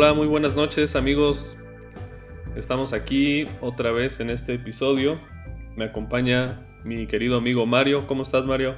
Hola, 0.00 0.14
muy 0.14 0.28
buenas 0.28 0.54
noches 0.54 0.94
amigos. 0.94 1.58
Estamos 2.54 2.92
aquí 2.92 3.48
otra 3.60 3.90
vez 3.90 4.20
en 4.20 4.30
este 4.30 4.54
episodio. 4.54 5.20
Me 5.74 5.86
acompaña 5.86 6.64
mi 6.84 7.08
querido 7.08 7.36
amigo 7.36 7.66
Mario. 7.66 8.06
¿Cómo 8.06 8.22
estás 8.22 8.46
Mario? 8.46 8.76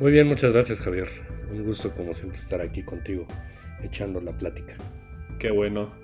Muy 0.00 0.10
bien, 0.10 0.26
muchas 0.26 0.52
gracias 0.52 0.80
Javier. 0.82 1.06
Un 1.48 1.62
gusto 1.62 1.94
como 1.94 2.12
siempre 2.12 2.40
estar 2.40 2.60
aquí 2.60 2.82
contigo, 2.82 3.28
echando 3.84 4.20
la 4.20 4.36
plática. 4.36 4.74
Qué 5.38 5.52
bueno. 5.52 5.94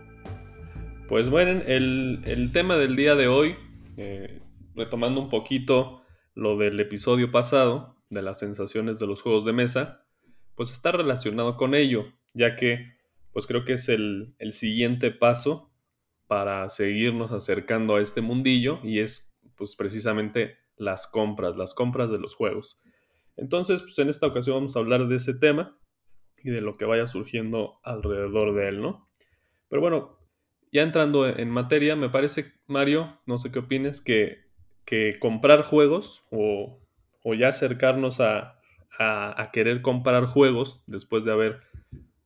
Pues 1.09 1.29
bueno, 1.29 1.63
el, 1.67 2.51
tema 2.53 2.77
del 2.77 2.95
día 2.95 3.17
de 3.17 3.27
hoy, 3.27 3.57
eh, 3.97 4.41
retomando 4.77 5.21
un 5.21 5.31
poquito 5.31 6.05
lo 6.37 6.57
del 6.57 6.79
episodio 6.79 7.33
pasado, 7.33 7.97
de 8.09 8.23
las 8.23 8.39
sensaciones 8.39 9.01
de 9.01 9.09
los 9.09 9.21
juegos 9.21 9.45
de 9.45 9.53
mesa, 9.53 10.07
pues 10.55 10.71
está 10.71 10.93
relacionado 10.93 11.57
con 11.57 11.75
ello, 11.75 12.05
ya 12.33 12.55
que 12.55 12.95
pues 13.37 13.47
creo 13.47 13.67
que 13.67 13.75
es 13.75 13.91
el, 13.91 14.35
siguiente 14.49 15.11
paso 15.11 15.71
para 16.27 16.71
seguirnos 16.71 17.33
acercando 17.33 17.97
a 17.97 18.01
este 18.01 18.23
mundillo 18.23 18.81
y 18.83 19.01
es 19.01 19.37
pues 19.57 19.77
precisamente 19.77 20.57
las 20.79 21.07
compras, 21.07 21.55
las 21.55 21.75
compras 21.75 22.11
de 22.11 22.19
los 22.19 22.35
juegos. 22.35 22.81
Entonces, 23.37 23.83
pues 23.83 23.99
en 23.99 24.09
esta 24.09 24.27
ocasión 24.27 24.57
vamos 24.57 24.75
a 24.75 24.79
hablar 24.79 25.07
de 25.07 25.17
ese 25.17 25.35
tema 25.35 25.79
y 26.39 26.49
de 26.49 26.63
lo 26.63 26.73
que 26.73 26.87
vaya 26.87 27.07
surgiendo 27.07 27.79
alrededor 27.83 28.55
de 28.55 28.69
él, 28.69 28.81
¿no? 28.81 29.07
Pero 29.69 29.83
bueno, 29.83 30.19
ya 30.73 30.81
entrando 30.81 31.29
en 31.29 31.51
materia, 31.51 31.95
me 31.95 32.09
parece, 32.09 32.55
Mario, 32.67 33.21
no 33.27 33.37
sé 33.37 33.53
qué 33.53 33.59
opines, 33.59 34.01
que, 34.01 34.47
que 34.87 35.19
comprar 35.21 35.61
juegos 35.61 36.25
o, 36.31 36.81
o 37.23 37.35
ya 37.35 37.49
acercarnos 37.49 38.19
a, 38.21 38.57
a, 38.99 39.51
querer 39.53 39.83
comprar 39.83 40.27
juegos 40.27 40.83
después 40.87 41.25
de 41.25 41.33
haber 41.33 41.61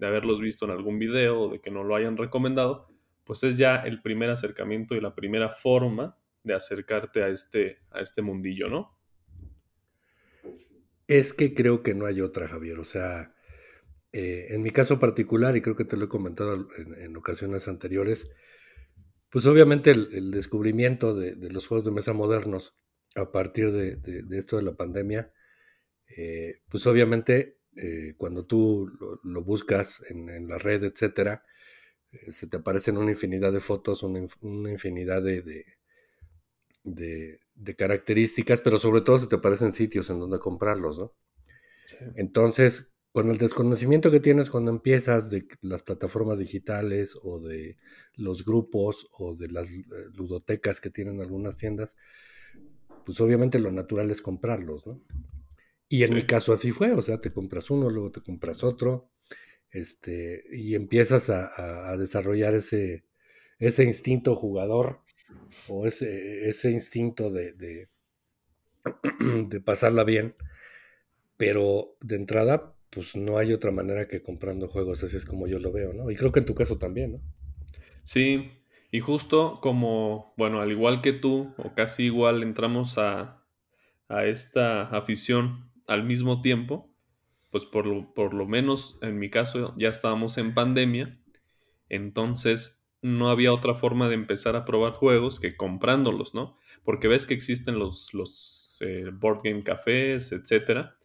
de 0.01 0.07
haberlos 0.07 0.41
visto 0.41 0.65
en 0.65 0.71
algún 0.71 0.99
video 0.99 1.43
o 1.43 1.53
de 1.53 1.61
que 1.61 1.71
no 1.71 1.85
lo 1.85 1.95
hayan 1.95 2.17
recomendado, 2.17 2.89
pues 3.25 3.45
es 3.45 3.59
ya 3.59 3.77
el 3.77 4.01
primer 4.01 4.31
acercamiento 4.31 4.95
y 4.95 5.01
la 5.01 5.15
primera 5.15 5.51
forma 5.51 6.19
de 6.43 6.55
acercarte 6.55 7.23
a 7.23 7.29
este, 7.29 7.81
a 7.91 8.01
este 8.01 8.23
mundillo, 8.23 8.71
¿no? 8.71 8.99
Es 11.07 11.35
que 11.35 11.53
creo 11.53 11.83
que 11.83 11.95
no 11.95 12.07
hay 12.07 12.23
otra, 12.23 12.49
Javier. 12.49 12.79
O 12.79 12.85
sea, 12.87 13.35
eh, 14.13 14.47
en 14.51 14.63
mi 14.63 14.71
caso 14.71 14.99
particular, 14.99 15.55
y 15.55 15.61
creo 15.61 15.77
que 15.77 15.85
te 15.85 15.99
lo 15.99 16.07
he 16.07 16.09
comentado 16.09 16.67
en, 16.79 17.17
ocasiones 17.17 17.69
anteriores, 17.69 18.31
pues 19.29 19.45
obviamente 19.45 19.91
el, 19.91 20.31
descubrimiento 20.31 21.15
de, 21.15 21.37
los 21.51 21.67
juegos 21.67 21.85
de 21.85 21.91
mesa 21.91 22.15
modernos 22.15 22.81
a 23.17 23.31
partir 23.31 23.71
de, 23.71 23.99
esto 24.31 24.57
de 24.57 24.63
la 24.63 24.77
pandemia, 24.77 25.31
eh, 26.17 26.63
pues 26.71 26.87
obviamente 26.87 27.60
eh, 27.77 28.15
cuando 28.17 28.45
tú 28.45 28.91
lo, 29.23 29.43
buscas 29.43 30.03
en, 30.11 30.49
la 30.49 30.59
red, 30.59 30.85
etcétera, 30.85 31.45
eh, 32.13 32.33
se 32.33 32.47
te 32.49 32.57
aparecen 32.57 32.97
una 32.97 33.11
infinidad 33.11 33.53
de 33.53 33.61
fotos, 33.61 34.03
una, 34.03 34.19
infinidad 34.71 35.23
de, 35.23 35.65
de, 36.83 37.77
características, 37.77 38.61
pero 38.61 38.79
sobre 38.79 39.03
todo 39.03 39.19
se 39.19 39.29
te 39.29 39.37
aparecen 39.37 39.73
sitios 39.73 40.11
en 40.11 40.19
donde 40.19 40.39
comprarlos, 40.39 40.99
¿no? 40.99 41.15
Entonces, 42.17 42.93
con 43.13 43.29
el 43.29 43.39
desconocimiento 43.39 44.11
que 44.11 44.21
tienes 44.21 44.51
cuando 44.51 44.71
empiezas 44.71 45.31
de 45.31 45.47
las 45.63 45.83
plataformas 45.83 46.39
digitales 46.39 47.19
o 47.23 47.41
de 47.41 47.77
los 48.15 48.45
grupos 48.45 49.09
o 49.13 49.35
de 49.35 49.49
las 49.49 49.69
eh, 49.69 49.83
ludotecas 50.15 50.81
que 50.81 50.91
tienen 50.91 51.21
algunas 51.21 51.57
tiendas, 51.59 51.97
pues 53.05 53.21
obviamente 53.21 53.59
lo 53.59 53.73
natural 53.73 54.11
es 54.11 54.23
comprarlos, 54.23 54.87
¿no? 54.87 55.01
Y 55.93 56.05
en 56.05 56.15
mi 56.15 56.23
caso 56.23 56.53
así 56.53 56.71
fue, 56.71 56.93
o 56.93 57.03
sea, 57.03 57.21
te 57.21 57.33
compras 57.33 57.69
uno, 57.69 57.91
luego 57.91 58.13
te 58.13 58.21
compras 58.21 58.63
otro, 58.63 59.11
este, 59.73 60.45
y 60.53 60.77
empiezas 60.77 61.31
a, 61.31 61.97
desarrollar 61.97 62.55
ese, 62.55 63.05
ese 63.59 63.83
instinto 63.83 64.37
jugador 64.37 65.01
o 65.67 65.89
ese, 65.89 66.49
ese 66.49 66.71
instinto 66.71 67.33
de, 67.33 67.55
de, 67.55 67.89
de, 69.49 69.61
pasarla 69.61 70.05
bien, 70.05 70.37
pero 71.37 71.97
de 72.01 72.15
entrada, 72.15 72.77
pues 72.91 73.17
no 73.17 73.37
hay 73.37 73.53
otra 73.53 73.73
manera 73.73 74.07
que 74.07 74.23
comprando 74.23 74.69
juegos, 74.69 75.03
así 75.03 75.17
es 75.17 75.25
como 75.25 75.49
yo 75.49 75.59
lo 75.59 75.73
veo, 75.73 75.93
¿no? 75.93 76.09
Y 76.13 76.15
creo 76.15 76.31
que 76.31 76.39
en 76.39 76.47
tu 76.47 76.55
caso 76.55 76.79
también, 76.79 77.15
¿no? 77.15 77.21
Sí, 78.05 78.63
y 78.93 79.01
justo 79.01 79.59
como, 79.61 80.35
bueno, 80.37 80.61
al 80.61 80.71
igual 80.71 81.03
que 81.03 81.13
tú, 81.13 81.53
o 81.59 81.75
casi 81.75 82.05
igual, 82.05 82.45
entramos 82.45 82.97
a, 82.97 83.45
a 84.07 84.27
esta 84.27 84.83
afición 84.83 85.70
al 85.91 86.05
mismo 86.05 86.41
tiempo, 86.41 86.95
pues 87.51 87.65
por 87.65 87.85
lo, 87.85 88.15
por 88.15 88.33
lo 88.33 88.47
menos 88.47 88.97
en 89.03 89.19
mi 89.19 89.29
caso 89.29 89.75
ya 89.77 89.89
estábamos 89.89 90.39
en 90.39 90.55
pandemia, 90.55 91.21
entonces 91.89 92.89
no 93.03 93.29
había 93.29 93.53
otra 93.53 93.75
forma 93.75 94.09
de 94.09 94.15
empezar 94.15 94.55
a 94.55 94.65
probar 94.65 94.93
juegos 94.93 95.41
que 95.41 95.57
comprándolos, 95.57 96.33
¿no? 96.33 96.57
Porque 96.85 97.09
ves 97.09 97.27
que 97.27 97.35
existen 97.35 97.81
los, 97.81 98.15
los 98.15 98.79
eh, 98.83 99.11
board 99.13 99.41
game 99.43 99.65
cafés, 99.65 100.31
etcétera, 100.31 100.97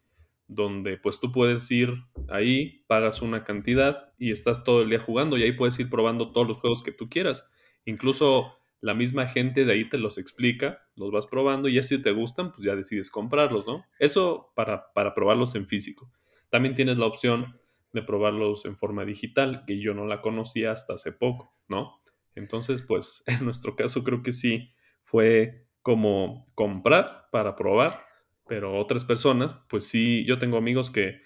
donde 0.47 0.97
pues 0.97 1.19
tú 1.19 1.31
puedes 1.31 1.69
ir 1.71 2.03
ahí, 2.29 2.83
pagas 2.85 3.23
una 3.23 3.43
cantidad 3.43 4.13
y 4.19 4.29
estás 4.29 4.63
todo 4.63 4.83
el 4.83 4.91
día 4.91 4.99
jugando 4.99 5.35
y 5.35 5.43
ahí 5.43 5.53
puedes 5.53 5.79
ir 5.79 5.89
probando 5.89 6.31
todos 6.31 6.47
los 6.47 6.57
juegos 6.57 6.83
que 6.83 6.91
tú 6.91 7.09
quieras. 7.09 7.49
Incluso 7.85 8.59
la 8.81 8.93
misma 8.93 9.27
gente 9.27 9.65
de 9.65 9.73
ahí 9.73 9.89
te 9.89 9.97
los 9.97 10.17
explica, 10.17 10.87
los 10.95 11.11
vas 11.11 11.27
probando 11.27 11.67
y 11.67 11.73
ya 11.73 11.83
si 11.83 12.01
te 12.01 12.11
gustan, 12.11 12.51
pues 12.51 12.65
ya 12.65 12.75
decides 12.75 13.09
comprarlos, 13.09 13.65
¿no? 13.65 13.85
Eso 13.99 14.51
para, 14.55 14.93
para 14.93 15.13
probarlos 15.13 15.55
en 15.55 15.67
físico. 15.67 16.11
También 16.49 16.75
tienes 16.75 16.97
la 16.97 17.05
opción 17.05 17.59
de 17.93 18.03
probarlos 18.03 18.65
en 18.65 18.77
forma 18.77 19.05
digital, 19.05 19.63
que 19.65 19.79
yo 19.79 19.93
no 19.93 20.05
la 20.05 20.21
conocía 20.21 20.71
hasta 20.71 20.93
hace 20.93 21.11
poco, 21.11 21.55
¿no? 21.67 22.01
Entonces, 22.35 22.81
pues 22.81 23.23
en 23.27 23.43
nuestro 23.43 23.75
caso 23.75 24.03
creo 24.03 24.21
que 24.21 24.33
sí 24.33 24.73
fue 25.03 25.67
como 25.81 26.51
comprar 26.55 27.27
para 27.31 27.55
probar, 27.55 28.05
pero 28.47 28.77
otras 28.77 29.03
personas, 29.05 29.55
pues 29.69 29.87
sí, 29.87 30.25
yo 30.25 30.37
tengo 30.37 30.57
amigos 30.57 30.91
que, 30.91 31.21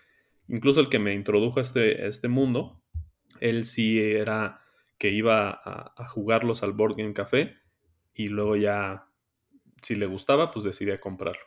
incluso 0.48 0.80
el 0.80 0.90
que 0.90 1.00
me 1.00 1.14
introdujo 1.14 1.60
a 1.60 1.62
este, 1.62 2.04
a 2.04 2.08
este 2.08 2.28
mundo, 2.28 2.82
él 3.40 3.66
sí 3.66 4.00
era 4.00 4.59
que 5.00 5.10
iba 5.10 5.62
a, 5.64 6.08
jugarlos 6.10 6.62
al 6.62 6.74
Board 6.74 6.98
Game 6.98 7.14
Café 7.14 7.56
y 8.14 8.28
luego 8.28 8.58
ya, 8.58 9.08
si 9.82 9.96
le 9.96 10.06
gustaba, 10.06 10.52
pues 10.52 10.66
decidía 10.66 11.00
comprarlo. 11.00 11.42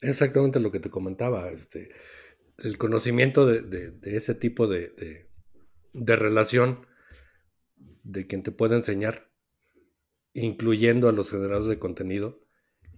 Exactamente 0.00 0.60
lo 0.60 0.72
que 0.72 0.80
te 0.80 0.90
comentaba, 0.90 1.48
este, 1.50 1.94
el 2.58 2.76
conocimiento 2.76 3.46
de, 3.46 3.94
ese 4.02 4.34
tipo 4.34 4.66
de, 4.66 5.28
relación 5.94 6.86
de 8.02 8.26
quien 8.26 8.42
te 8.42 8.50
puede 8.50 8.74
enseñar, 8.74 9.30
incluyendo 10.34 11.08
a 11.08 11.12
los 11.12 11.30
generadores 11.30 11.68
de 11.68 11.78
contenido, 11.78 12.40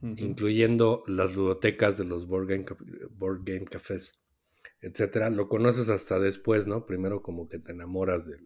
incluyendo 0.03 1.05
las 1.07 1.35
ludotecas 1.35 1.99
de 1.99 2.05
los 2.05 2.27
board 2.27 2.49
game, 2.49 2.65
board 3.11 3.43
game 3.45 3.67
cafés 3.67 4.21
etcétera, 4.81 5.31
lo 5.31 5.49
conoces 5.49 5.89
hasta 5.89 6.19
después, 6.19 6.67
¿no? 6.67 6.87
Primero 6.87 7.23
como 7.23 7.49
que 7.49 7.59
te 7.59 7.73
enamoras 7.73 8.27
de 8.27 8.39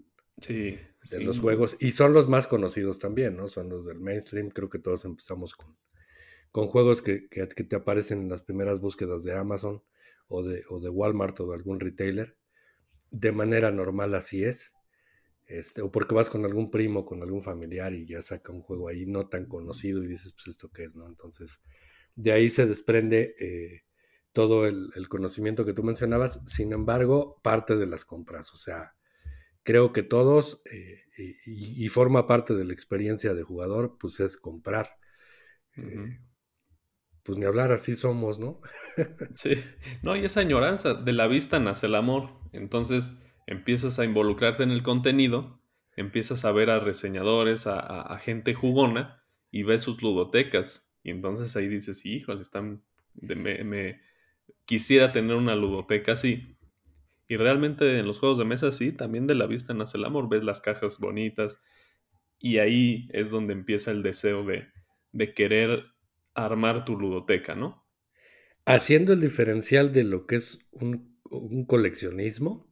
los 1.20 1.38
juegos 1.38 1.76
y 1.78 1.92
son 1.92 2.12
los 2.12 2.28
más 2.28 2.46
conocidos 2.46 2.98
también, 2.98 3.36
¿no? 3.36 3.48
Son 3.48 3.68
los 3.68 3.84
del 3.84 4.00
mainstream, 4.00 4.48
creo 4.48 4.68
que 4.68 4.78
todos 4.78 5.04
empezamos 5.04 5.54
con, 5.54 5.76
con 6.50 6.66
juegos 6.66 7.02
que, 7.02 7.28
que, 7.28 7.46
te 7.46 7.76
aparecen 7.76 8.22
en 8.22 8.28
las 8.28 8.42
primeras 8.42 8.80
búsquedas 8.80 9.22
de 9.22 9.34
Amazon 9.34 9.82
o 10.28 10.42
de, 10.42 10.64
o 10.70 10.80
de 10.80 10.88
Walmart 10.88 11.38
o 11.40 11.48
de 11.48 11.54
algún 11.54 11.80
retailer. 11.80 12.36
De 13.10 13.32
manera 13.32 13.70
normal 13.70 14.14
así 14.14 14.44
es. 14.44 14.72
Este, 15.46 15.82
o 15.82 15.92
porque 15.92 16.14
vas 16.14 16.30
con 16.30 16.44
algún 16.44 16.70
primo, 16.70 17.04
con 17.04 17.22
algún 17.22 17.42
familiar 17.42 17.92
y 17.92 18.06
ya 18.06 18.22
saca 18.22 18.50
un 18.50 18.62
juego 18.62 18.88
ahí 18.88 19.04
no 19.04 19.28
tan 19.28 19.46
conocido 19.46 20.02
y 20.02 20.06
dices, 20.06 20.32
pues 20.32 20.48
esto 20.48 20.70
qué 20.70 20.84
es, 20.84 20.96
¿no? 20.96 21.06
Entonces, 21.06 21.60
de 22.16 22.32
ahí 22.32 22.48
se 22.48 22.66
desprende 22.66 23.34
eh, 23.38 23.82
todo 24.34 24.66
el, 24.66 24.90
conocimiento 25.08 25.64
que 25.64 25.72
tú 25.72 25.84
mencionabas, 25.84 26.40
sin 26.46 26.72
embargo, 26.72 27.40
parte 27.42 27.76
de 27.76 27.86
las 27.86 28.04
compras, 28.04 28.52
o 28.52 28.56
sea, 28.56 28.94
creo 29.62 29.92
que 29.92 30.02
todos, 30.02 30.60
eh, 30.72 31.02
y, 31.46 31.88
forma 31.88 32.26
parte 32.26 32.54
de 32.54 32.64
la 32.64 32.72
experiencia 32.72 33.32
de 33.32 33.44
jugador, 33.44 33.96
pues 33.98 34.18
es 34.18 34.36
comprar. 34.36 34.98
Eh, 35.76 36.18
pues 37.22 37.38
ni 37.38 37.46
hablar, 37.46 37.70
así 37.70 37.94
somos, 37.94 38.40
¿no? 38.40 38.60
sí, 39.36 39.54
no, 40.02 40.16
y 40.16 40.24
esa 40.24 40.40
añoranza, 40.40 40.94
de 40.94 41.12
la 41.12 41.28
vista 41.28 41.60
nace 41.60 41.86
el 41.86 41.94
amor, 41.94 42.30
entonces 42.52 43.12
empiezas 43.46 44.00
a 44.00 44.04
involucrarte 44.04 44.64
en 44.64 44.72
el 44.72 44.82
contenido, 44.82 45.62
empiezas 45.94 46.44
a 46.44 46.50
ver 46.50 46.70
a 46.70 46.80
reseñadores, 46.80 47.68
a, 47.68 48.18
gente 48.18 48.52
jugona, 48.52 49.22
y 49.52 49.62
ves 49.62 49.82
sus 49.82 50.02
ludotecas, 50.02 50.92
y 51.04 51.10
entonces 51.10 51.54
ahí 51.56 51.68
dices, 51.68 52.04
híjole, 52.04 52.42
están, 52.42 52.82
me 53.14 54.00
quisiera 54.64 55.12
tener 55.12 55.36
una 55.36 55.56
ludoteca 55.56 56.12
así. 56.12 56.56
Y 57.26 57.36
realmente 57.36 57.98
en 57.98 58.06
los 58.06 58.18
juegos 58.18 58.38
de 58.38 58.44
mesa 58.44 58.70
sí, 58.72 58.92
también 58.92 59.26
de 59.26 59.34
la 59.34 59.46
vista 59.46 59.72
nace 59.72 59.96
el 59.96 60.04
amor, 60.04 60.28
ves 60.28 60.44
las 60.44 60.60
cajas 60.60 60.98
bonitas 60.98 61.62
y 62.38 62.58
ahí 62.58 63.08
es 63.12 63.30
donde 63.30 63.54
empieza 63.54 63.90
el 63.90 64.02
deseo 64.02 64.44
de, 64.44 64.68
de 65.12 65.32
querer 65.32 65.84
armar 66.34 66.84
tu 66.84 66.98
ludoteca, 66.98 67.54
¿no? 67.54 67.86
Haciendo 68.66 69.12
el 69.12 69.20
diferencial 69.20 69.92
de 69.92 70.04
lo 70.04 70.26
que 70.26 70.36
es 70.36 70.58
un, 70.72 71.14
coleccionismo 71.66 72.70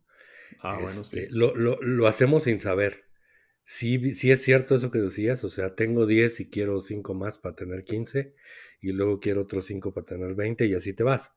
Ah, 0.61 0.79
bueno, 0.81 1.05
sí. 1.05 1.19
Este, 1.19 1.35
lo, 1.35 1.57
lo, 1.57 1.81
lo, 1.81 2.07
hacemos 2.07 2.45
sin 2.45 2.61
saber. 2.61 3.05
Sí, 3.65 4.13
sí 4.13 4.31
es 4.31 4.43
cierto 4.43 4.75
eso 4.75 4.91
que 4.91 4.99
decías, 4.99 5.43
o 5.45 5.49
sea, 5.49 5.75
tengo 5.75 6.07
10 6.07 6.41
y 6.41 6.51
quiero 6.51 6.81
5 6.81 7.15
más 7.15 7.39
para 7.39 7.57
tener 7.57 7.83
15 7.83 8.35
y 8.81 8.93
luego 8.93 9.19
quiero 9.19 9.43
otros 9.43 9.65
5 9.67 9.95
para 9.95 10.05
tener 10.05 10.35
20 10.35 10.67
y 10.67 10.75
así 10.75 10.93
te 10.93 11.03
vas. 11.03 11.33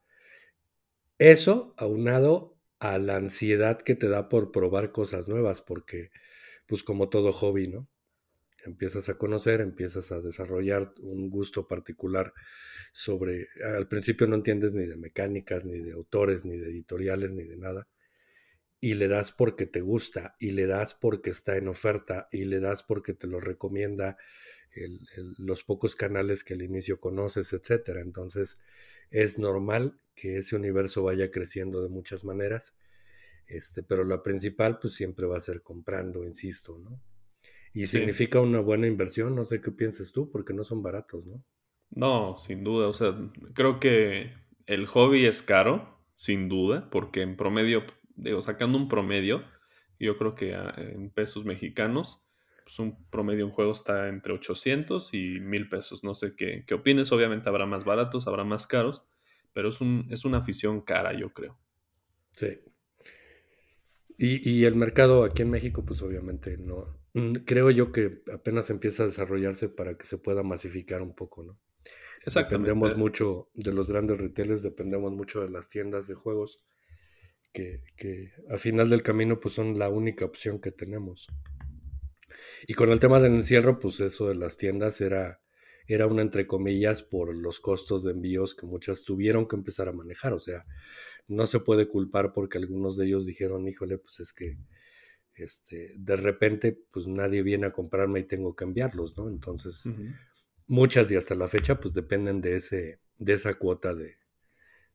Eso 1.18 1.74
aunado 1.78 2.58
a 2.78 2.98
la 2.98 3.16
ansiedad 3.16 3.80
que 3.80 3.94
te 3.94 4.08
da 4.08 4.28
por 4.28 4.52
probar 4.52 4.92
cosas 4.92 5.28
nuevas, 5.28 5.62
porque 5.62 6.10
pues 6.66 6.82
como 6.82 7.08
todo 7.08 7.32
hobby, 7.32 7.68
¿no? 7.68 7.88
Empiezas 8.64 9.08
a 9.08 9.16
conocer, 9.18 9.60
empiezas 9.60 10.12
a 10.12 10.20
desarrollar 10.20 10.92
un 11.00 11.30
gusto 11.30 11.68
particular 11.68 12.34
sobre, 12.92 13.48
al 13.76 13.88
principio 13.88 14.26
no 14.26 14.34
entiendes 14.34 14.74
ni 14.74 14.86
de 14.86 14.96
mecánicas, 14.96 15.64
ni 15.64 15.78
de 15.78 15.92
autores, 15.92 16.44
ni 16.44 16.56
de 16.56 16.70
editoriales, 16.70 17.32
ni 17.32 17.44
de 17.44 17.56
nada 17.56 17.88
y 18.80 18.94
le 18.94 19.08
das 19.08 19.32
porque 19.32 19.66
te 19.66 19.80
gusta, 19.80 20.36
y 20.38 20.52
le 20.52 20.66
das 20.66 20.94
porque 20.94 21.30
está 21.30 21.56
en 21.56 21.68
oferta, 21.68 22.28
y 22.30 22.44
le 22.44 22.60
das 22.60 22.82
porque 22.82 23.14
te 23.14 23.26
lo 23.26 23.40
recomienda 23.40 24.16
los 25.38 25.64
pocos 25.64 25.96
canales 25.96 26.44
que 26.44 26.54
al 26.54 26.62
inicio 26.62 27.00
conoces, 27.00 27.52
etcétera. 27.52 28.00
Entonces, 28.00 28.58
es 29.10 29.38
normal 29.38 30.00
que 30.14 30.38
ese 30.38 30.56
universo 30.56 31.02
vaya 31.02 31.30
creciendo 31.30 31.82
de 31.82 31.88
muchas 31.88 32.24
maneras, 32.24 32.76
este, 33.46 33.82
pero 33.82 34.04
la 34.04 34.22
principal, 34.22 34.78
pues 34.78 34.94
siempre 34.94 35.26
va 35.26 35.36
a 35.36 35.40
ser 35.40 35.62
comprando, 35.62 36.24
insisto, 36.24 36.78
¿no? 36.78 37.00
Y 37.72 37.86
significa 37.86 38.40
una 38.40 38.60
buena 38.60 38.86
inversión, 38.86 39.34
no 39.34 39.44
sé 39.44 39.60
qué 39.60 39.70
pienses 39.70 40.12
tú, 40.12 40.30
porque 40.30 40.54
no 40.54 40.64
son 40.64 40.82
baratos, 40.82 41.26
¿no? 41.26 41.44
No, 41.90 42.38
sin 42.38 42.64
duda, 42.64 42.88
o 42.88 42.94
sea, 42.94 43.14
creo 43.52 43.78
que 43.78 44.32
el 44.66 44.86
hobby 44.86 45.26
es 45.26 45.42
caro, 45.42 46.00
sin 46.14 46.48
duda, 46.48 46.88
porque 46.90 47.20
en 47.20 47.36
promedio 47.36 47.84
digo, 48.16 48.42
sacando 48.42 48.78
un 48.78 48.88
promedio, 48.88 49.44
yo 49.98 50.18
creo 50.18 50.34
que 50.34 50.54
ah, 50.54 50.74
en 50.76 51.10
pesos 51.10 51.44
mexicanos, 51.44 52.25
pues 52.66 52.80
un 52.80 53.08
promedio 53.10 53.44
en 53.44 53.52
juego 53.52 53.70
está 53.70 54.08
entre 54.08 54.32
800 54.32 55.14
y 55.14 55.38
1000 55.38 55.68
pesos. 55.68 56.02
No 56.02 56.16
sé 56.16 56.34
qué, 56.34 56.64
qué 56.66 56.74
opines, 56.74 57.12
obviamente 57.12 57.48
habrá 57.48 57.64
más 57.64 57.84
baratos, 57.84 58.26
habrá 58.26 58.42
más 58.42 58.66
caros, 58.66 59.04
pero 59.52 59.68
es, 59.68 59.80
un, 59.80 60.08
es 60.10 60.24
una 60.24 60.38
afición 60.38 60.80
cara, 60.80 61.12
yo 61.12 61.32
creo. 61.32 61.56
Sí. 62.32 62.58
Y, 64.18 64.50
y, 64.50 64.64
el 64.64 64.74
mercado 64.74 65.22
aquí 65.22 65.42
en 65.42 65.50
México, 65.50 65.84
pues 65.84 66.02
obviamente 66.02 66.58
no. 66.58 66.98
Mm, 67.14 67.34
creo 67.44 67.70
yo 67.70 67.92
que 67.92 68.22
apenas 68.34 68.68
empieza 68.70 69.04
a 69.04 69.06
desarrollarse 69.06 69.68
para 69.68 69.96
que 69.96 70.04
se 70.04 70.18
pueda 70.18 70.42
masificar 70.42 71.02
un 71.02 71.14
poco, 71.14 71.44
¿no? 71.44 71.60
Exactamente. 72.24 72.70
Dependemos 72.70 72.96
mucho 72.96 73.50
de 73.54 73.72
los 73.72 73.88
grandes 73.88 74.18
retailers, 74.18 74.64
dependemos 74.64 75.12
mucho 75.12 75.40
de 75.40 75.50
las 75.50 75.68
tiendas 75.68 76.08
de 76.08 76.14
juegos 76.14 76.66
que, 77.52 78.32
a 78.50 78.58
final 78.58 78.90
del 78.90 79.02
camino 79.02 79.40
pues 79.40 79.54
son 79.54 79.78
la 79.78 79.88
única 79.88 80.24
opción 80.24 80.60
que 80.60 80.72
tenemos. 80.72 81.28
Y 82.66 82.74
con 82.74 82.90
el 82.90 83.00
tema 83.00 83.20
del 83.20 83.34
encierro, 83.34 83.78
pues 83.78 84.00
eso 84.00 84.28
de 84.28 84.34
las 84.34 84.56
tiendas 84.56 85.00
era, 85.00 85.40
era 85.86 86.06
una 86.06 86.22
entre 86.22 86.46
comillas 86.46 87.02
por 87.02 87.34
los 87.34 87.60
costos 87.60 88.02
de 88.04 88.12
envíos 88.12 88.54
que 88.54 88.66
muchas 88.66 89.04
tuvieron 89.04 89.46
que 89.46 89.56
empezar 89.56 89.88
a 89.88 89.92
manejar. 89.92 90.32
O 90.32 90.38
sea, 90.38 90.64
no 91.28 91.46
se 91.46 91.60
puede 91.60 91.88
culpar 91.88 92.32
porque 92.32 92.58
algunos 92.58 92.96
de 92.96 93.06
ellos 93.06 93.26
dijeron, 93.26 93.66
híjole, 93.68 93.98
pues 93.98 94.20
es 94.20 94.32
que 94.32 94.58
este, 95.34 95.92
de 95.98 96.16
repente 96.16 96.78
pues 96.90 97.06
nadie 97.06 97.42
viene 97.42 97.66
a 97.66 97.72
comprarme 97.72 98.20
y 98.20 98.24
tengo 98.24 98.56
que 98.56 98.64
enviarlos, 98.64 99.16
¿no? 99.16 99.28
Entonces, 99.28 99.84
muchas 100.66 101.10
y 101.10 101.16
hasta 101.16 101.34
la 101.34 101.48
fecha 101.48 101.78
pues 101.78 101.94
dependen 101.94 102.40
de, 102.40 102.56
ese, 102.56 103.00
de 103.18 103.34
esa 103.34 103.54
cuota 103.54 103.94
de, 103.94 104.16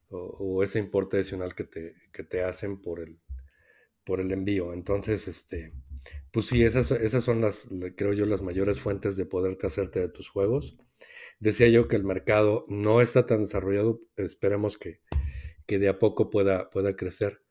o, 0.09 0.63
ese 0.63 0.79
importe 0.79 1.17
adicional 1.17 1.55
que 1.55 1.63
te, 1.63 1.95
que 2.11 2.23
te 2.23 2.43
hacen 2.43 2.81
por 2.81 2.99
el, 2.99 3.19
por 4.03 4.19
el 4.19 4.31
envío. 4.31 4.73
Entonces, 4.73 5.27
este, 5.27 5.73
pues 6.31 6.47
sí, 6.47 6.63
esas, 6.63 6.91
esas 6.91 7.23
son 7.23 7.41
las, 7.41 7.67
creo 7.95 8.13
yo, 8.13 8.25
las 8.25 8.41
mayores 8.41 8.79
fuentes 8.79 9.17
de 9.17 9.25
poderte 9.25 9.67
hacerte 9.67 9.99
de 9.99 10.09
tus 10.09 10.29
juegos. 10.29 10.77
Decía 11.39 11.67
yo 11.67 11.87
que 11.87 11.95
el 11.95 12.03
mercado 12.03 12.65
no 12.67 13.01
está 13.01 13.25
tan 13.25 13.43
desarrollado, 13.43 14.01
esperemos 14.15 14.77
que, 14.77 15.01
que 15.65 15.79
de 15.79 15.89
a 15.89 15.99
poco 15.99 16.29
pueda, 16.29 16.69
pueda 16.69 16.95
crecer 16.95 17.41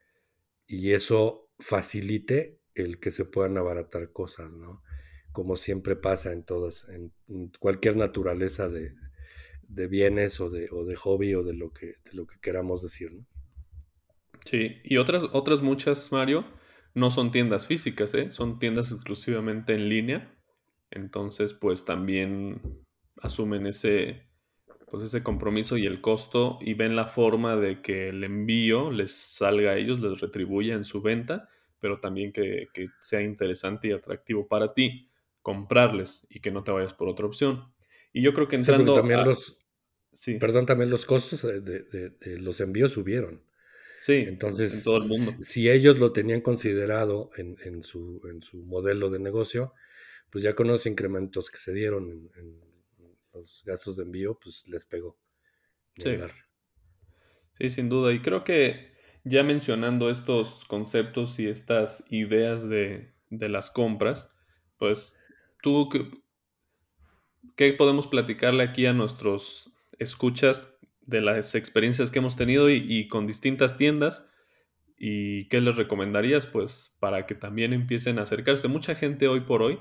y 0.67 0.93
eso 0.93 1.51
facilite 1.59 2.61
el 2.75 3.01
que 3.01 3.11
se 3.11 3.25
puedan 3.25 3.59
abaratar 3.59 4.13
cosas, 4.13 4.55
¿no? 4.55 4.83
Como 5.33 5.57
siempre 5.57 5.97
pasa 5.97 6.33
en 6.33 6.45
todas, 6.45 6.89
en 6.89 7.13
cualquier 7.59 7.97
naturaleza 7.97 8.69
de, 8.69 8.95
de 9.71 9.87
bienes 9.87 10.41
o 10.41 10.51
de, 10.51 10.69
o 10.71 10.85
de 10.85 10.97
hobby 10.97 11.35
o 11.35 11.43
de 11.43 11.55
lo 11.55 11.73
que, 11.73 11.87
de 11.87 12.13
lo 12.15 12.27
que 12.27 12.39
queramos 12.41 12.83
decir. 12.83 13.13
¿no? 13.13 13.27
Sí, 14.45 14.81
y 14.85 14.97
otras, 14.97 15.25
otras 15.33 15.63
muchas, 15.63 16.11
Mario, 16.13 16.45
no 16.95 17.11
son 17.11 17.31
tiendas 17.31 17.67
físicas, 17.67 18.15
¿eh? 18.15 18.33
son 18.33 18.59
tiendas 18.59 18.91
exclusivamente 18.91 19.75
en 19.75 19.89
línea. 19.89 20.35
Entonces, 20.91 21.55
pues 21.55 21.85
también 21.85 22.85
asumen 23.23 23.67
ese, 23.67 24.29
pues 24.91 25.05
ese 25.05 25.23
compromiso 25.23 25.77
y 25.77 25.87
el 25.87 26.01
costo 26.01 26.59
y 26.61 26.75
ven 26.75 26.97
la 26.97 27.07
forma 27.07 27.57
de 27.57 27.81
que 27.81 28.09
el 28.09 28.25
envío 28.25 28.91
les 28.91 29.15
salga 29.15 29.73
a 29.73 29.77
ellos, 29.77 30.01
les 30.01 30.21
retribuya 30.21 30.75
en 30.75 30.85
su 30.85 31.01
venta, 31.01 31.49
pero 31.79 32.01
también 32.01 32.33
que, 32.33 32.69
que 32.73 32.89
sea 32.99 33.23
interesante 33.23 33.89
y 33.89 33.93
atractivo 33.93 34.49
para 34.49 34.75
ti 34.75 35.11
comprarles 35.43 36.27
y 36.29 36.41
que 36.41 36.51
no 36.51 36.65
te 36.65 36.73
vayas 36.73 36.95
por 36.95 37.09
otra 37.09 37.27
opción. 37.27 37.73
Y 38.13 38.23
yo 38.23 38.33
creo 38.35 38.49
que 38.49 38.57
entrando... 38.57 38.95
también 38.95 39.25
los, 39.25 39.61
Sí. 40.13 40.39
Perdón, 40.39 40.67
también 40.67 40.91
los 40.91 41.07
costos 41.07 41.43
de, 41.43 42.15
los 42.41 42.61
envíos 42.61 42.93
subieron. 42.93 43.43
Sí, 44.01 44.25
entonces, 44.27 44.73
en 44.73 44.83
todo 44.83 44.97
el 44.97 45.05
mundo. 45.05 45.31
Si, 45.43 45.69
ellos 45.69 45.99
lo 45.99 46.11
tenían 46.11 46.41
considerado 46.41 47.31
en, 47.37 47.83
su, 47.83 48.23
en 48.31 48.41
su 48.41 48.65
modelo 48.65 49.11
de 49.11 49.19
negocio, 49.19 49.75
pues 50.31 50.43
ya 50.43 50.55
con 50.55 50.69
los 50.69 50.87
incrementos 50.87 51.51
que 51.51 51.59
se 51.59 51.75
dieron 51.75 52.31
en, 52.37 52.71
los 53.33 53.63
gastos 53.65 53.97
de 53.97 54.03
envío, 54.03 54.39
pues 54.41 54.67
les 54.67 54.87
pegó. 54.87 55.17
Sí. 55.97 56.17
sí, 57.59 57.71
sin 57.71 57.89
duda. 57.89 58.13
Y 58.13 58.21
creo 58.21 58.43
que 58.43 58.93
ya 59.23 59.45
mencionando 59.45 60.11
estos 60.11 60.65
conceptos 60.65 61.39
y 61.39 61.47
estas 61.47 62.05
ideas 62.11 62.69
de, 62.69 63.15
de 63.29 63.49
las 63.49 63.71
compras, 63.71 64.31
pues 64.79 65.21
tú, 65.63 65.89
¿qué 67.55 67.73
podemos 67.75 68.09
platicarle 68.09 68.65
aquí 68.65 68.87
a 68.87 68.93
nuestros 68.93 69.73
escuchas 69.99 70.80
de 71.11 71.21
las 71.21 71.55
experiencias 71.55 72.11
que 72.11 72.21
hemos 72.21 72.37
tenido 72.37 72.71
y, 72.71 73.09
con 73.09 73.27
distintas 73.27 73.77
tiendas. 73.77 74.29
¿Y 74.97 75.49
qué 75.49 75.61
les 75.61 75.77
recomendarías? 75.77 76.47
Pues 76.47 76.97
para 77.01 77.27
que 77.27 77.35
también 77.35 77.73
empiecen 77.73 78.19
a 78.19 78.23
acercarse. 78.23 78.69
Mucha 78.69 78.95
gente 78.95 79.29
hoy 79.29 79.41
por 79.41 79.63
hoy, 79.63 79.79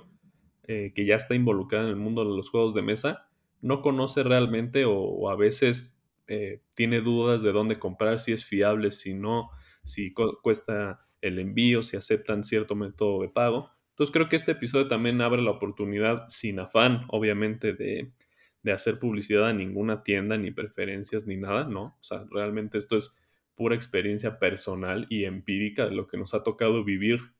eh, 0.63 0.91
que 0.95 1.05
ya 1.05 1.15
está 1.15 1.35
involucrada 1.35 1.85
en 1.85 1.91
el 1.91 1.95
mundo 1.97 2.25
de 2.25 2.35
los 2.35 2.49
juegos 2.49 2.73
de 2.73 2.81
mesa, 2.81 3.29
no 3.61 3.81
conoce 3.81 4.23
realmente 4.23 4.85
o, 4.85 5.29
a 5.29 5.35
veces 5.35 6.01
eh, 6.27 6.61
tiene 6.75 7.01
dudas 7.01 7.43
de 7.43 7.51
dónde 7.51 7.77
comprar, 7.77 8.19
si 8.19 8.31
es 8.31 8.45
fiable, 8.45 8.91
si 8.91 9.13
no, 9.13 9.49
si 9.83 10.13
cuesta 10.13 11.05
el 11.21 11.37
envío, 11.39 11.83
si 11.83 11.97
aceptan 11.97 12.43
cierto 12.43 12.75
método 12.75 13.21
de 13.21 13.29
pago. 13.29 13.71
Entonces 13.89 14.13
creo 14.13 14.29
que 14.29 14.37
este 14.37 14.53
episodio 14.53 14.87
también 14.87 15.21
abre 15.21 15.41
la 15.41 15.51
oportunidad, 15.51 16.19
sin 16.29 16.59
afán, 16.59 17.05
obviamente, 17.09 17.73
de, 17.73 18.13
de 18.61 18.71
hacer 18.71 18.99
publicidad 18.99 19.47
a 19.47 19.53
ninguna 19.53 20.03
tienda, 20.03 20.37
ni 20.37 20.51
preferencias, 20.51 21.27
ni 21.27 21.37
nada, 21.37 21.65
no. 21.65 21.97
O 21.99 22.03
sea, 22.03 22.25
realmente 22.29 22.77
esto 22.77 22.97
es 22.97 23.17
pura 23.55 23.75
experiencia 23.75 24.39
personal 24.39 25.05
y 25.09 25.25
empírica 25.25 25.85
de 25.85 25.95
lo 25.95 26.07
que 26.07 26.17
nos 26.17 26.33
ha 26.33 26.43
tocado 26.43 26.83
vivir 26.83 27.33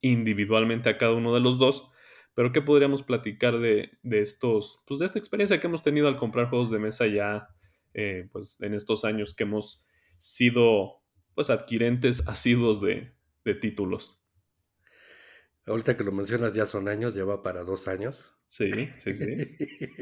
individualmente 0.00 0.88
a 0.88 0.98
cada 0.98 1.14
uno 1.14 1.34
de 1.34 1.40
los 1.40 1.58
dos. 1.58 1.90
Pero 2.34 2.52
¿qué 2.52 2.62
podríamos 2.62 3.02
platicar 3.02 3.58
de, 3.58 3.98
estos, 4.02 4.82
pues 4.86 5.00
de 5.00 5.06
esta 5.06 5.18
experiencia 5.18 5.60
que 5.60 5.66
hemos 5.66 5.82
tenido 5.82 6.08
al 6.08 6.16
comprar 6.16 6.48
juegos 6.48 6.70
de 6.70 6.78
mesa 6.78 7.06
ya, 7.06 7.48
eh, 7.94 8.28
pues 8.32 8.60
en 8.62 8.74
estos 8.74 9.04
años 9.04 9.34
que 9.34 9.42
hemos 9.42 9.86
sido, 10.18 11.02
pues 11.34 11.50
adquirentes 11.50 12.26
asiduos 12.28 12.80
de, 12.80 13.12
de 13.44 13.54
títulos? 13.54 14.22
Ahorita 15.66 15.96
que 15.96 16.04
lo 16.04 16.12
mencionas 16.12 16.54
ya 16.54 16.66
son 16.66 16.88
años, 16.88 17.14
lleva 17.14 17.42
para 17.42 17.64
dos 17.64 17.88
años. 17.88 18.39
Sí, 18.50 18.90
sí, 18.96 19.14
sí. 19.14 19.26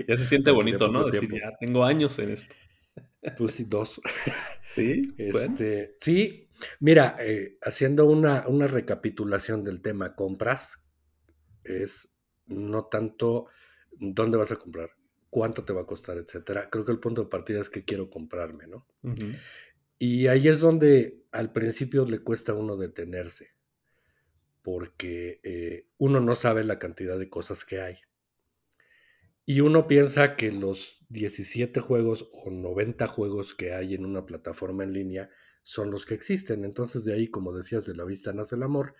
Ya 0.08 0.16
se 0.16 0.24
siente 0.24 0.50
bonito, 0.50 0.88
¿no? 0.88 1.04
Decir, 1.04 1.30
ya 1.30 1.52
tengo 1.60 1.84
años 1.84 2.18
en 2.18 2.30
esto. 2.30 2.54
Pues 3.36 3.52
sí, 3.52 3.64
dos. 3.68 4.00
Sí, 4.74 5.08
este, 5.16 5.96
sí. 5.98 6.46
Mira, 6.78 7.16
eh, 7.20 7.56
haciendo 7.62 8.04
una, 8.04 8.46
una 8.48 8.66
recapitulación 8.66 9.64
del 9.64 9.80
tema 9.80 10.14
compras, 10.14 10.84
es 11.64 12.10
no 12.46 12.84
tanto 12.84 13.46
dónde 13.98 14.36
vas 14.36 14.52
a 14.52 14.56
comprar, 14.56 14.90
cuánto 15.30 15.64
te 15.64 15.72
va 15.72 15.80
a 15.80 15.86
costar, 15.86 16.18
etcétera. 16.18 16.68
Creo 16.70 16.84
que 16.84 16.92
el 16.92 17.00
punto 17.00 17.22
de 17.22 17.30
partida 17.30 17.60
es 17.60 17.70
que 17.70 17.84
quiero 17.84 18.10
comprarme, 18.10 18.66
¿no? 18.66 18.86
Y 19.98 20.26
ahí 20.26 20.48
es 20.48 20.60
donde 20.60 21.24
al 21.32 21.50
principio 21.52 22.04
le 22.04 22.20
cuesta 22.20 22.52
a 22.52 22.56
uno 22.56 22.76
detenerse, 22.76 23.54
porque 24.62 25.40
eh, 25.42 25.86
uno 25.96 26.20
no 26.20 26.34
sabe 26.34 26.62
la 26.62 26.78
cantidad 26.78 27.18
de 27.18 27.30
cosas 27.30 27.64
que 27.64 27.80
hay. 27.80 27.96
Y 29.50 29.62
uno 29.62 29.88
piensa 29.88 30.36
que 30.36 30.52
los 30.52 31.06
17 31.08 31.80
juegos 31.80 32.28
o 32.34 32.50
90 32.50 33.06
juegos 33.06 33.54
que 33.54 33.72
hay 33.72 33.94
en 33.94 34.04
una 34.04 34.26
plataforma 34.26 34.84
en 34.84 34.92
línea 34.92 35.30
son 35.62 35.90
los 35.90 36.04
que 36.04 36.12
existen. 36.12 36.66
Entonces 36.66 37.06
de 37.06 37.14
ahí, 37.14 37.28
como 37.28 37.56
decías, 37.56 37.86
de 37.86 37.96
la 37.96 38.04
vista 38.04 38.34
nace 38.34 38.56
el 38.56 38.62
amor, 38.62 38.94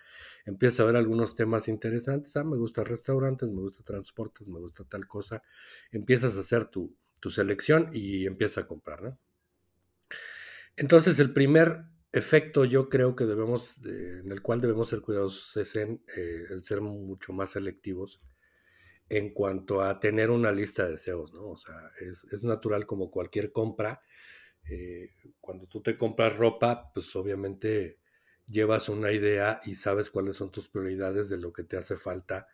empieza 0.45 0.81
a 0.81 0.87
ver 0.87 0.95
algunos 0.95 1.35
temas 1.35 1.67
interesantes. 1.67 2.35
Ah, 2.35 2.43
me 2.43 2.57
gusta 2.57 2.83
restaurantes, 2.83 3.47
me 3.49 3.61
gusta 3.61 3.83
transportes, 3.83 4.47
me 4.47 4.57
gusta 4.57 4.83
tal 4.85 5.07
cosa. 5.07 5.43
Empiezas 5.91 6.35
a 6.35 6.39
hacer 6.39 6.65
tu, 6.65 6.97
tu 7.19 7.29
selección 7.29 7.91
y 7.93 8.25
empiezas 8.25 8.63
a 8.63 8.67
comprar, 8.67 9.03
¿no? 9.03 9.19
Entonces 10.77 11.19
el 11.19 11.31
primer 11.31 11.83
efecto 12.11 12.65
yo 12.65 12.89
creo 12.89 13.15
que 13.15 13.27
debemos, 13.27 13.85
en 13.85 14.31
el 14.31 14.41
cual 14.41 14.61
debemos 14.61 14.89
ser 14.89 15.01
cuidadosos 15.01 15.57
es 15.57 15.75
en 15.75 16.03
eh, 16.17 16.45
el 16.49 16.63
ser 16.63 16.81
mucho 16.81 17.33
más 17.33 17.51
selectivos 17.51 18.19
en 19.09 19.33
cuanto 19.33 19.81
a 19.81 19.99
tener 19.99 20.29
una 20.29 20.51
lista 20.51 20.85
de 20.85 20.91
deseos, 20.91 21.33
¿no? 21.33 21.49
O 21.49 21.57
sea, 21.57 21.91
es, 21.99 22.43
natural 22.43 22.85
como 22.85 23.09
cualquier 23.09 23.51
compra. 23.51 24.01
Eh, 24.69 25.09
cuando 25.41 25.65
tú 25.65 25.81
te 25.81 25.97
compras 25.97 26.37
ropa, 26.37 26.91
pues 26.93 27.15
obviamente 27.15 27.99
llevas 28.47 28.87
una 28.87 29.11
idea 29.11 29.61
y 29.65 29.75
sabes 29.75 30.09
cuáles 30.09 30.35
son 30.35 30.51
tus 30.51 30.69
prioridades 30.69 31.29
de 31.29 31.37
lo 31.37 31.51
que 31.51 31.63
te 31.63 31.77
hace 31.77 31.97
falta 31.97 32.47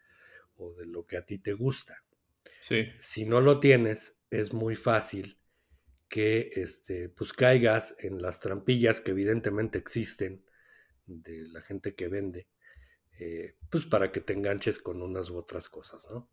o 0.56 0.74
de 0.74 0.86
lo 0.86 1.06
que 1.06 1.18
a 1.18 1.26
ti 1.26 1.40
te 1.40 1.54
gusta. 1.54 2.04
Sí. 2.62 2.88
Si 3.00 3.26
no 3.26 3.42
lo 3.42 3.60
tienes, 3.60 4.22
es 4.30 4.54
muy 4.54 4.76
fácil 4.76 5.38
que 6.08 6.52
este, 6.56 7.10
pues 7.10 7.34
caigas 7.34 7.96
en 8.00 8.22
las 8.22 8.40
trampillas 8.40 9.02
que 9.02 9.12
evidentemente 9.12 9.78
existen 9.78 10.46
de 11.06 11.48
la 11.50 11.62
gente 11.62 11.96
que 11.96 12.08
vende, 12.08 12.48
eh, 13.20 13.56
pues 13.70 13.86
para 13.86 14.12
que 14.12 14.22
te 14.22 14.34
enganches 14.34 14.80
con 14.80 15.02
unas 15.02 15.30
u 15.30 15.38
otras 15.38 15.70
cosas, 15.70 16.08
¿no? 16.10 16.30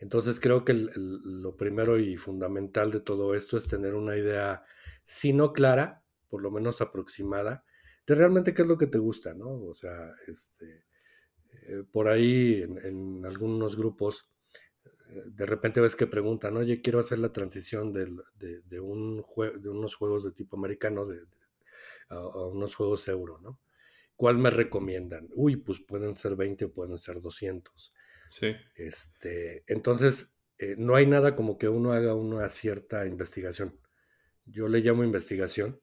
Entonces 0.00 0.38
creo 0.38 0.64
que 0.64 0.74
lo 0.74 1.56
primero 1.56 1.98
y 1.98 2.16
fundamental 2.16 2.92
de 2.92 3.00
todo 3.00 3.34
esto 3.34 3.56
es 3.56 3.66
tener 3.66 3.94
una 3.94 4.16
idea, 4.16 4.62
si 5.02 5.32
no 5.32 5.52
clara, 5.52 6.04
por 6.28 6.42
lo 6.42 6.50
menos 6.50 6.80
aproximada, 6.80 7.64
de 8.06 8.14
realmente 8.14 8.54
qué 8.54 8.62
es 8.62 8.68
lo 8.68 8.78
que 8.78 8.86
te 8.86 8.98
gusta, 8.98 9.34
¿no? 9.34 9.50
O 9.64 9.74
sea, 9.74 10.12
este, 10.28 10.84
eh, 11.66 11.84
por 11.90 12.08
ahí 12.08 12.62
en, 12.62 13.26
algunos 13.26 13.76
grupos, 13.76 14.30
eh, 14.84 15.22
de 15.26 15.46
repente 15.46 15.80
ves 15.80 15.96
que 15.96 16.06
preguntan, 16.06 16.56
oye, 16.56 16.80
quiero 16.80 17.00
hacer 17.00 17.18
la 17.18 17.32
transición 17.32 17.92
de, 17.92 18.04
un 18.80 19.24
de 19.60 19.68
unos 19.68 19.94
juegos 19.96 20.24
de 20.24 20.32
tipo 20.32 20.56
americano 20.56 21.06
de, 21.06 21.20
a, 22.10 22.14
a, 22.14 22.46
unos 22.46 22.74
juegos 22.76 23.08
euro, 23.08 23.40
¿no? 23.40 23.58
¿Cuál 24.16 24.38
me 24.38 24.50
recomiendan? 24.50 25.28
Uy, 25.34 25.56
pues 25.56 25.80
pueden 25.80 26.16
ser 26.16 26.34
20 26.34 26.66
o 26.66 26.72
pueden 26.72 26.98
ser 26.98 27.20
200. 27.20 27.94
Sí. 28.30 28.54
Este, 28.76 29.64
entonces, 29.66 30.32
eh, 30.58 30.74
no 30.76 30.96
hay 30.96 31.06
nada 31.06 31.36
como 31.36 31.56
que 31.56 31.68
uno 31.68 31.92
haga 31.92 32.14
una 32.14 32.48
cierta 32.48 33.06
investigación. 33.06 33.78
Yo 34.44 34.68
le 34.68 34.80
llamo 34.80 35.04
investigación. 35.04 35.80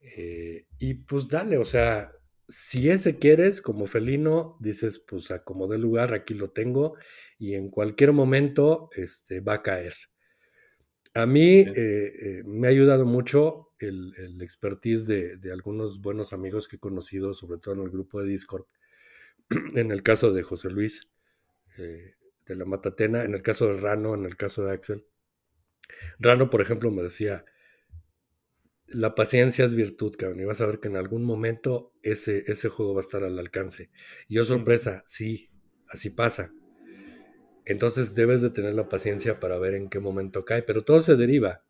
Eh, 0.00 0.66
y 0.78 0.94
pues 0.94 1.28
dale, 1.28 1.58
o 1.58 1.64
sea, 1.64 2.12
si 2.46 2.90
ese 2.90 3.18
quieres, 3.18 3.60
como 3.62 3.86
felino, 3.86 4.56
dices, 4.60 4.98
pues 5.00 5.30
acomodé 5.30 5.78
lugar, 5.78 6.14
aquí 6.14 6.34
lo 6.34 6.50
tengo, 6.50 6.96
y 7.38 7.54
en 7.54 7.70
cualquier 7.70 8.12
momento 8.12 8.90
este, 8.94 9.40
va 9.40 9.54
a 9.54 9.62
caer. 9.62 9.94
A 11.14 11.26
mí 11.26 11.64
eh, 11.74 12.42
me 12.44 12.68
ha 12.68 12.70
ayudado 12.70 13.04
mucho 13.04 13.70
el, 13.78 14.40
expertise 14.40 15.06
de, 15.06 15.36
de, 15.38 15.52
algunos 15.52 16.00
buenos 16.00 16.32
amigos 16.32 16.68
que 16.68 16.76
he 16.76 16.80
conocido, 16.80 17.34
sobre 17.34 17.58
todo 17.58 17.74
en 17.74 17.80
el 17.82 17.90
grupo 17.90 18.20
de 18.20 18.28
Discord. 18.28 18.66
En 19.74 19.90
el 19.90 20.02
caso 20.02 20.32
de 20.32 20.42
José 20.42 20.70
Luis, 20.70 21.10
eh, 21.78 22.14
de 22.46 22.56
la 22.56 22.64
Matatena, 22.64 23.24
en 23.24 23.34
el 23.34 23.42
caso 23.42 23.66
de 23.66 23.80
Rano, 23.80 24.14
en 24.14 24.24
el 24.24 24.36
caso 24.36 24.64
de 24.64 24.72
Axel. 24.72 25.06
Rano, 26.18 26.50
por 26.50 26.60
ejemplo, 26.60 26.90
me 26.90 27.02
decía, 27.02 27.44
la 28.86 29.14
paciencia 29.14 29.64
es 29.64 29.74
virtud, 29.74 30.14
cabrón, 30.16 30.40
y 30.40 30.44
vas 30.44 30.60
a 30.60 30.66
ver 30.66 30.80
que 30.80 30.88
en 30.88 30.96
algún 30.96 31.24
momento 31.24 31.92
ese, 32.02 32.44
ese 32.50 32.68
juego 32.68 32.94
va 32.94 33.00
a 33.00 33.04
estar 33.04 33.22
al 33.22 33.38
alcance. 33.38 33.90
Y 34.28 34.36
yo, 34.36 34.44
sorpresa, 34.44 35.02
sí, 35.06 35.50
así 35.88 36.10
pasa. 36.10 36.52
Entonces 37.66 38.14
debes 38.14 38.40
de 38.40 38.50
tener 38.50 38.74
la 38.74 38.88
paciencia 38.88 39.40
para 39.40 39.58
ver 39.58 39.74
en 39.74 39.90
qué 39.90 40.00
momento 40.00 40.44
cae, 40.46 40.62
pero 40.62 40.84
todo 40.84 41.00
se 41.00 41.16
deriva 41.16 41.64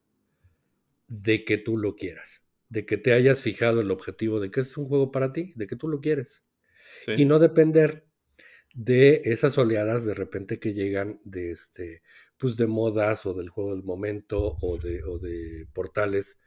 de 1.09 1.45
que 1.45 1.59
tú 1.59 1.77
lo 1.77 1.97
quieras, 1.97 2.45
de 2.69 2.87
que 2.87 2.99
te 2.99 3.12
hayas 3.12 3.41
fijado 3.41 3.81
el 3.81 3.91
objetivo 3.91 4.38
de 4.38 4.50
que 4.53 4.61
es 4.61 4.77
un 4.77 4.87
juego 4.87 5.11
para 5.11 5.33
ti, 5.33 5.53
de 5.57 5.67
que 5.67 5.75
tú 5.75 5.88
lo 5.88 6.00
quieres. 6.00 6.45
Y 7.17 7.25
no 7.25 7.38
depender 7.38 8.08
de 8.75 9.23
esas 9.25 9.57
oleadas 9.59 10.05
de 10.05 10.15
repente 10.15 10.61
que 10.61 10.75
llegan 10.75 11.21
de 11.25 11.51
este, 11.51 12.03
pues 12.37 12.57
de 12.57 12.67
modas 12.67 13.27
o 13.27 13.35
del 13.35 13.49
juego 13.49 13.75
del 13.75 13.83
momento 13.83 14.57
o 14.61 14.79
de, 14.79 15.03
o 15.05 15.19
de 15.19 15.67
portales 15.73 16.41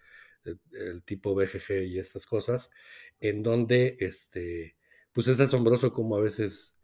del 0.43 1.03
tipo 1.03 1.35
BGG 1.35 1.83
y 1.87 1.99
estas 1.99 2.25
cosas, 2.25 2.71
en 3.19 3.43
donde 3.43 3.97
este, 3.99 4.75
pues 5.11 5.27
es 5.27 5.39
asombroso 5.39 5.93
como 5.93 6.17
a 6.17 6.21
veces 6.21 6.75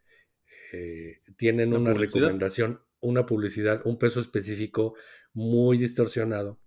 eh, 0.72 1.20
tienen 1.36 1.72
una 1.74 1.92
recomendación, 1.92 2.80
una 3.00 3.26
publicidad, 3.26 3.82
un 3.84 3.98
peso 3.98 4.20
específico 4.20 4.94
muy 5.32 5.78
distorsionado, 5.78 6.60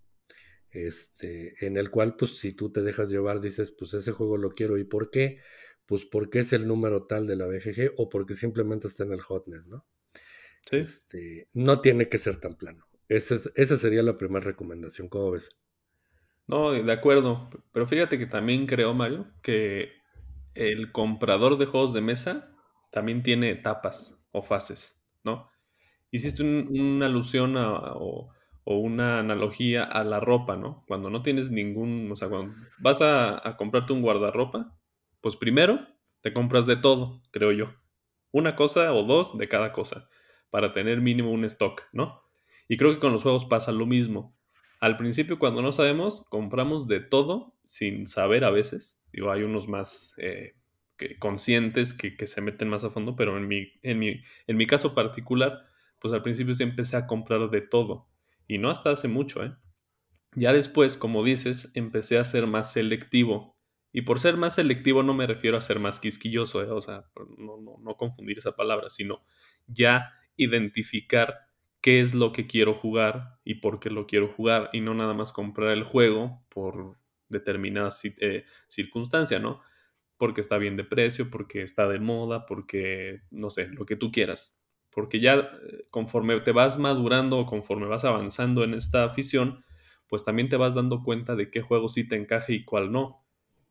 este, 0.72 1.66
en 1.66 1.78
el 1.78 1.90
cual 1.90 2.16
pues 2.16 2.38
si 2.38 2.54
tú 2.54 2.72
te 2.72 2.82
dejas 2.82 3.10
llevar 3.10 3.42
dices, 3.42 3.72
pues 3.72 3.94
ese 3.94 4.12
juego 4.12 4.38
lo 4.38 4.52
quiero 4.52 4.78
y 4.78 4.84
por 4.84 5.10
qué, 5.10 5.40
pues 5.86 6.06
porque 6.06 6.40
es 6.40 6.54
el 6.54 6.68
número 6.68 7.06
tal 7.06 7.28
de 7.28 7.36
la 7.36 7.48
BGG 7.48 7.94
o 7.98 8.10
porque 8.10 8.34
simplemente 8.34 8.88
está 8.88 9.04
en 9.04 9.14
el 9.14 9.22
hotness, 9.22 9.68
¿no? 9.68 9.86
Sí. 10.70 10.78
Este, 10.78 11.48
no 11.54 11.82
tiene 11.82 12.08
que 12.08 12.18
ser 12.18 12.40
tan 12.40 12.56
plano. 12.56 12.86
Esa, 13.10 13.36
esa 13.56 13.78
sería 13.78 14.04
la 14.04 14.18
primera 14.18 14.46
recomendación, 14.46 15.10
¿cómo 15.10 15.32
ves? 15.32 15.50
No, 16.48 16.72
de 16.72 16.92
acuerdo. 16.92 17.50
Pero 17.72 17.86
fíjate 17.86 18.18
que 18.18 18.26
también 18.26 18.68
creo, 18.68 18.94
Mario, 18.94 19.28
que 19.42 19.92
el 20.54 20.92
comprador 20.92 21.58
de 21.58 21.66
juegos 21.66 21.94
de 21.94 22.02
mesa 22.02 22.54
también 22.92 23.24
tiene 23.24 23.52
etapas 23.52 24.24
o 24.32 24.44
fases, 24.44 25.02
¿no? 25.24 25.50
Hiciste 26.12 26.44
una 26.44 27.06
alusión 27.06 27.56
o, 27.56 28.30
o, 28.66 28.78
una 28.78 29.20
analogía 29.20 29.84
a 29.84 30.04
la 30.04 30.20
ropa, 30.20 30.58
¿no? 30.58 30.84
Cuando 30.88 31.10
no 31.10 31.22
tienes 31.22 31.52
ningún, 31.52 32.12
o 32.12 32.16
sea, 32.16 32.28
cuando 32.28 32.54
vas 32.80 33.02
a, 33.02 33.48
a 33.48 33.56
comprarte 33.56 33.94
un 33.94 34.02
guardarropa, 34.02 34.78
pues 35.22 35.36
primero 35.36 35.88
te 36.22 36.34
compras 36.34 36.66
de 36.66 36.76
todo, 36.76 37.22
creo 37.32 37.52
yo. 37.52 37.74
Una 38.32 38.56
cosa 38.56 38.94
o 38.94 39.04
dos 39.04 39.38
de 39.38 39.48
cada 39.48 39.72
cosa, 39.72 40.10
para 40.50 40.74
tener 40.74 41.02
mínimo 41.02 41.32
un 41.32 41.46
stock, 41.46 41.84
¿no? 41.92 42.22
Y 42.68 42.78
creo 42.78 42.94
que 42.94 43.00
con 43.00 43.12
los 43.12 43.24
juegos 43.24 43.46
pasa 43.46 43.72
lo 43.72 43.86
mismo. 43.86 44.38
Al 44.80 44.98
principio, 44.98 45.40
cuando 45.40 45.62
no 45.62 45.72
sabemos, 45.72 46.26
compramos 46.30 46.88
de 46.88 47.02
todo 47.02 47.56
sin 47.66 48.08
saber 48.08 48.44
a 48.44 48.52
veces. 48.52 49.04
Digo, 49.12 49.32
hay 49.32 49.44
unos 49.44 49.68
más 49.68 50.16
eh, 50.18 50.56
conscientes 51.20 51.94
que, 51.94 52.16
que, 52.16 52.28
se 52.28 52.42
meten 52.42 52.70
más 52.70 52.84
a 52.84 52.90
fondo, 52.90 53.16
pero 53.16 53.38
en 53.38 53.48
mi, 53.48 53.74
en, 53.82 54.00
mi, 54.00 54.22
en 54.48 54.58
mi 54.58 54.68
caso 54.68 54.96
particular, 54.96 55.66
pues 56.00 56.14
al 56.14 56.24
principio 56.24 56.54
sí 56.54 56.64
empecé 56.64 56.98
a 56.98 57.08
comprar 57.08 57.50
de 57.50 57.62
todo. 57.62 58.10
Y 58.48 58.58
no 58.58 58.70
hasta 58.70 58.92
hace 58.92 59.08
mucho, 59.08 59.44
¿eh? 59.44 59.56
Ya 60.34 60.54
después, 60.54 60.96
como 60.96 61.24
dices, 61.24 61.72
empecé 61.76 62.18
a 62.18 62.24
ser 62.24 62.48
más 62.48 62.72
selectivo 62.72 63.58
y 63.94 64.02
por 64.02 64.20
ser 64.20 64.38
más 64.38 64.56
selectivo 64.56 65.04
no 65.04 65.14
me 65.14 65.28
refiero 65.28 65.58
a 65.58 65.62
ser 65.62 65.80
más 65.80 66.00
quisquilloso, 66.00 66.64
¿eh? 66.64 66.72
o 66.72 66.82
sea, 66.82 67.06
no, 67.38 67.58
no, 67.58 67.98
confundir 67.98 68.38
esa 68.38 68.56
palabra, 68.56 68.90
sino 68.90 69.24
ya 69.68 70.14
identificar 70.38 71.48
qué 71.82 72.00
es 72.00 72.14
lo 72.14 72.32
que 72.32 72.48
quiero 72.48 72.74
jugar 72.74 73.40
y 73.44 73.56
por 73.56 73.80
qué 73.80 73.90
lo 73.90 74.08
quiero 74.08 74.28
jugar 74.30 74.70
y 74.72 74.82
no 74.82 74.94
nada 74.94 75.14
más 75.14 75.32
comprar 75.32 75.72
el 75.72 75.84
juego 75.84 76.44
por 76.50 76.98
determinada 77.28 77.90
eh, 78.20 78.46
circunstancia, 78.68 79.40
¿no? 79.40 79.62
Porque 80.18 80.42
está 80.42 80.58
bien 80.58 80.78
de 80.78 80.84
precio, 80.84 81.30
porque 81.30 81.64
está 81.64 81.88
de 81.88 82.00
moda, 82.00 82.46
porque, 82.46 83.22
no 83.32 83.50
sé, 83.50 83.70
lo 83.70 83.86
que 83.86 83.96
tú 83.96 84.12
quieras. 84.12 84.60
Porque 84.92 85.20
ya 85.20 85.36
eh, 85.36 85.84
conforme 85.90 86.40
te 86.42 86.52
vas 86.52 86.78
madurando 86.78 87.40
o 87.40 87.46
conforme 87.46 87.88
vas 87.88 88.06
avanzando 88.06 88.64
en 88.64 88.74
esta 88.74 89.04
afición, 89.04 89.66
pues 90.08 90.24
también 90.24 90.50
te 90.50 90.58
vas 90.58 90.76
dando 90.76 91.04
cuenta 91.04 91.36
de 91.36 91.50
qué 91.50 91.62
juego 91.62 91.90
sí 91.90 92.08
te 92.08 92.16
encaje 92.16 92.54
y 92.54 92.66
cuál 92.66 92.92
no 92.92 93.21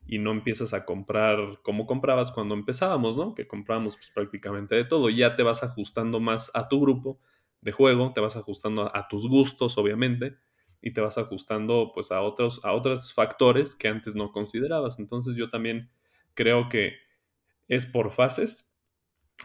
y 0.07 0.19
no 0.19 0.31
empiezas 0.31 0.73
a 0.73 0.85
comprar 0.85 1.59
como 1.63 1.85
comprabas 1.85 2.31
cuando 2.31 2.55
empezábamos, 2.55 3.15
¿no? 3.15 3.33
Que 3.35 3.47
comprábamos 3.47 3.95
pues, 3.95 4.09
prácticamente 4.09 4.75
de 4.75 4.83
todo. 4.83 5.09
Ya 5.09 5.35
te 5.35 5.43
vas 5.43 5.63
ajustando 5.63 6.19
más 6.19 6.51
a 6.53 6.67
tu 6.67 6.81
grupo 6.81 7.19
de 7.61 7.71
juego, 7.71 8.11
te 8.13 8.21
vas 8.21 8.35
ajustando 8.35 8.93
a, 8.95 9.07
tus 9.07 9.27
gustos, 9.27 9.77
obviamente, 9.77 10.37
y 10.81 10.91
te 10.91 11.01
vas 11.01 11.17
ajustando 11.17 11.91
pues 11.93 12.11
a 12.11 12.21
otros, 12.21 12.63
a 12.65 12.73
otros 12.73 13.13
factores 13.13 13.75
que 13.75 13.87
antes 13.87 14.15
no 14.15 14.31
considerabas. 14.31 14.99
Entonces 14.99 15.35
yo 15.35 15.49
también 15.49 15.89
creo 16.33 16.69
que 16.69 16.95
es 17.67 17.85
por 17.85 18.11
fases 18.11 18.79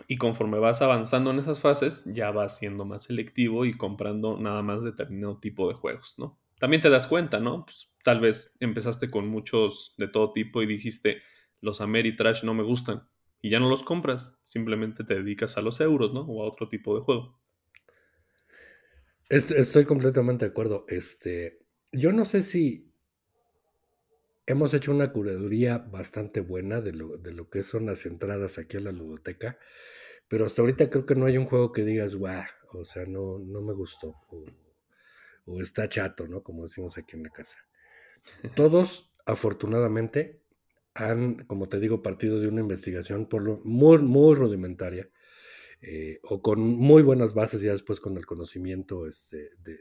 y 0.09 0.17
conforme 0.17 0.59
vas 0.59 0.83
avanzando 0.83 1.31
en 1.31 1.39
esas 1.39 1.61
fases 1.61 2.05
ya 2.07 2.31
vas 2.31 2.59
siendo 2.59 2.85
más 2.85 3.05
selectivo 3.05 3.65
y 3.65 3.75
comprando 3.75 4.39
nada 4.39 4.63
más 4.63 4.83
determinado 4.83 5.39
tipo 5.39 5.69
de 5.69 5.75
juegos, 5.75 6.19
¿no? 6.19 6.39
También 6.59 6.81
te 6.81 6.91
das 6.91 7.07
cuenta, 7.07 7.41
¿no? 7.41 7.65
Pues 7.65 7.93
tal 8.03 8.21
vez 8.21 8.57
empezaste 8.61 9.11
con 9.11 9.29
muchos 9.29 9.95
de 9.99 10.09
todo 10.09 10.33
tipo 10.33 10.63
y 10.63 10.67
dijiste, 10.67 11.23
los 11.61 11.81
Ameritrash 11.81 12.45
no 12.45 12.55
me 12.55 12.63
gustan 12.63 13.09
y 13.43 13.51
ya 13.51 13.61
no 13.61 13.69
los 13.69 13.83
compras, 13.83 14.39
simplemente 14.45 15.05
te 15.05 15.15
dedicas 15.15 15.57
a 15.59 15.63
los 15.63 15.81
euros, 15.81 16.13
¿no? 16.13 16.21
O 16.23 16.43
a 16.43 16.49
otro 16.49 16.69
tipo 16.69 16.97
de 16.97 17.05
juego. 17.05 17.39
Estoy 19.29 19.85
completamente 19.85 20.45
de 20.45 20.51
acuerdo. 20.51 20.85
Este, 20.89 21.67
yo 21.93 22.13
no 22.13 22.25
sé 22.25 22.43
si 22.43 22.93
hemos 24.47 24.73
hecho 24.73 24.93
una 24.93 25.13
curaduría 25.13 25.79
bastante 25.79 26.41
buena 26.41 26.81
de 26.81 26.93
lo, 26.93 27.19
de 27.19 27.33
lo 27.33 27.51
que 27.51 27.63
son 27.63 27.87
las 27.87 28.07
entradas 28.07 28.59
aquí 28.59 28.77
a 28.77 28.81
la 28.81 28.93
ludoteca, 28.93 29.59
pero 30.29 30.45
hasta 30.45 30.63
ahorita 30.63 30.91
creo 30.91 31.07
que 31.07 31.17
no 31.17 31.27
hay 31.27 31.39
un 31.39 31.45
juego 31.45 31.73
que 31.73 31.85
digas, 31.85 32.15
guau, 32.15 32.45
o 32.73 32.85
sea, 32.85 33.07
no, 33.07 33.39
no 33.39 33.63
me 33.63 33.73
gustó, 33.73 34.15
o 35.47 35.61
está 35.61 35.89
chato, 35.89 36.29
¿no? 36.29 36.43
Como 36.43 36.65
decimos 36.65 36.99
aquí 36.99 37.17
en 37.17 37.23
la 37.23 37.31
casa. 37.31 37.57
Todos, 38.55 39.13
afortunadamente, 39.27 40.43
han, 40.95 41.45
como 41.47 41.69
te 41.69 41.81
digo, 41.81 42.03
partido 42.03 42.41
de 42.41 42.49
una 42.49 42.61
investigación 42.61 43.29
por 43.29 43.43
lo 43.43 43.61
muy, 43.65 43.99
muy 43.99 44.35
rudimentaria 44.35 45.09
eh, 45.83 46.19
o 46.23 46.41
con 46.41 46.61
muy 46.61 47.03
buenas 47.03 47.35
bases 47.35 47.61
ya 47.61 47.73
después 47.73 48.01
con 48.01 48.17
el 48.17 48.25
conocimiento 48.25 49.07
este, 49.07 49.51
de, 49.63 49.77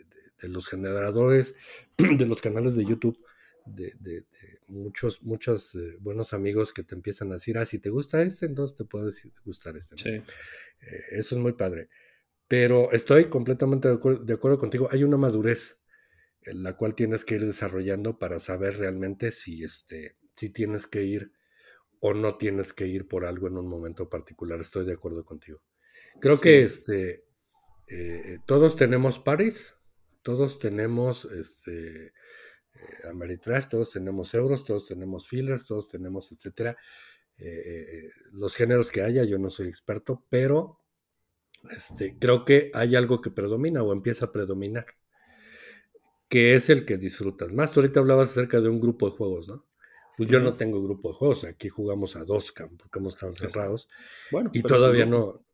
los 0.50 0.67
generadores, 0.67 1.55
de 1.98 2.25
los 2.25 2.41
canales 2.41 2.75
de 2.75 2.86
YouTube, 2.86 3.17
de, 3.65 4.25
muchos, 4.67 5.24
muchos 5.24 5.74
eh, 5.75 5.95
buenos 6.00 6.34
amigos 6.34 6.74
que 6.74 6.84
te 6.84 6.93
empiezan 6.93 7.31
a 7.31 7.36
decir, 7.36 7.57
ah, 7.57 7.65
si 7.65 7.79
te 7.79 7.89
gusta 7.89 8.22
este, 8.22 8.45
entonces 8.45 8.77
te 8.77 8.84
puede 8.84 9.10
gustar 9.45 9.75
este. 9.77 10.17
Eh, 10.17 10.24
eso 11.12 11.36
es 11.36 11.41
muy 11.41 11.53
padre. 11.53 11.89
Pero 12.47 12.91
estoy 12.91 13.25
completamente 13.25 13.87
de 13.87 13.95
acuerdo, 13.95 14.23
de 14.23 14.33
acuerdo 14.33 14.59
contigo. 14.59 14.87
Hay 14.91 15.03
una 15.03 15.17
madurez 15.17 15.79
en 16.45 16.63
la 16.63 16.77
cual 16.77 16.95
tienes 16.95 17.25
que 17.25 17.35
ir 17.35 17.45
desarrollando 17.45 18.19
para 18.19 18.39
saber 18.39 18.77
realmente 18.77 19.31
si, 19.31 19.63
este, 19.63 20.17
si 20.35 20.49
tienes 20.49 20.85
que 20.87 21.03
ir 21.03 21.31
o 21.99 22.13
no 22.13 22.37
tienes 22.37 22.71
que 22.71 22.87
ir 22.87 23.07
por 23.07 23.25
algo 23.25 23.47
en 23.47 23.57
un 23.57 23.67
momento 23.67 24.09
particular. 24.09 24.59
Estoy 24.59 24.85
de 24.85 24.93
acuerdo 24.93 25.25
contigo. 25.25 25.61
Creo 26.21 26.37
que 26.37 26.63
este, 26.63 27.25
eh, 27.87 28.37
todos 28.45 28.75
tenemos 28.75 29.19
pares, 29.19 29.75
todos 30.21 30.59
tenemos 30.59 31.25
este, 31.25 32.07
eh, 32.07 32.11
Ameritrash, 33.09 33.67
todos 33.67 33.91
tenemos 33.91 34.33
euros, 34.35 34.65
todos 34.65 34.87
tenemos 34.87 35.27
fillers, 35.27 35.65
todos 35.65 35.87
tenemos, 35.87 36.31
etcétera. 36.31 36.77
Eh, 37.37 38.09
los 38.31 38.55
géneros 38.55 38.91
que 38.91 39.01
haya, 39.01 39.23
yo 39.23 39.39
no 39.39 39.49
soy 39.49 39.67
experto, 39.67 40.25
pero 40.29 40.85
este, 41.72 42.17
creo 42.19 42.45
que 42.45 42.72
hay 42.74 42.95
algo 42.95 43.22
que 43.22 43.31
predomina 43.31 43.84
o 43.84 43.93
empieza 43.93 44.25
a 44.25 44.31
predominar, 44.31 44.86
que 46.29 46.55
es 46.55 46.69
el 46.69 46.86
que 46.86 46.98
disfrutas 46.98 47.53
más. 47.53 47.72
Tú 47.72 47.79
ahorita 47.79 48.00
hablabas 48.00 48.31
acerca 48.31 48.60
de 48.62 48.69
un 48.69 48.79
grupo 48.79 49.10
de 49.10 49.15
juegos, 49.15 49.48
¿no? 49.48 49.65
Pues 50.17 50.29
yo 50.29 50.39
no 50.39 50.55
tengo 50.55 50.81
grupo 50.81 51.10
de 51.10 51.15
juegos, 51.15 51.43
aquí 51.43 51.67
jugamos 51.67 52.15
a 52.15 52.24
dos 52.24 52.53
porque 52.53 53.00
hemos 53.00 53.15
estado 53.15 53.36
cerrados. 53.36 53.89
Bueno, 54.31 54.50
y 54.53 54.62
todavía 54.62 55.05
no, 55.05 55.45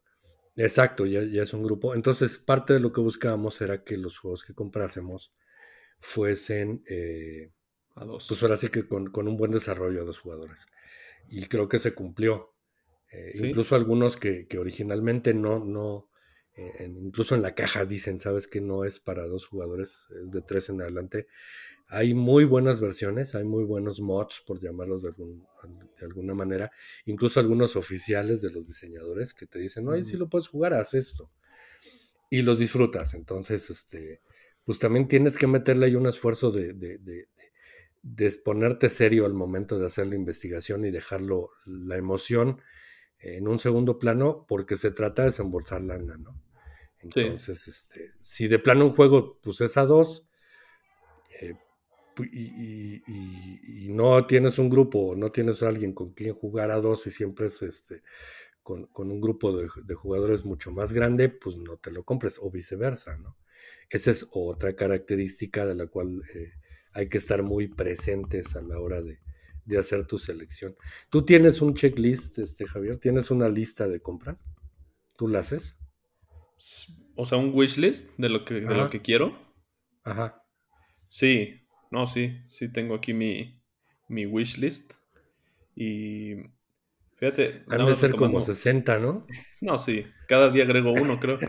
Exacto, 0.55 1.05
ya, 1.05 1.21
es 1.21 1.53
un 1.53 1.63
grupo. 1.63 1.95
Entonces, 1.95 2.37
parte 2.37 2.73
de 2.73 2.79
lo 2.79 2.91
que 2.91 3.01
buscábamos 3.01 3.61
era 3.61 3.83
que 3.83 3.97
los 3.97 4.17
juegos 4.17 4.43
que 4.43 4.53
comprásemos 4.53 5.33
fuesen 5.99 6.83
eh, 6.87 7.51
a 7.95 8.05
dos. 8.05 8.25
Pues 8.27 8.43
ahora 8.43 8.57
sí 8.57 8.69
que 8.69 8.87
con, 8.87 9.09
un 9.15 9.37
buen 9.37 9.51
desarrollo 9.51 10.01
a 10.01 10.05
dos 10.05 10.19
jugadores. 10.19 10.67
Y 11.29 11.45
creo 11.45 11.69
que 11.69 11.79
se 11.79 11.93
cumplió. 11.93 12.53
Eh, 13.11 13.31
incluso 13.35 13.75
algunos 13.75 14.15
que, 14.17 14.47
originalmente 14.57 15.33
no, 15.33 15.63
no, 15.63 16.09
eh, 16.55 16.89
incluso 17.01 17.35
en 17.35 17.41
la 17.41 17.55
caja 17.55 17.85
dicen, 17.85 18.19
sabes 18.19 18.47
que 18.47 18.61
no 18.61 18.85
es 18.85 18.99
para 18.99 19.25
dos 19.27 19.45
jugadores, 19.45 20.07
es 20.23 20.31
de 20.31 20.41
tres 20.41 20.69
en 20.69 20.81
adelante. 20.81 21.27
Hay 21.87 22.13
muy 22.13 22.45
buenas 22.45 22.79
versiones, 22.79 23.35
hay 23.35 23.43
muy 23.43 23.65
buenos 23.65 23.99
mods, 23.99 24.41
por 24.47 24.61
llamarlos 24.61 25.01
de, 25.01 25.13
alguna 26.01 26.33
manera, 26.33 26.71
incluso 27.03 27.41
algunos 27.41 27.75
oficiales 27.75 28.41
de 28.41 28.49
los 28.49 28.67
diseñadores 28.67 29.33
que 29.33 29.45
te 29.45 29.59
dicen, 29.59 29.83
no, 29.83 30.01
si 30.01 30.15
lo 30.15 30.29
puedes 30.29 30.47
jugar, 30.47 30.73
haz 30.73 30.93
esto. 30.93 31.29
Y 32.29 32.43
los 32.43 32.59
disfrutas. 32.59 33.13
Entonces, 33.13 33.69
este, 33.69 34.21
pues 34.63 34.79
también 34.79 35.09
tienes 35.09 35.37
que 35.37 35.47
meterle 35.47 35.87
ahí 35.87 35.95
un 35.95 36.07
esfuerzo 36.07 36.49
de, 36.49 36.71
de, 36.71 36.97
de, 36.99 37.27
de 38.03 38.25
exponerte 38.25 38.87
serio 38.87 39.25
al 39.25 39.33
momento 39.33 39.77
de 39.77 39.87
hacer 39.87 40.07
la 40.07 40.15
investigación 40.15 40.85
y 40.85 40.91
dejarlo, 40.91 41.49
la 41.65 41.97
emoción 41.97 42.61
en 43.21 43.47
un 43.47 43.59
segundo 43.59 43.97
plano, 43.99 44.45
porque 44.47 44.75
se 44.75 44.91
trata 44.91 45.23
de 45.23 45.29
desembolsar 45.29 45.81
lana, 45.81 46.17
¿no? 46.17 46.41
Entonces, 47.01 47.67
este, 47.67 48.11
si 48.19 48.47
de 48.47 48.59
plano 48.59 48.85
un 48.85 48.93
juego, 48.93 49.39
pues 49.41 49.61
es 49.61 49.77
a 49.77 49.85
dos, 49.85 50.27
eh, 51.41 51.55
y, 52.31 53.87
no 53.89 54.25
tienes 54.25 54.59
un 54.59 54.69
grupo, 54.69 55.15
no 55.15 55.31
tienes 55.31 55.63
a 55.63 55.69
alguien 55.69 55.93
con 55.93 56.13
quien 56.13 56.33
jugar 56.33 56.71
a 56.71 56.79
dos 56.79 57.07
y 57.07 57.11
siempre 57.11 57.47
es 57.47 57.61
este 57.61 58.03
con, 58.63 58.87
un 58.95 59.19
grupo 59.19 59.51
de, 59.57 59.95
jugadores 59.95 60.45
mucho 60.45 60.71
más 60.71 60.93
grande, 60.93 61.29
pues 61.29 61.57
no 61.57 61.77
te 61.77 61.91
lo 61.91 62.03
compres, 62.03 62.39
o 62.39 62.51
viceversa, 62.51 63.17
¿no? 63.17 63.37
Esa 63.89 64.11
es 64.11 64.27
otra 64.31 64.75
característica 64.75 65.65
de 65.65 65.75
la 65.75 65.87
cual 65.87 66.21
eh, 66.33 66.53
hay 66.93 67.09
que 67.09 67.17
estar 67.17 67.43
muy 67.43 67.67
presentes 67.67 68.55
a 68.55 68.61
la 68.61 68.79
hora 68.79 69.01
de, 69.01 69.19
hacer 69.77 70.05
tu 70.05 70.17
selección. 70.17 70.75
¿Tú 71.09 71.23
tienes 71.23 71.61
un 71.61 71.73
checklist, 71.73 72.39
este, 72.39 72.67
Javier? 72.67 72.97
¿Tienes 72.99 73.31
una 73.31 73.47
lista 73.49 73.87
de 73.87 74.01
compras? 74.01 74.45
¿Tú 75.17 75.27
la 75.27 75.39
haces? 75.39 75.79
O 77.15 77.25
sea, 77.25 77.37
un 77.37 77.51
wishlist 77.53 78.17
de 78.17 78.29
lo 78.29 78.45
que, 78.45 78.55
de 78.55 78.75
lo 78.75 78.89
que 78.89 79.01
quiero. 79.01 79.37
Ajá. 80.03 80.43
Sí, 81.07 81.67
no, 81.91 82.07
sí, 82.07 82.39
sí 82.43 82.71
tengo 82.71 82.95
aquí 82.95 83.13
mi, 83.13 83.61
mi 84.07 84.25
wishlist. 84.25 84.93
Y 85.75 86.35
fíjate. 87.17 87.63
Han 87.69 87.85
de 87.85 87.95
ser 87.95 88.15
como 88.15 88.41
60, 88.41 88.99
¿no? 88.99 89.27
No, 89.61 89.77
sí, 89.77 90.07
cada 90.27 90.49
día 90.49 90.63
agrego 90.63 90.91
uno, 90.91 91.19
creo. 91.19 91.37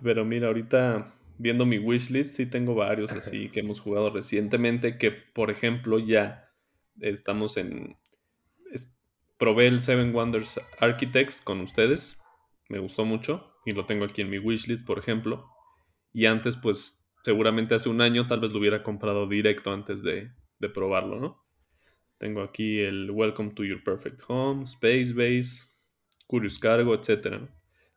Pero 0.00 0.24
mira, 0.24 0.46
ahorita 0.46 1.15
viendo 1.38 1.66
mi 1.66 1.78
wishlist, 1.78 2.36
sí 2.36 2.46
tengo 2.46 2.74
varios 2.74 3.12
así 3.12 3.48
que 3.48 3.60
hemos 3.60 3.80
jugado 3.80 4.10
recientemente. 4.10 4.98
Que, 4.98 5.10
por 5.10 5.50
ejemplo, 5.50 5.98
ya 5.98 6.50
estamos 7.00 7.56
en. 7.56 7.96
probé 9.38 9.66
el 9.66 9.80
Seven 9.80 10.14
Wonders 10.14 10.60
Architects 10.80 11.40
con 11.40 11.60
ustedes. 11.60 12.22
Me 12.68 12.78
gustó 12.78 13.04
mucho. 13.04 13.52
Y 13.64 13.72
lo 13.72 13.84
tengo 13.84 14.04
aquí 14.04 14.22
en 14.22 14.30
mi 14.30 14.38
wishlist, 14.38 14.86
por 14.86 14.98
ejemplo. 14.98 15.50
Y 16.12 16.26
antes, 16.26 16.56
pues 16.56 17.08
seguramente 17.24 17.74
hace 17.74 17.88
un 17.88 18.00
año 18.00 18.26
tal 18.26 18.40
vez 18.40 18.52
lo 18.52 18.60
hubiera 18.60 18.84
comprado 18.84 19.26
directo 19.26 19.72
antes 19.72 20.02
de, 20.02 20.30
probarlo, 20.72 21.18
¿no? 21.18 21.44
Tengo 22.18 22.42
aquí 22.42 22.80
el 22.80 23.10
Welcome 23.10 23.50
to 23.50 23.64
Your 23.64 23.82
Perfect 23.82 24.22
Home, 24.28 24.64
Space 24.64 25.12
Base, 25.12 25.66
Curious 26.26 26.58
Cargo, 26.58 26.94
etc. 26.94 27.48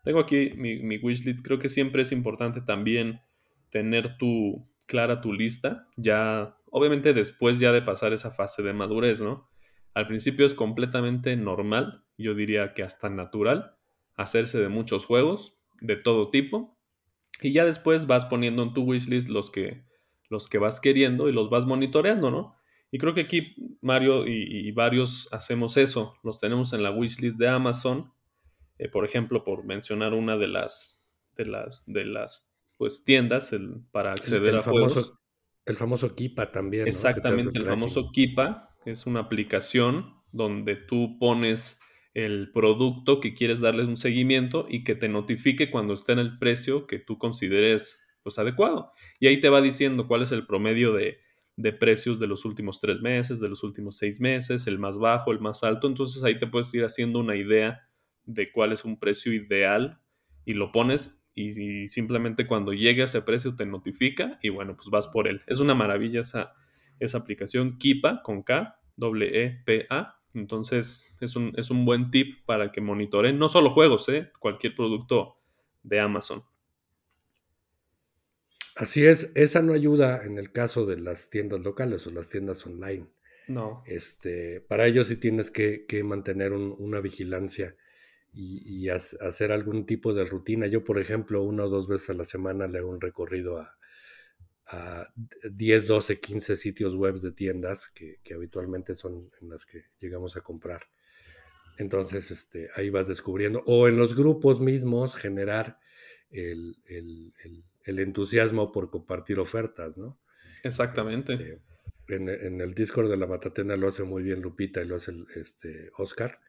Tengo 0.04 0.20
aquí 0.20 0.52
mi, 0.56 0.82
mi 0.84 0.98
wishlist. 0.98 1.46
Creo 1.46 1.60
que 1.60 1.70
siempre 1.70 2.02
es 2.02 2.12
importante 2.12 2.62
también 2.62 3.22
tener 3.70 4.18
tu 4.18 4.68
clara 4.86 5.22
tu 5.22 5.34
lista. 5.34 5.88
Ya, 5.98 6.58
obviamente 6.72 7.14
después 7.14 7.60
ya 7.60 7.72
de 7.72 7.82
pasar 7.82 8.14
esa 8.14 8.32
fase 8.32 8.64
de 8.64 8.74
madurez, 8.74 9.22
¿no? 9.22 9.50
Al 9.94 10.08
principio 10.08 10.46
es 10.46 10.54
completamente 10.54 11.36
normal, 11.36 12.04
yo 12.18 12.34
diría 12.34 12.74
que 12.74 12.84
hasta 12.84 13.10
natural, 13.10 13.76
hacerse 14.16 14.60
de 14.60 14.70
muchos 14.70 15.06
juegos 15.06 15.58
de 15.82 15.96
todo 15.96 16.30
tipo 16.30 16.78
y 17.42 17.54
ya 17.54 17.66
después 17.66 18.08
vas 18.08 18.26
poniendo 18.26 18.64
en 18.64 18.74
tu 18.74 18.84
wishlist 18.84 19.30
los 19.30 19.50
que, 19.50 19.86
los 20.30 20.48
que 20.48 20.58
vas 20.58 20.80
queriendo 20.80 21.30
y 21.30 21.32
los 21.32 21.50
vas 21.50 21.66
monitoreando, 21.66 22.32
¿no? 22.32 22.56
Y 22.92 22.98
creo 22.98 23.14
que 23.14 23.22
aquí 23.22 23.56
Mario 23.82 24.26
y, 24.28 24.72
varios 24.72 25.32
hacemos 25.32 25.78
eso. 25.78 26.16
Los 26.24 26.40
tenemos 26.40 26.74
en 26.74 26.82
la 26.82 26.92
wishlist 26.92 27.38
de 27.38 27.48
Amazon. 27.48 28.12
Eh, 28.80 28.90
por 28.90 29.06
ejemplo, 29.06 29.44
por 29.44 29.64
mencionar 29.64 30.14
una 30.14 30.38
de 30.38 30.48
las, 30.48 31.08
de 31.36 31.46
las, 31.46 31.84
de 31.86 32.06
las 32.06 32.49
pues, 32.80 33.04
tiendas 33.04 33.54
para 33.92 34.12
acceder 34.12 34.56
a 34.56 34.64
famoso, 34.64 35.20
El 35.66 35.76
famoso 35.76 36.16
Kipa 36.16 36.50
también. 36.50 36.88
Exactamente, 36.88 37.60
el 37.60 37.66
famoso 37.66 38.10
Kipa 38.10 38.74
es 38.86 39.06
una 39.06 39.20
aplicación 39.20 40.16
donde 40.32 40.78
tú 40.78 41.18
pones 41.20 41.82
el 42.14 42.52
producto 42.54 43.20
que 43.20 43.34
quieres 43.34 43.60
darles 43.60 43.88
un 43.88 43.98
seguimiento 43.98 44.66
y 44.70 44.86
que 44.86 44.96
te 44.96 45.10
notifique 45.10 45.70
cuando 45.70 45.94
esté 45.94 46.14
en 46.14 46.20
el 46.20 46.40
precio 46.40 46.88
que 46.88 47.00
tú 47.00 47.18
consideres 47.18 48.08
pues, 48.24 48.40
adecuado. 48.40 48.94
Y 49.20 49.28
ahí 49.28 49.42
te 49.42 49.50
va 49.50 49.60
diciendo 49.60 50.08
cuál 50.08 50.22
es 50.22 50.32
el 50.32 50.48
promedio 50.48 50.94
de, 50.94 51.20
de 51.58 51.74
precios 51.74 52.18
de 52.18 52.28
los 52.28 52.46
últimos 52.46 52.80
tres 52.80 53.02
meses, 53.02 53.42
de 53.42 53.50
los 53.50 53.62
últimos 53.62 53.98
seis 53.98 54.22
meses, 54.22 54.68
el 54.68 54.80
más 54.80 55.00
bajo, 55.00 55.34
el 55.34 55.42
más 55.42 55.66
alto. 55.66 55.86
Entonces 55.86 56.24
ahí 56.24 56.40
te 56.40 56.48
puedes 56.48 56.74
ir 56.74 56.86
haciendo 56.86 57.20
una 57.20 57.36
idea 57.36 57.90
de 58.24 58.54
cuál 58.54 58.72
es 58.72 58.86
un 58.86 58.98
precio 58.98 59.34
ideal 59.34 60.00
y 60.46 60.54
lo 60.54 60.72
pones 60.72 61.19
y, 61.42 61.88
simplemente 61.88 62.48
cuando 62.48 62.74
llegue 62.74 63.02
a 63.02 63.06
ese 63.06 63.22
precio 63.22 63.56
te 63.56 63.66
notifica 63.66 64.40
y 64.42 64.50
bueno, 64.50 64.76
pues 64.76 64.90
vas 64.90 65.08
por 65.08 65.28
él. 65.28 65.42
Es 65.48 65.60
una 65.60 65.76
maravilla 65.76 66.22
esa, 66.22 66.54
esa 67.00 67.20
aplicación 67.20 67.78
Kipa 67.78 68.22
con 68.24 68.44
K, 68.44 68.80
W 68.98 69.44
E 69.44 69.62
P 69.66 69.88
A 69.90 70.20
entonces 70.34 71.18
es 71.22 71.36
un, 71.36 71.54
es 71.58 71.72
un 71.72 71.86
buen 71.86 72.12
tip 72.12 72.46
para 72.46 72.72
que 72.72 72.82
monitoreen 72.82 73.40
no 73.40 73.50
solo 73.50 73.70
juegos, 73.70 74.10
¿eh? 74.10 74.32
cualquier 74.40 74.76
producto 74.76 75.38
de 75.84 76.00
Amazon. 76.00 76.44
Así 78.76 79.06
es, 79.06 79.32
esa 79.36 79.62
no 79.62 79.74
ayuda 79.74 80.24
en 80.24 80.38
el 80.38 80.52
caso 80.52 80.86
de 80.86 80.98
las 80.98 81.30
tiendas 81.30 81.60
locales 81.62 82.06
o 82.08 82.12
las 82.12 82.30
tiendas 82.30 82.66
online. 82.66 83.08
No. 83.48 83.84
Este, 83.88 84.62
para 84.62 84.86
ello 84.86 85.04
sí 85.04 85.18
tienes 85.18 85.52
que, 85.52 85.86
mantener 86.04 86.54
una 86.54 87.00
vigilancia 87.02 87.76
y, 88.34 88.90
hacer 88.90 89.52
algún 89.52 89.86
tipo 89.86 90.14
de 90.14 90.26
rutina. 90.26 90.68
Yo, 90.68 90.84
por 90.84 91.00
ejemplo, 91.00 91.44
una 91.44 91.66
o 91.66 91.70
dos 91.70 91.88
veces 91.88 92.12
a 92.12 92.14
la 92.14 92.26
semana 92.26 92.68
le 92.68 92.80
hago 92.80 92.90
un 92.90 93.02
recorrido 93.02 93.60
a, 93.60 93.78
a 94.68 95.12
10, 95.44 95.88
12, 95.88 96.20
15 96.20 96.56
sitios 96.56 96.96
web 96.96 97.16
de 97.16 97.32
tiendas 97.32 97.90
que, 97.90 98.20
habitualmente 98.34 98.96
son 98.96 99.30
en 99.42 99.50
las 99.50 99.66
que 99.66 99.84
llegamos 100.00 100.38
a 100.38 100.42
comprar. 100.42 100.84
Entonces, 101.78 102.30
este, 102.32 102.70
ahí 102.76 102.90
vas 102.90 103.08
descubriendo. 103.08 103.64
O 103.66 103.88
en 103.88 103.98
los 103.98 104.16
grupos 104.16 104.60
mismos 104.60 105.16
generar 105.16 105.80
el, 106.30 106.76
entusiasmo 107.86 108.72
por 108.72 108.90
compartir 108.90 109.40
ofertas, 109.40 109.98
¿no? 109.98 110.20
Exactamente. 110.64 111.34
Este, 111.34 111.62
en, 112.16 112.62
el 112.62 112.74
Discord 112.74 113.10
de 113.10 113.18
la 113.18 113.28
Matatena 113.28 113.76
lo 113.78 113.88
hace 113.88 114.04
muy 114.04 114.24
bien 114.24 114.42
Lupita 114.42 114.82
y 114.82 114.86
lo 114.86 114.96
hace 114.96 115.12
el, 115.12 115.26
este, 115.36 115.90
Oscar. 115.98 116.40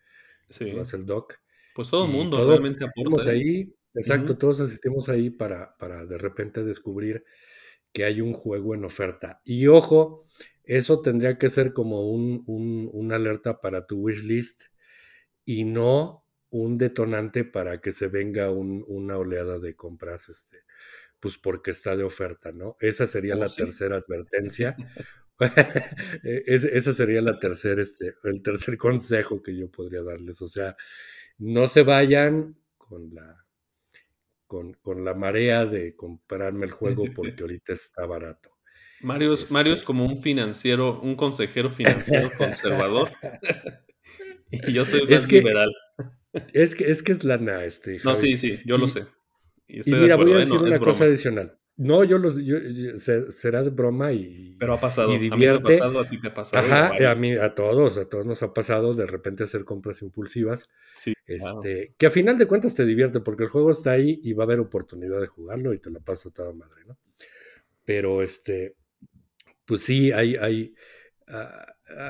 Sí. 0.49 0.73
Lo 0.73 0.83
hace 0.83 0.97
el 0.97 1.07
Doc. 1.07 1.39
Pues 1.75 1.91
todo 1.91 2.07
el 2.07 2.13
mundo 2.13 2.47
realmente 2.47 2.85
aporta. 2.85 3.31
¿eh? 3.31 3.35
ahí, 3.35 3.75
exacto, 3.95 4.37
todos 4.37 4.61
asistimos 4.61 5.09
ahí 5.09 5.31
para, 5.31 5.77
para 5.77 6.05
de 6.05 6.19
repente 6.19 6.65
descubrir 6.65 7.25
que 7.93 8.05
hay 8.05 8.21
un 8.21 8.33
juego 8.33 8.75
en 8.75 8.85
oferta. 8.85 9.41
Y 9.45 9.67
ojo, 9.67 10.27
eso 10.65 11.01
tendría 11.01 11.39
que 11.39 11.51
ser 11.51 11.73
como 11.73 12.11
un, 12.11 12.45
una 12.47 13.17
alerta 13.17 13.61
para 13.61 13.87
tu 13.87 14.01
wishlist 14.01 14.65
y 15.45 15.65
no 15.65 16.25
un 16.51 16.79
detonante 16.79 17.45
para 17.45 17.81
que 17.81 17.93
se 17.93 18.09
venga 18.09 18.51
una 18.51 19.17
oleada 19.17 19.59
de 19.59 19.77
compras, 19.77 20.29
este, 20.29 20.59
pues 21.21 21.39
porque 21.39 21.71
está 21.71 21.97
de 21.97 22.03
oferta, 22.03 22.51
¿no? 22.53 22.77
Esa 22.81 23.07
sería 23.07 23.37
la 23.37 23.49
tercera 23.49 23.97
advertencia. 23.97 24.77
E, 26.23 26.43
esa 26.47 26.93
sería 26.93 27.23
la 27.23 27.39
tercera, 27.39 27.81
este, 27.81 28.13
el 28.25 28.43
tercer 28.43 28.77
consejo 28.77 29.43
que 29.43 29.57
yo 29.57 29.71
podría 29.71 30.03
darles. 30.03 30.43
O 30.43 30.49
sea, 30.49 30.77
no 31.41 31.67
se 31.67 31.83
vayan 31.83 32.57
con 32.77 33.15
la 33.15 33.37
con, 34.47 35.05
la 35.05 35.15
marea 35.15 35.65
de 35.65 35.95
comprarme 35.95 36.67
el 36.67 36.73
juego 36.73 37.05
porque 37.17 37.43
ahorita 37.43 37.73
está 37.73 38.05
barato. 38.07 38.51
Mario 39.01 39.33
es, 39.33 39.51
Mario 39.51 39.73
es 39.73 39.81
este 39.81 39.87
como 39.87 40.05
un 40.05 40.21
financiero, 40.21 41.01
un 41.01 41.15
consejero 41.15 41.71
financiero 41.71 42.31
conservador. 42.39 43.13
y 44.51 44.73
yo 44.73 44.85
soy 44.85 45.07
más 45.07 45.31
liberal. 45.31 45.73
Es 46.53 46.75
que, 46.75 46.91
es 46.91 47.03
que 47.03 47.13
es 47.13 47.25
lana, 47.25 47.65
este. 47.65 48.01
No, 48.05 48.17
sí, 48.17 48.37
sí, 48.37 48.59
yo 48.67 48.77
lo 48.77 48.89
sé. 48.89 49.07
Y, 49.67 49.81
mira, 49.91 50.17
voy 50.17 50.33
a 50.33 50.39
decir 50.39 50.61
una 50.61 50.79
cosa 50.79 51.05
adicional. 51.05 51.59
No, 51.81 52.05
yo 52.05 52.19
los. 52.19 52.37
Yo, 52.37 52.59
será 52.99 53.63
de 53.63 53.71
broma 53.71 54.13
y. 54.13 54.55
Pero 54.59 54.75
ha 54.75 54.81
pasado. 54.81 55.17
Y 55.17 55.31
A 55.31 55.35
mí 55.35 55.47
me 55.47 55.49
ha 55.49 55.63
pasado, 55.63 56.01
a 56.01 56.07
ti 56.07 56.21
te 56.21 56.29
ha 56.29 56.35
pasado. 56.35 56.63
Ajá, 56.63 57.11
a 57.11 57.15
mí, 57.15 57.33
a 57.33 57.55
todos, 57.55 57.97
a 57.97 58.07
todos 58.07 58.27
nos 58.27 58.43
ha 58.43 58.53
pasado 58.53 58.93
de 58.93 59.07
repente 59.07 59.45
hacer 59.45 59.65
compras 59.65 60.03
impulsivas. 60.03 60.69
Sí. 60.93 61.15
Este, 61.25 61.95
Que 61.97 62.05
a 62.05 62.11
final 62.11 62.37
de 62.37 62.45
cuentas 62.45 62.75
te 62.75 62.85
divierte 62.85 63.21
porque 63.21 63.45
el 63.45 63.49
juego 63.49 63.71
está 63.71 63.93
ahí 63.93 64.21
y 64.23 64.35
va 64.35 64.43
a 64.43 64.47
haber 64.47 64.61
oportunidad 64.61 65.19
de 65.23 65.27
jugarlo 65.27 65.73
y 65.73 65.79
te 65.79 65.91
la 65.91 66.01
pasa 66.01 66.31
toda 66.31 66.53
madre, 66.53 66.85
¿no? 66.87 66.99
Pero 67.87 68.21
este. 68.21 68.77
Pues 69.65 69.81
sí, 69.81 70.13
hay. 70.13 70.37
hay 70.37 70.75
ah, 71.29 71.65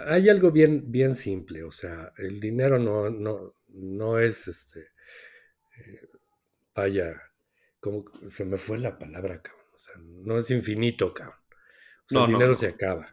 hay 0.08 0.28
algo 0.28 0.50
bien, 0.50 0.90
bien 0.90 1.14
simple, 1.14 1.62
o 1.62 1.70
sea, 1.70 2.12
el 2.18 2.40
dinero 2.40 2.80
no, 2.80 3.08
no, 3.08 3.54
no 3.68 4.18
es 4.18 4.48
este. 4.48 4.80
Eh, 4.80 6.08
vaya, 6.74 7.22
como 7.78 8.04
se 8.28 8.44
me 8.44 8.56
fue 8.56 8.78
la 8.78 8.98
palabra, 8.98 9.40
cabrón. 9.40 9.59
O 9.80 9.82
sea, 9.82 9.94
no 9.98 10.36
es 10.36 10.50
infinito, 10.50 11.14
cabrón. 11.14 11.38
O 12.04 12.12
sea, 12.12 12.24
el 12.24 12.32
dinero 12.32 12.52
se 12.52 12.66
acaba. 12.66 13.08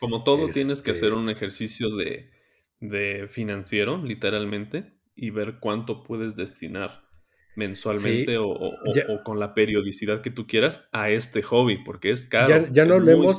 Como 0.00 0.24
todo, 0.24 0.48
tienes 0.48 0.82
que 0.82 0.90
hacer 0.90 1.10
este 1.10 1.16
un 1.16 1.30
ejercicio 1.30 1.90
de, 1.94 3.28
financiero, 3.28 4.02
literalmente, 4.02 4.98
y 5.14 5.30
ver 5.30 5.60
cuánto 5.60 6.02
puedes 6.02 6.34
destinar 6.34 7.04
mensualmente 7.54 8.36
o, 8.36 8.58
con 9.24 9.38
la 9.38 9.54
periodicidad 9.54 10.22
que 10.22 10.32
tú 10.32 10.48
quieras 10.48 10.88
a 10.90 11.10
este 11.10 11.40
hobby, 11.42 11.84
porque 11.84 12.10
es 12.10 12.26
caro. 12.26 12.66
Ya, 12.72 12.84
no 12.84 12.94
hablemos, 12.94 13.38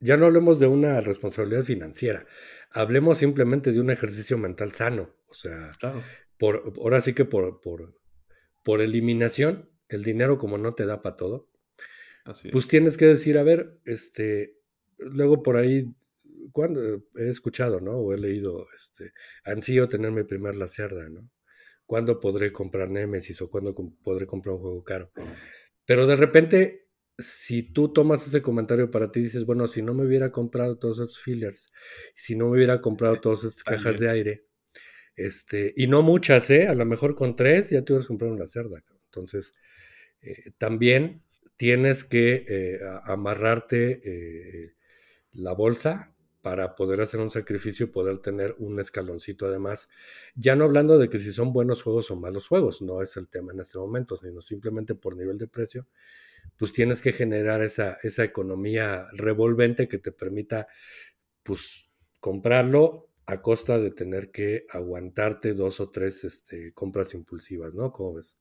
ya, 0.00 0.16
no 0.16 0.26
hablemos 0.26 0.58
de 0.58 0.66
una 0.66 1.00
responsabilidad 1.00 1.62
financiera, 1.62 2.26
hablemos 2.72 3.18
simplemente 3.18 3.70
de 3.70 3.78
un 3.78 3.90
ejercicio 3.90 4.38
mental 4.38 4.72
sano. 4.72 5.14
O 5.28 5.34
sea, 5.34 5.70
por, 6.36 6.72
ahora 6.78 7.00
sí 7.00 7.12
que 7.12 7.24
por, 7.24 7.60
por, 7.60 7.96
por 8.64 8.80
eliminación, 8.80 9.70
el 9.88 10.02
dinero 10.02 10.36
como 10.36 10.58
no 10.58 10.74
te 10.74 10.84
da 10.84 11.00
para 11.00 11.16
todo, 11.16 11.49
pues 12.52 12.68
tienes 12.68 12.96
que 12.96 13.06
decir, 13.06 13.38
a 13.38 13.42
ver, 13.42 13.78
este, 13.84 14.56
luego 14.98 15.42
por 15.42 15.56
ahí, 15.56 15.94
cuando 16.52 17.04
he 17.16 17.28
escuchado, 17.28 17.80
¿no? 17.80 17.92
O 17.92 18.12
he 18.12 18.18
leído, 18.18 18.66
este, 18.76 19.12
ansío 19.44 19.88
tener 19.88 20.12
mi 20.12 20.24
primer 20.24 20.56
Lacerda, 20.56 21.08
¿no? 21.08 21.30
¿Cuándo 21.86 22.20
podré 22.20 22.52
comprar 22.52 22.88
Nemesis 22.88 23.40
o 23.42 23.50
cuándo 23.50 23.74
podré 24.02 24.26
comprar 24.26 24.54
un 24.54 24.60
juego 24.60 24.84
caro? 24.84 25.10
Pero 25.84 26.06
de 26.06 26.16
repente, 26.16 26.88
si 27.18 27.64
tú 27.72 27.92
tomas 27.92 28.26
ese 28.26 28.42
comentario 28.42 28.90
para 28.90 29.10
ti, 29.10 29.20
dices, 29.20 29.44
bueno, 29.44 29.66
si 29.66 29.82
no 29.82 29.92
me 29.94 30.04
hubiera 30.04 30.30
comprado 30.30 30.78
todos 30.78 30.98
esos 30.98 31.18
fillers, 31.18 31.72
si 32.14 32.36
no 32.36 32.46
me 32.46 32.56
hubiera 32.56 32.80
comprado 32.80 33.16
todas 33.20 33.44
estas 33.44 33.64
cajas 33.64 33.98
de 33.98 34.08
aire, 34.08 34.46
este, 35.16 35.74
y 35.76 35.86
no 35.86 36.02
muchas, 36.02 36.48
¿eh? 36.50 36.68
A 36.68 36.74
lo 36.74 36.86
mejor 36.86 37.14
con 37.14 37.36
tres 37.36 37.70
ya 37.70 37.84
te 37.84 37.92
hubieras 37.92 38.06
comprado 38.06 38.34
una 38.34 38.46
cerda. 38.46 38.82
Entonces, 39.06 39.52
eh, 40.22 40.52
también 40.58 41.24
tienes 41.60 42.04
que 42.04 42.46
eh, 42.48 42.78
amarrarte 43.04 44.00
eh, 44.02 44.72
la 45.32 45.52
bolsa 45.52 46.16
para 46.40 46.74
poder 46.74 47.02
hacer 47.02 47.20
un 47.20 47.28
sacrificio 47.28 47.84
y 47.84 47.90
poder 47.90 48.20
tener 48.20 48.56
un 48.60 48.80
escaloncito 48.80 49.44
además. 49.44 49.90
Ya 50.34 50.56
no 50.56 50.64
hablando 50.64 50.96
de 50.96 51.10
que 51.10 51.18
si 51.18 51.32
son 51.32 51.52
buenos 51.52 51.82
juegos 51.82 52.10
o 52.10 52.16
malos 52.16 52.48
juegos, 52.48 52.80
no 52.80 53.02
es 53.02 53.14
el 53.18 53.28
tema 53.28 53.52
en 53.52 53.60
este 53.60 53.76
momento, 53.76 54.16
sino 54.16 54.40
simplemente 54.40 54.94
por 54.94 55.18
nivel 55.18 55.36
de 55.36 55.48
precio, 55.48 55.86
pues 56.56 56.72
tienes 56.72 57.02
que 57.02 57.12
generar 57.12 57.60
esa, 57.60 57.98
esa 58.04 58.24
economía 58.24 59.08
revolvente 59.12 59.86
que 59.86 59.98
te 59.98 60.12
permita, 60.12 60.66
pues, 61.42 61.90
comprarlo 62.20 63.10
a 63.26 63.42
costa 63.42 63.78
de 63.78 63.90
tener 63.90 64.30
que 64.30 64.64
aguantarte 64.70 65.52
dos 65.52 65.78
o 65.80 65.90
tres 65.90 66.24
este, 66.24 66.72
compras 66.72 67.12
impulsivas, 67.12 67.74
¿no? 67.74 67.92
¿Cómo 67.92 68.14
ves? 68.14 68.38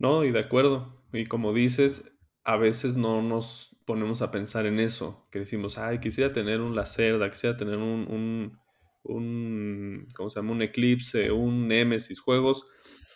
No, 0.00 0.24
y 0.24 0.32
de 0.32 0.40
acuerdo. 0.40 0.96
Y 1.12 1.26
como 1.26 1.52
dices, 1.52 2.16
a 2.44 2.56
veces 2.56 2.96
no 2.96 3.22
nos 3.22 3.76
ponemos 3.84 4.22
a 4.22 4.30
pensar 4.30 4.66
en 4.66 4.80
eso, 4.80 5.26
que 5.30 5.40
decimos, 5.40 5.78
ay, 5.78 5.98
quisiera 5.98 6.32
tener 6.32 6.60
un 6.60 6.74
Lacerda, 6.74 7.30
quisiera 7.30 7.56
tener 7.56 7.76
un, 7.76 8.06
un, 8.08 8.58
un 9.04 10.08
¿cómo 10.14 10.30
se 10.30 10.40
llama? 10.40 10.52
Un 10.52 10.62
Eclipse, 10.62 11.30
un 11.30 11.68
Nemesis, 11.68 12.20
juegos 12.20 12.66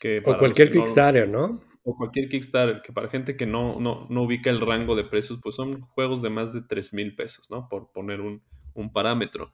que... 0.01 0.23
o 0.25 0.37
cualquier 0.37 0.71
Kickstarter, 0.71 1.29
¿no? 1.29 1.61
O 1.85 1.97
cualquier 1.97 2.29
Kickstarter, 2.29 2.83
que 2.83 2.93
para 2.93 3.09
gente 3.09 3.37
que 3.37 3.47
no, 3.47 3.81
no, 3.81 4.07
no 4.09 4.23
ubica 4.23 4.51
el 4.51 4.61
rango 4.61 4.97
de 4.97 5.05
precios, 5.05 5.41
pues 5.43 5.55
son 5.55 5.81
juegos 5.83 6.23
de 6.23 6.31
más 6.31 6.53
de 6.53 6.63
3 6.63 6.95
mil 6.95 7.15
pesos, 7.15 7.51
¿no? 7.51 7.69
Por 7.69 7.93
poner 7.93 8.21
un, 8.21 8.43
un 8.75 8.93
parámetro. 8.93 9.53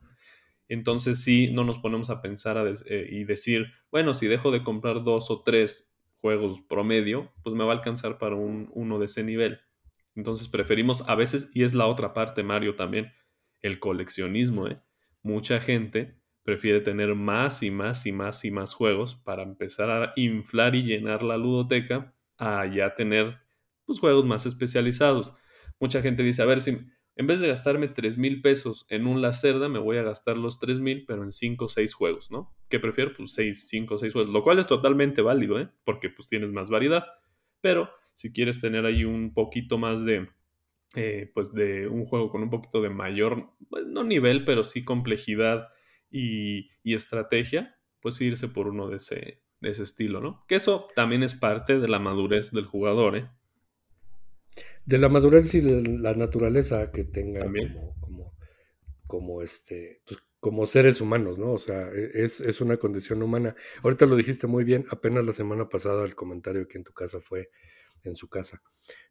Entonces 0.69 1.23
sí, 1.23 1.51
no 1.53 1.65
nos 1.65 1.79
ponemos 1.79 2.11
a 2.11 2.23
pensar 2.23 2.57
eh, 2.87 3.07
y 3.11 3.25
decir, 3.25 3.67
bueno, 3.91 4.15
si 4.15 4.27
dejo 4.27 4.51
de 4.51 4.63
comprar 4.63 5.03
dos 5.03 5.31
o 5.31 5.43
tres 5.43 5.92
juegos 6.23 6.61
promedio, 6.61 7.31
pues 7.43 7.55
me 7.55 7.65
va 7.65 7.73
a 7.73 7.77
alcanzar 7.77 8.17
para 8.17 8.37
un, 8.37 8.71
uno 8.73 8.99
de 8.99 9.07
ese 9.07 9.25
nivel. 9.25 9.61
Entonces 10.15 10.49
preferimos 10.49 11.07
a 11.09 11.17
veces, 11.17 11.51
y 11.53 11.65
es 11.65 11.75
la 11.75 11.87
otra 11.87 12.15
parte, 12.15 12.45
Mario, 12.45 12.77
también, 12.77 13.13
el 13.61 13.81
coleccionismo. 13.81 14.69
¿eh? 14.69 14.81
Mucha 15.23 15.61
gente 15.61 16.17
prefiere 16.45 16.81
tener 16.81 17.15
más 17.17 17.63
y 17.63 17.71
más 17.71 18.07
y 18.07 18.13
más 18.13 18.45
y 18.45 18.51
más 18.53 18.73
juegos 18.73 19.17
para 19.17 19.43
empezar 19.43 19.91
a 19.91 20.13
inflar 20.17 20.75
y 20.77 20.85
llenar 20.85 21.23
la 21.23 21.37
ludoteca 21.37 22.15
a 22.39 22.67
ya 22.67 22.95
tener 22.95 23.41
pues, 23.85 23.99
juegos 23.99 24.25
más 24.25 24.47
especializados. 24.47 25.37
Mucha 25.81 26.03
gente 26.03 26.23
dice, 26.23 26.43
a 26.43 26.47
ver, 26.47 26.61
si 26.61 26.79
en 27.15 27.27
vez 27.27 27.41
de 27.41 27.49
gastarme 27.49 27.89
3 27.89 28.17
mil 28.19 28.41
pesos 28.41 28.87
en 28.89 29.07
un 29.07 29.21
Lacerda, 29.21 29.69
me 29.69 29.79
voy 29.79 29.99
a 29.99 30.03
gastar 30.03 30.37
los 30.37 30.59
3 30.59 30.79
mil, 30.79 31.05
pero 31.07 31.23
en 31.23 31.33
5 31.33 31.67
o 31.67 31.69
6 31.69 31.93
juegos, 31.93 32.31
¿no? 32.31 32.55
¿Qué 32.69 32.81
prefiero? 32.81 33.13
Pues 33.17 33.35
6, 33.35 33.69
5 33.69 33.95
o 33.95 33.99
6 33.99 34.13
juegos, 34.13 34.33
lo 34.33 34.43
cual 34.43 34.59
es 34.59 34.67
totalmente 34.67 35.21
válido, 35.21 35.61
¿eh? 35.61 35.69
Porque 35.85 36.09
pues 36.09 36.29
tienes 36.29 36.53
más 36.53 36.71
variedad. 36.71 37.05
Pero 37.61 37.91
si 38.15 38.33
quieres 38.33 38.61
tener 38.61 38.87
ahí 38.87 39.05
un 39.05 39.35
poquito 39.35 39.77
más 39.79 40.05
de, 40.05 40.29
eh, 40.95 41.31
pues 41.35 41.53
de 41.53 41.87
un 41.87 42.07
juego 42.07 42.31
con 42.31 42.43
un 42.43 42.51
poquito 42.51 42.81
de 42.81 42.91
mayor, 42.91 43.51
pues, 43.69 43.87
no 43.87 44.05
nivel, 44.05 44.45
pero 44.45 44.65
sí 44.65 44.85
complejidad 44.85 45.69
y, 46.11 46.69
y 46.83 46.95
estrategia, 46.95 47.77
pues 48.01 48.21
irse 48.21 48.49
por 48.49 48.69
uno 48.69 48.89
de 48.89 48.97
ese, 48.97 49.43
de 49.61 49.71
ese 49.71 49.83
estilo, 49.83 50.21
¿no? 50.21 50.45
Que 50.49 50.57
eso 50.57 50.89
también 50.95 51.23
es 51.23 51.35
parte 51.35 51.79
de 51.79 51.89
la 51.89 51.99
madurez 51.99 52.53
del 52.53 52.67
jugador, 52.67 53.17
¿eh? 53.17 53.31
De 54.85 54.99
la 54.99 55.09
madurez 55.09 55.55
y 55.55 55.61
de 55.61 55.83
la 55.99 56.15
naturaleza 56.15 56.91
que 56.91 57.05
tengan 57.05 57.53
como, 58.01 58.35
como, 59.07 59.43
este, 59.43 60.03
pues, 60.07 60.21
como 60.41 60.67
seres 60.67 61.01
humanos, 61.01 61.39
¿no? 61.39 61.53
O 61.53 61.59
sea, 61.59 61.89
e, 61.93 62.11
es, 62.15 62.41
es, 62.41 62.61
una 62.61 62.77
condición 62.77 63.23
humana. 63.23 63.55
Ahorita 63.83 64.07
lo 64.07 64.17
dijiste 64.17 64.47
muy 64.47 64.65
bien, 64.65 64.87
apenas 64.91 65.25
la 65.25 65.33
semana 65.33 65.69
pasada 65.69 66.05
el 66.05 66.17
comentario 66.17 66.67
que 66.67 66.79
en 66.79 66.85
tu 66.85 66.93
casa 66.93 67.21
fue, 67.21 67.51
en 68.03 68.15
su 68.15 68.29
casa, 68.29 68.63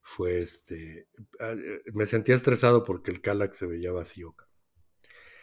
fue 0.01 0.37
este, 0.37 1.07
ah, 1.39 1.53
eh, 1.53 1.81
me 1.93 2.05
sentía 2.05 2.35
estresado 2.35 2.83
porque 2.83 3.11
el 3.11 3.21
Calax 3.21 3.57
se 3.57 3.67
veía 3.67 3.91
vacío. 3.91 4.35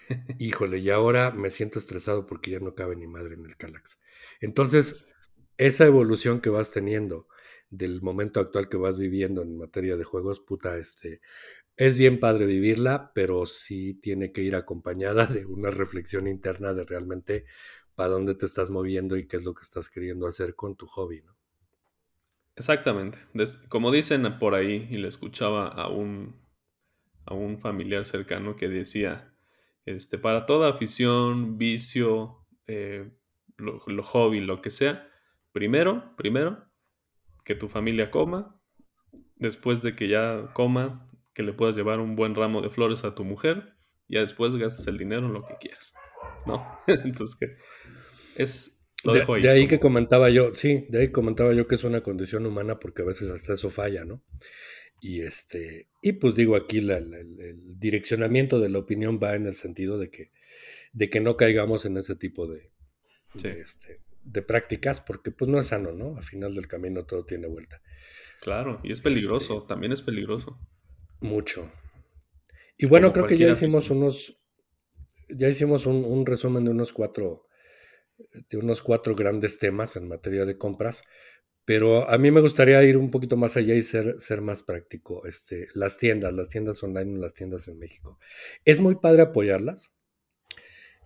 Híjole, 0.39 0.79
y 0.79 0.91
ahora 0.91 1.31
me 1.31 1.51
siento 1.51 1.79
estresado 1.79 2.27
porque 2.27 2.51
ya 2.53 2.61
no 2.61 2.75
cabe 2.75 2.97
ni 2.97 3.07
madre 3.07 3.35
en 3.35 3.45
el 3.45 3.57
Calax. 3.57 3.99
Entonces, 4.41 5.07
esa 5.57 5.87
evolución 5.87 6.41
que 6.41 6.51
vas 6.51 6.71
teniendo, 6.71 7.29
del 7.71 8.03
momento 8.03 8.41
actual 8.41 8.69
que 8.69 8.77
vas 8.77 8.99
viviendo 8.99 9.43
en 9.43 9.59
materia 9.59 9.97
de 9.97 10.05
juegos, 10.05 10.41
puta, 10.41 10.77
este, 10.79 11.21
es 11.77 11.97
bien 11.97 12.19
padre 12.19 12.45
vivirla, 12.47 13.13
pero 13.15 13.47
sí 13.47 13.95
tiene 13.95 14.33
que 14.33 14.43
ir 14.43 14.57
acompañada 14.57 15.27
de 15.27 15.47
una 15.47 15.71
reflexión 15.71 16.27
interna 16.27 16.75
de 16.75 16.85
realmente 16.85 17.45
para 17.95 18.11
dónde 18.11 18.35
te 18.35 18.47
estás 18.47 18.71
moviendo 18.71 19.17
y 19.17 19.27
qué 19.27 19.39
es 19.39 19.45
lo 19.45 19.55
que 19.55 19.63
estás 19.63 19.89
queriendo 19.89 20.27
hacer 20.27 20.55
con 20.55 20.77
tu 20.77 20.87
hobby, 20.87 21.23
¿no? 21.23 21.37
Exactamente. 22.57 23.19
como 23.69 23.93
dicen 23.93 24.39
por 24.41 24.57
ahí, 24.57 24.89
y 24.91 24.99
le 24.99 25.07
escuchaba 25.07 25.69
a 25.69 25.89
un, 25.89 26.35
a 27.25 27.33
un 27.33 27.59
familiar 27.59 28.05
cercano 28.05 28.57
que 28.57 28.69
decía, 28.69 29.33
este, 29.85 30.19
para 30.19 30.45
toda 30.45 30.69
afición, 30.69 31.57
vicio, 31.57 32.45
eh, 32.67 33.09
lo, 33.57 33.81
lo, 33.87 34.03
hobby, 34.03 34.41
lo 34.41 34.61
que 34.61 34.71
sea, 34.71 35.09
primero, 35.53 36.17
primero, 36.17 36.68
que 37.49 37.55
tu 37.55 37.67
familia 37.67 38.11
coma, 38.11 38.61
después 39.37 39.81
de 39.81 39.97
que 39.97 40.07
ya 40.07 40.51
coma, 40.53 41.07
que 41.33 41.43
le 41.43 41.55
puedas 41.55 41.75
llevar 41.77 41.99
un 41.99 42.15
buen 42.15 42.35
ramo 42.35 42.61
de 42.61 42.69
flores 42.69 43.05
a 43.05 43.15
tu 43.15 43.25
mujer, 43.25 43.73
y 44.07 44.17
ya 44.17 44.21
después 44.21 44.55
gastes 44.57 44.87
el 44.87 44.99
dinero 44.99 45.29
en 45.29 45.33
lo 45.33 45.47
que 45.47 45.55
quieras, 45.59 45.95
¿no? 46.47 46.63
Entonces, 46.87 47.39
que 47.41 47.57
es, 48.37 48.87
lo 49.03 49.15
dejo 49.15 49.33
ahí. 49.33 49.41
De 49.41 49.49
ahí 49.49 49.67
que 49.67 49.81
comentaba 49.81 50.29
yo, 50.29 50.53
sí, 50.53 50.85
de 50.91 51.01
ahí 51.01 51.09
comentaba 51.11 51.55
yo 51.55 51.67
que 51.67 51.77
es 51.77 51.85
una 51.85 52.03
condición 52.03 52.45
humana 52.45 52.79
porque 52.79 53.01
a 53.01 53.07
veces 53.07 53.31
hasta 53.31 53.55
eso 53.55 53.71
falla, 53.71 54.05
¿no? 54.05 54.23
Y 55.01 55.23
este, 55.23 55.89
y 56.03 56.13
pues 56.13 56.35
digo 56.35 56.55
aquí 56.55 56.83
la, 56.83 57.01
la, 57.01 57.19
el, 57.19 57.41
el, 57.41 57.79
direccionamiento 57.79 58.61
de 58.61 58.69
la 58.69 58.81
opinión 58.81 59.19
va 59.23 59.37
en 59.37 59.47
el 59.47 59.55
sentido 59.55 59.97
de 59.99 60.11
que, 60.11 60.33
de 60.93 61.09
que 61.09 61.21
no 61.21 61.39
caigamos 61.39 61.87
en 61.87 61.97
ese 61.97 62.15
tipo 62.15 62.47
de, 62.47 62.73
sí. 63.37 63.49
de, 63.49 63.61
este, 63.63 64.03
de, 64.33 64.43
prácticas, 64.43 65.01
porque 65.01 65.31
pues 65.31 65.51
no 65.51 65.59
es 65.59 65.69
sano, 65.69 65.93
¿no? 65.93 66.17
Al 66.17 66.25
final 66.25 66.55
del 66.55 66.69
camino 66.69 67.05
todo 67.05 67.25
tiene 67.25 67.49
vuelta. 67.49 67.81
Claro, 68.41 68.81
y 68.83 68.93
es 68.93 69.01
peligroso, 69.01 69.59
este, 69.59 69.69
también 69.69 69.93
es 69.93 70.03
peligroso. 70.03 70.59
Mucho. 71.21 71.71
Y 72.77 72.87
bueno, 72.87 73.13
Como 73.13 73.27
creo 73.27 73.27
que 73.27 73.45
ya 73.45 73.51
hicimos 73.51 73.91
unos, 73.91 74.39
ya 75.29 75.49
hicimos 75.49 75.87
un, 75.87 76.05
un, 76.05 76.25
resumen 76.25 76.65
de 76.65 76.71
unos 76.71 76.93
cuatro, 76.93 77.49
de 78.49 78.57
unos 78.57 78.81
cuatro 78.81 79.17
grandes 79.17 79.59
temas 79.59 79.97
en 79.97 80.09
materia 80.09 80.45
de 80.45 80.57
compras. 80.57 81.03
Pero 81.69 82.09
a 82.09 82.17
mí 82.17 82.31
me 82.31 82.41
gustaría 82.41 82.83
ir 82.83 82.97
un 82.97 83.11
poquito 83.11 83.37
más 83.37 83.59
allá 83.59 83.75
y 83.75 83.83
ser, 83.83 84.19
ser 84.21 84.41
más 84.41 84.63
práctico. 84.63 85.27
Este, 85.27 85.67
las 85.75 85.99
tiendas, 85.99 86.33
las 86.33 86.49
tiendas 86.49 86.83
online, 86.83 87.21
las 87.21 87.35
tiendas 87.35 87.69
en 87.69 87.79
México. 87.79 88.19
Es 88.65 88.81
muy 88.81 88.95
padre 88.95 89.21
apoyarlas. 89.21 89.93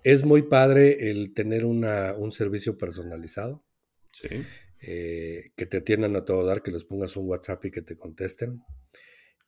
Es 0.03 0.25
muy 0.25 0.43
padre 0.43 1.11
el 1.11 1.33
tener 1.35 1.65
una, 1.65 2.15
un 2.15 2.33
servicio 2.33 2.77
personalizado. 2.79 3.65
Sí. 4.13 4.29
Eh, 4.85 5.53
que 5.57 5.67
te 5.67 5.79
atiendan 5.79 6.17
a 6.17 6.25
todo 6.25 6.45
dar, 6.45 6.63
que 6.63 6.73
les 6.73 6.85
pongas 6.85 7.17
un 7.17 7.29
WhatsApp 7.29 7.65
y 7.67 7.71
que 7.71 7.83
te 7.83 7.97
contesten. 7.97 8.63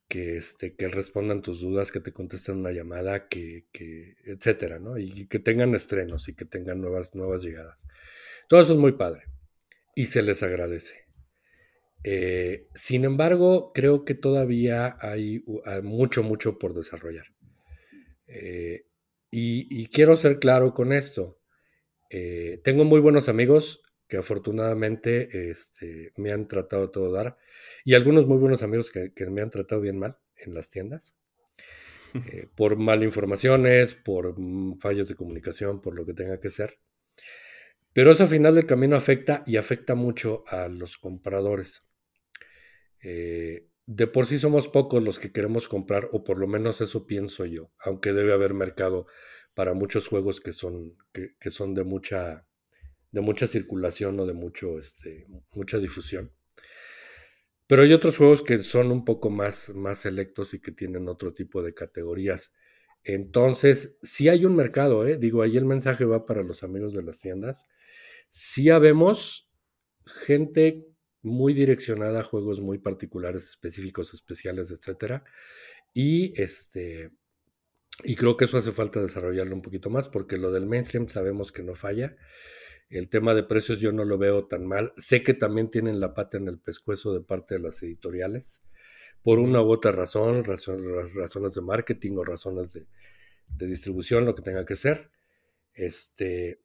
Que, 0.09 0.37
este, 0.37 0.77
que 0.77 0.89
respondan 0.89 1.43
tus 1.43 1.61
dudas, 1.61 1.91
que 1.91 2.01
te 2.01 2.13
contesten 2.13 2.59
una 2.59 2.73
llamada, 2.73 3.27
que, 3.27 3.67
que, 3.73 4.15
etcétera, 4.25 4.79
¿no? 4.79 4.99
Y 4.99 5.27
que 5.27 5.39
tengan 5.39 5.75
estrenos 5.75 6.29
y 6.29 6.35
que 6.35 6.45
tengan 6.45 6.81
nuevas, 6.81 7.15
nuevas 7.15 7.43
llegadas. 7.43 7.87
Todo 8.49 8.61
eso 8.61 8.73
es 8.75 8.79
muy 8.79 8.93
padre 8.93 9.23
y 9.95 10.07
se 10.07 10.23
les 10.23 10.43
agradece. 10.43 11.05
Eh, 12.05 12.69
sin 12.75 13.05
embargo, 13.05 13.73
creo 13.73 14.05
que 14.05 14.15
todavía 14.15 14.97
hay, 15.01 15.43
hay 15.65 15.83
mucho, 15.83 16.23
mucho 16.23 16.59
por 16.59 16.75
desarrollar. 16.75 17.27
Eh, 18.27 18.85
y, 19.37 19.67
y, 19.69 19.89
quiero 19.89 20.15
ser 20.15 20.39
claro 20.39 20.75
con 20.75 20.93
esto. 20.93 21.41
Eh, 22.09 22.61
tengo 22.63 22.85
muy 22.85 23.01
buenos 23.01 23.29
amigos 23.29 23.83
que 24.07 24.19
afortunadamente 24.19 25.51
este, 25.51 26.13
me 26.17 26.31
han 26.31 26.47
tratado 26.47 26.93
todo 26.93 27.11
dar 27.11 27.37
y 27.85 27.95
algunos 27.95 28.29
muy 28.29 28.39
buenos 28.39 28.63
amigos 28.63 28.93
que, 28.93 29.13
que 29.13 29.27
me 29.27 29.41
han 29.41 29.51
tratado 29.51 29.81
bien 29.81 29.99
mal 29.99 30.19
en 30.37 30.55
las 30.55 30.71
tiendas. 30.71 31.19
Eh, 32.33 32.47
por 32.55 32.77
malinformaciones, 32.77 33.97
por 33.97 34.39
mm, 34.39 34.79
fallas 34.79 35.09
de 35.09 35.17
comunicación, 35.17 35.81
por 35.81 35.97
lo 35.97 36.07
que 36.07 36.15
tenga 36.15 36.39
que 36.39 36.49
ser. 36.49 36.79
Pero 37.93 38.13
eso 38.13 38.23
al 38.23 38.29
final 38.29 38.55
del 38.55 38.67
camino 38.67 38.95
afecta 38.95 39.43
y 39.49 39.57
afecta 39.57 39.97
mucho 39.97 40.45
a 40.47 40.69
los 40.69 40.97
compradores. 40.97 41.81
Eh, 43.03 43.67
de 43.87 44.07
por 44.07 44.27
sí 44.27 44.39
somos 44.39 44.69
pocos 44.69 45.03
los 45.03 45.19
que 45.19 45.33
queremos 45.33 45.69
comprar, 45.69 46.09
o 46.13 46.25
por 46.25 46.39
lo 46.39 46.47
menos 46.47 46.81
eso 46.81 47.07
pienso 47.07 47.45
yo, 47.45 47.71
aunque 47.79 48.13
debe 48.13 48.33
haber 48.33 48.55
mercado 48.55 49.07
para 49.55 49.75
muchos 49.75 50.09
juegos 50.09 50.41
que 50.41 50.53
son, 50.53 50.97
que, 51.13 51.51
son 51.51 51.75
de, 51.75 51.85
mucha, 51.85 52.47
de 53.13 53.21
mucha 53.21 53.47
circulación 53.47 54.19
o 54.21 54.27
de 54.27 54.35
mucho, 54.35 54.79
este, 54.79 55.27
mucha 55.55 55.79
difusión. 55.79 56.33
Pero 57.67 57.83
hay 57.83 57.93
otros 57.93 58.17
juegos 58.17 58.43
que 58.43 58.59
son 58.59 58.91
un 58.91 59.05
poco 59.05 59.31
más, 59.31 59.71
más 59.75 60.01
selectos 60.01 60.55
y 60.55 60.61
que 60.61 60.73
tienen 60.73 61.09
otro 61.09 61.33
tipo 61.33 61.63
de 61.63 61.73
categorías. 61.73 62.53
Entonces, 63.05 63.99
sí 64.03 64.29
hay 64.29 64.45
un 64.45 64.57
mercado, 64.57 65.07
¿eh? 65.07 65.17
digo, 65.19 65.43
ahí 65.43 65.57
el 65.57 65.65
mensaje 65.65 66.05
va 66.05 66.27
para 66.27 66.43
los 66.43 66.63
amigos 66.63 66.95
de 66.95 67.03
las 67.03 67.21
tiendas. 67.21 67.67
Sí 68.29 68.71
habemos 68.71 69.51
gente 70.05 70.87
muy 71.25 71.55
direccionada 71.55 72.21
a 72.21 72.25
juegos 72.25 72.61
muy 72.61 72.79
particulares, 72.79 73.49
específicos, 73.49 74.15
especiales, 74.15 74.71
etcétera. 74.71 75.25
Y 75.93 76.41
este 76.41 77.13
y 78.03 78.17
creo 78.17 78.37
que 78.37 78.47
eso 78.47 78.59
hace 78.59 78.73
falta 78.73 79.01
desarrollarlo 79.01 79.55
un 79.55 79.63
poquito 79.63 79.89
más 79.89 80.09
porque 80.09 80.37
lo 80.37 80.51
del 80.51 80.67
mainstream 80.67 81.09
sabemos 81.09 81.53
que 81.53 81.63
no 81.63 81.75
falla. 81.75 82.17
El 82.89 83.09
tema 83.09 83.35
de 83.35 83.45
precios 83.45 83.79
yo 83.81 83.93
no 83.93 84.05
lo 84.05 84.19
veo 84.19 84.47
tan 84.47 84.67
mal. 84.67 84.93
Sé 84.97 85.23
que 85.23 85.35
también 85.35 85.71
tienen 85.71 86.01
la 86.01 86.13
pata 86.13 86.37
en 86.37 86.49
el 86.49 86.59
pescuezo 86.59 87.15
de 87.15 87.23
parte 87.23 87.55
de 87.55 87.61
las 87.61 87.83
editoriales 87.83 88.63
por 89.23 89.39
una 89.39 89.63
u 89.63 89.71
otra 89.71 89.91
razón, 89.91 90.45
razón 90.45 90.85
razones 91.15 91.55
de 91.55 91.63
marketing 91.63 92.17
o 92.19 92.25
razones 92.25 92.75
de, 92.75 92.87
de, 93.49 93.67
distribución, 93.67 94.27
lo 94.27 94.35
que 94.35 94.43
tenga 94.43 94.67
que 94.67 94.77
ser. 94.77 95.11
Este, 95.73 96.61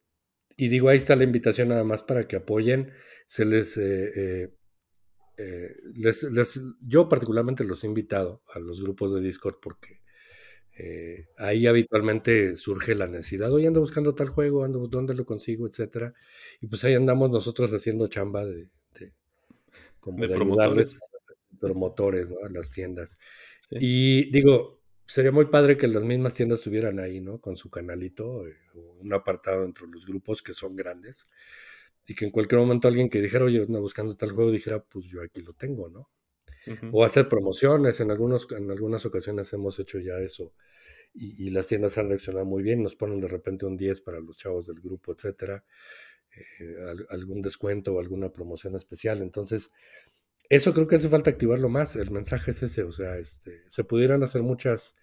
y 0.64 0.68
digo, 0.68 0.88
ahí 0.88 0.98
está 0.98 1.16
la 1.16 1.24
invitación 1.24 1.68
nada 1.68 1.84
más 1.84 2.02
para 2.02 2.28
que 2.28 2.36
apoyen. 2.36 2.92
Se 3.26 3.44
les, 3.44 3.76
eh, 3.78 4.10
eh, 4.16 4.54
eh, 5.38 5.70
les, 5.94 6.24
les, 6.24 6.60
yo 6.82 7.08
particularmente 7.08 7.64
los 7.64 7.82
he 7.84 7.86
invitado 7.86 8.42
a 8.52 8.58
los 8.58 8.82
grupos 8.82 9.14
de 9.14 9.20
Discord 9.20 9.56
porque 9.62 10.00
eh, 10.78 11.28
ahí 11.38 11.66
habitualmente 11.66 12.56
surge 12.56 12.94
la 12.94 13.06
necesidad. 13.06 13.52
Hoy 13.52 13.66
ando 13.66 13.80
buscando 13.80 14.14
tal 14.14 14.28
juego, 14.28 14.64
ando 14.64 14.86
dónde 14.88 15.14
lo 15.14 15.24
consigo, 15.24 15.66
etcétera. 15.66 16.14
Y 16.60 16.66
pues 16.66 16.84
ahí 16.84 16.94
andamos 16.94 17.30
nosotros 17.30 17.72
haciendo 17.72 18.08
chamba 18.08 18.44
de, 18.44 18.68
de 18.98 19.12
como 20.00 20.26
de, 20.26 20.28
de 20.28 20.34
promotores. 20.34 20.98
promotores, 21.60 22.30
¿no? 22.30 22.36
A 22.44 22.50
las 22.50 22.70
tiendas. 22.70 23.18
Sí. 23.68 23.76
Y 23.80 24.30
digo, 24.30 24.79
sería 25.10 25.32
muy 25.32 25.46
padre 25.46 25.76
que 25.76 25.88
las 25.88 26.04
mismas 26.04 26.34
tiendas 26.34 26.60
estuvieran 26.60 27.00
ahí, 27.00 27.20
¿no? 27.20 27.40
Con 27.40 27.56
su 27.56 27.68
canalito, 27.70 28.46
eh, 28.46 28.56
un 29.00 29.12
apartado 29.12 29.64
entre 29.64 29.86
los 29.88 30.06
grupos 30.06 30.40
que 30.40 30.52
son 30.52 30.76
grandes. 30.76 31.30
Y 32.06 32.14
que 32.14 32.24
en 32.24 32.30
cualquier 32.30 32.60
momento 32.60 32.88
alguien 32.88 33.08
que 33.08 33.20
dijera, 33.20 33.44
oye, 33.44 33.62
ando 33.62 33.80
buscando 33.80 34.16
tal 34.16 34.30
juego, 34.32 34.50
dijera, 34.50 34.82
pues 34.82 35.06
yo 35.06 35.22
aquí 35.22 35.42
lo 35.42 35.52
tengo, 35.52 35.88
¿no? 35.88 36.10
Uh 36.66 36.70
-huh. 36.70 36.90
O 36.92 37.04
hacer 37.04 37.28
promociones, 37.28 38.00
en, 38.00 38.10
algunos, 38.10 38.46
en 38.56 38.70
algunas 38.70 39.04
ocasiones 39.06 39.52
hemos 39.52 39.78
hecho 39.78 39.98
ya 39.98 40.18
eso. 40.18 40.54
Y, 41.12 41.46
y, 41.46 41.50
las 41.50 41.66
tiendas 41.66 41.98
han 41.98 42.08
reaccionado 42.08 42.46
muy 42.46 42.62
bien, 42.62 42.82
nos 42.82 42.94
ponen 42.94 43.20
de 43.20 43.28
repente 43.28 43.66
un 43.66 43.76
10 43.76 44.00
para 44.02 44.20
los 44.20 44.36
chavos 44.36 44.66
del 44.66 44.80
grupo, 44.80 45.12
etcétera. 45.12 45.64
Eh, 46.36 46.76
algún 47.08 47.42
descuento 47.42 47.94
o 47.94 48.00
alguna 48.00 48.30
promoción 48.30 48.76
especial. 48.76 49.20
Entonces, 49.20 49.72
eso 50.50 50.74
creo 50.74 50.88
que 50.88 50.96
hace 50.96 51.08
falta 51.08 51.30
activarlo 51.30 51.68
más. 51.68 51.94
El 51.96 52.10
mensaje 52.10 52.50
es 52.50 52.62
ese, 52.64 52.82
o 52.82 52.90
sea, 52.92 53.16
este, 53.16 53.62
se 53.68 53.84
pudieran 53.84 54.22
hacer 54.24 54.42
muchas, 54.42 54.94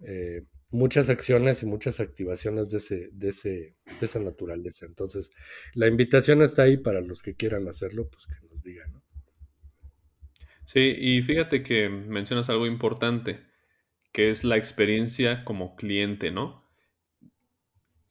eh, 0.00 0.42
muchas 0.70 1.08
acciones 1.08 1.62
y 1.62 1.66
muchas 1.66 2.00
activaciones 2.00 2.72
de, 2.72 2.78
ese, 2.78 3.08
de, 3.12 3.28
ese, 3.28 3.76
de 3.86 4.06
esa 4.06 4.18
naturaleza. 4.18 4.86
Entonces, 4.86 5.30
la 5.74 5.86
invitación 5.86 6.42
está 6.42 6.64
ahí 6.64 6.76
para 6.76 7.00
los 7.02 7.22
que 7.22 7.36
quieran 7.36 7.68
hacerlo, 7.68 8.10
pues 8.10 8.26
que 8.26 8.46
nos 8.48 8.64
digan, 8.64 8.92
¿no? 8.92 9.04
Sí, 10.64 10.94
y 10.98 11.22
fíjate 11.22 11.62
que 11.62 11.88
mencionas 11.88 12.50
algo 12.50 12.66
importante, 12.66 13.40
que 14.12 14.30
es 14.30 14.42
la 14.42 14.56
experiencia 14.56 15.44
como 15.44 15.76
cliente, 15.76 16.32
¿no? 16.32 16.68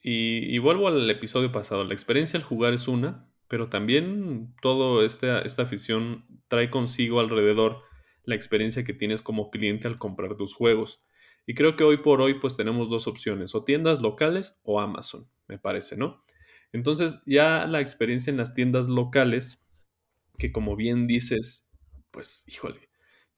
Y, 0.02 0.56
y 0.56 0.58
vuelvo 0.60 0.88
al 0.88 1.10
episodio 1.10 1.52
pasado, 1.52 1.84
la 1.84 1.94
experiencia 1.94 2.38
al 2.38 2.44
jugar 2.46 2.74
es 2.74 2.88
una, 2.88 3.29
pero 3.50 3.68
también 3.68 4.56
toda 4.62 5.06
esta, 5.06 5.42
esta 5.42 5.64
afición 5.64 6.26
trae 6.48 6.70
consigo 6.70 7.20
alrededor 7.20 7.82
la 8.24 8.36
experiencia 8.36 8.84
que 8.84 8.94
tienes 8.94 9.22
como 9.22 9.50
cliente 9.50 9.88
al 9.88 9.98
comprar 9.98 10.38
tus 10.38 10.54
juegos. 10.54 11.04
Y 11.48 11.56
creo 11.56 11.76
que 11.76 11.84
hoy 11.84 11.98
por 11.98 12.22
hoy 12.22 12.36
pues 12.36 12.56
tenemos 12.56 12.90
dos 12.90 13.08
opciones, 13.08 13.56
o 13.56 13.64
tiendas 13.64 14.02
locales 14.02 14.60
o 14.64 14.80
Amazon, 14.80 15.28
me 15.48 15.58
parece, 15.58 15.98
¿no? 15.98 16.24
Entonces 16.72 17.22
ya 17.26 17.66
la 17.66 17.82
experiencia 17.82 18.30
en 18.30 18.38
las 18.38 18.54
tiendas 18.54 18.88
locales, 18.88 19.68
que 20.38 20.52
como 20.52 20.76
bien 20.76 21.08
dices, 21.08 21.76
pues 22.12 22.46
híjole, 22.48 22.90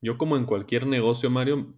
yo 0.02 0.18
como 0.18 0.36
en 0.36 0.46
cualquier 0.46 0.88
negocio, 0.88 1.30
Mario, 1.30 1.74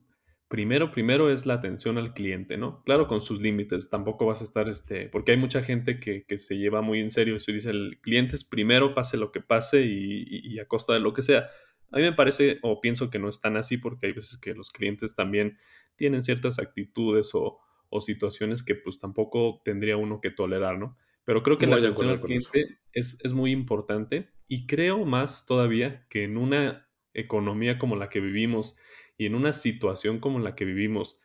primero, 0.54 0.92
primero 0.92 1.32
es 1.32 1.48
la 1.48 1.56
atención 1.56 1.98
al 1.98 2.14
cliente, 2.14 2.58
¿no? 2.58 2.84
Claro, 2.84 3.08
con 3.08 3.22
sus 3.22 3.42
límites, 3.42 3.90
tampoco 3.90 4.28
vas 4.28 4.42
a 4.42 4.44
estar, 4.44 4.70
este, 4.70 5.10
porque 5.10 5.32
hay 5.32 5.38
mucha 5.40 5.64
gente 5.64 6.00
que, 6.00 6.38
se 6.38 6.60
lleva 6.60 6.84
muy 6.84 7.00
en 7.00 7.10
serio 7.10 7.38
eso 7.38 7.50
y 7.50 7.56
dice, 7.56 7.72
el 7.72 7.98
cliente 8.04 8.36
es 8.36 8.44
primero, 8.44 8.94
pase 8.94 9.18
lo 9.18 9.32
que 9.32 9.42
pase 9.42 9.84
y, 9.84 10.60
a 10.60 10.68
costa 10.68 10.94
de 10.94 11.00
lo 11.00 11.12
que 11.12 11.24
sea. 11.24 11.48
A 11.90 11.98
mí 11.98 12.04
me 12.04 12.14
parece 12.14 12.60
o 12.62 12.80
pienso 12.82 13.10
que 13.10 13.18
no 13.18 13.30
es 13.30 13.42
tan 13.42 13.58
así 13.58 13.80
porque 13.80 14.06
hay 14.06 14.12
veces 14.14 14.40
que 14.40 14.54
los 14.54 14.70
clientes 14.70 15.16
también 15.16 15.58
tienen 15.96 16.22
ciertas 16.22 16.60
actitudes 16.60 17.32
o, 17.34 17.60
situaciones 18.00 18.62
que 18.62 18.76
pues 18.76 19.00
tampoco 19.00 19.60
tendría 19.66 19.98
uno 19.98 20.22
que 20.22 20.30
tolerar, 20.30 20.78
¿no? 20.78 20.98
Pero 21.26 21.42
creo 21.42 21.58
que 21.58 21.66
la 21.66 21.78
atención 21.78 22.10
al 22.10 22.22
cliente 22.22 22.78
es, 22.92 23.20
es 23.24 23.34
muy 23.34 23.50
importante 23.50 24.30
y 24.48 24.68
creo 24.68 25.04
más 25.04 25.48
todavía 25.48 26.06
que 26.10 26.26
en 26.26 26.38
una 26.38 26.88
economía 27.16 27.80
como 27.80 27.96
la 27.96 28.10
que 28.10 28.20
vivimos 28.20 28.76
y 29.18 29.26
en 29.26 29.36
una 29.36 29.54
situación 29.54 30.20
como 30.20 30.40
la 30.40 30.56
que 30.56 30.66
vivimos, 30.66 31.20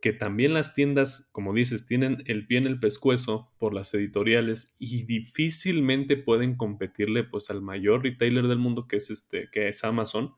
que 0.00 0.12
también 0.12 0.54
las 0.54 0.74
tiendas, 0.74 1.28
como 1.32 1.54
dices, 1.54 1.86
tienen 1.86 2.22
el 2.26 2.46
pie 2.46 2.58
en 2.58 2.66
el 2.66 2.78
pescuezo 2.78 3.52
por 3.58 3.72
las 3.72 3.92
editoriales 3.94 4.76
y 4.78 5.04
difícilmente 5.04 6.16
pueden 6.16 6.56
competirle 6.56 7.24
pues 7.24 7.50
al 7.50 7.62
mayor 7.62 8.02
retailer 8.02 8.46
del 8.46 8.58
mundo 8.58 8.86
que 8.86 8.96
es 8.96 9.10
este 9.10 9.48
que 9.50 9.68
es 9.68 9.84
Amazon, 9.84 10.34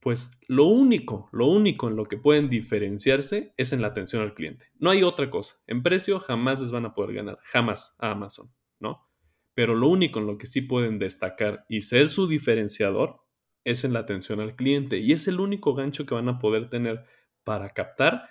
pues 0.00 0.38
lo 0.48 0.64
único, 0.64 1.30
lo 1.32 1.46
único 1.46 1.88
en 1.88 1.96
lo 1.96 2.04
que 2.04 2.18
pueden 2.18 2.50
diferenciarse 2.50 3.54
es 3.56 3.72
en 3.72 3.80
la 3.80 3.86
atención 3.86 4.20
al 4.20 4.34
cliente. 4.34 4.66
No 4.78 4.90
hay 4.90 5.02
otra 5.02 5.30
cosa. 5.30 5.62
En 5.66 5.82
precio 5.82 6.20
jamás 6.20 6.60
les 6.60 6.70
van 6.70 6.84
a 6.84 6.92
poder 6.92 7.14
ganar, 7.14 7.38
jamás 7.42 7.96
a 7.98 8.10
Amazon, 8.10 8.52
¿no? 8.80 9.08
Pero 9.54 9.74
lo 9.74 9.88
único 9.88 10.18
en 10.18 10.26
lo 10.26 10.36
que 10.36 10.46
sí 10.46 10.60
pueden 10.60 10.98
destacar 10.98 11.64
y 11.70 11.80
ser 11.80 12.08
su 12.08 12.26
diferenciador 12.26 13.23
es 13.64 13.84
en 13.84 13.92
la 13.92 14.00
atención 14.00 14.40
al 14.40 14.56
cliente 14.56 14.98
y 14.98 15.12
es 15.12 15.26
el 15.26 15.40
único 15.40 15.74
gancho 15.74 16.06
que 16.06 16.14
van 16.14 16.28
a 16.28 16.38
poder 16.38 16.68
tener 16.68 17.04
para 17.44 17.70
captar 17.70 18.30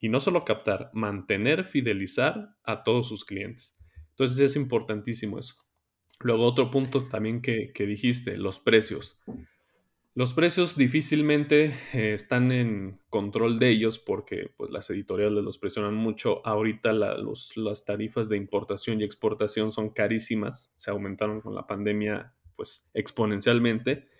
y 0.00 0.08
no 0.08 0.20
solo 0.20 0.44
captar, 0.44 0.90
mantener, 0.92 1.64
fidelizar 1.64 2.56
a 2.64 2.82
todos 2.82 3.08
sus 3.08 3.24
clientes. 3.24 3.76
Entonces 4.10 4.38
es 4.40 4.56
importantísimo 4.56 5.38
eso. 5.38 5.54
Luego 6.20 6.44
otro 6.44 6.70
punto 6.70 7.04
también 7.04 7.40
que, 7.40 7.72
dijiste, 7.78 8.36
los 8.36 8.60
precios. 8.60 9.20
Los 10.14 10.34
precios 10.34 10.76
difícilmente 10.76 11.72
eh, 11.94 12.12
están 12.12 12.52
en 12.52 13.00
control 13.08 13.58
de 13.58 13.70
ellos 13.70 13.98
porque 13.98 14.52
pues, 14.56 14.70
las 14.70 14.90
editoriales 14.90 15.42
los 15.42 15.58
presionan 15.58 15.94
mucho. 15.94 16.46
Ahorita 16.46 16.92
las 16.92 17.84
tarifas 17.86 18.28
de 18.28 18.36
importación 18.36 19.00
y 19.00 19.04
exportación 19.04 19.72
son 19.72 19.90
carísimas, 19.90 20.74
se 20.76 20.90
aumentaron 20.90 21.40
con 21.40 21.54
la 21.54 21.66
pandemia 21.66 22.34
pues 22.56 22.90
exponencialmente 22.92 24.11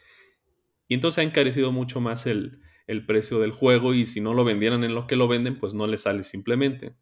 y 0.92 0.94
entonces 0.94 1.20
ha 1.20 1.22
encarecido 1.22 1.72
mucho 1.72 2.02
más 2.02 2.26
el, 2.26 2.61
precio 3.07 3.38
del 3.38 3.52
juego 3.52 3.94
y 3.94 4.05
si 4.05 4.20
no 4.20 4.35
lo 4.35 4.44
vendieran 4.44 4.85
en 4.85 4.94
lo 4.94 5.07
que 5.07 5.16
lo 5.16 5.26
venden, 5.26 5.59
pues 5.59 5.72
no 5.72 5.87
le 5.87 5.96
sale 5.96 6.22
simplemente. 6.22 6.94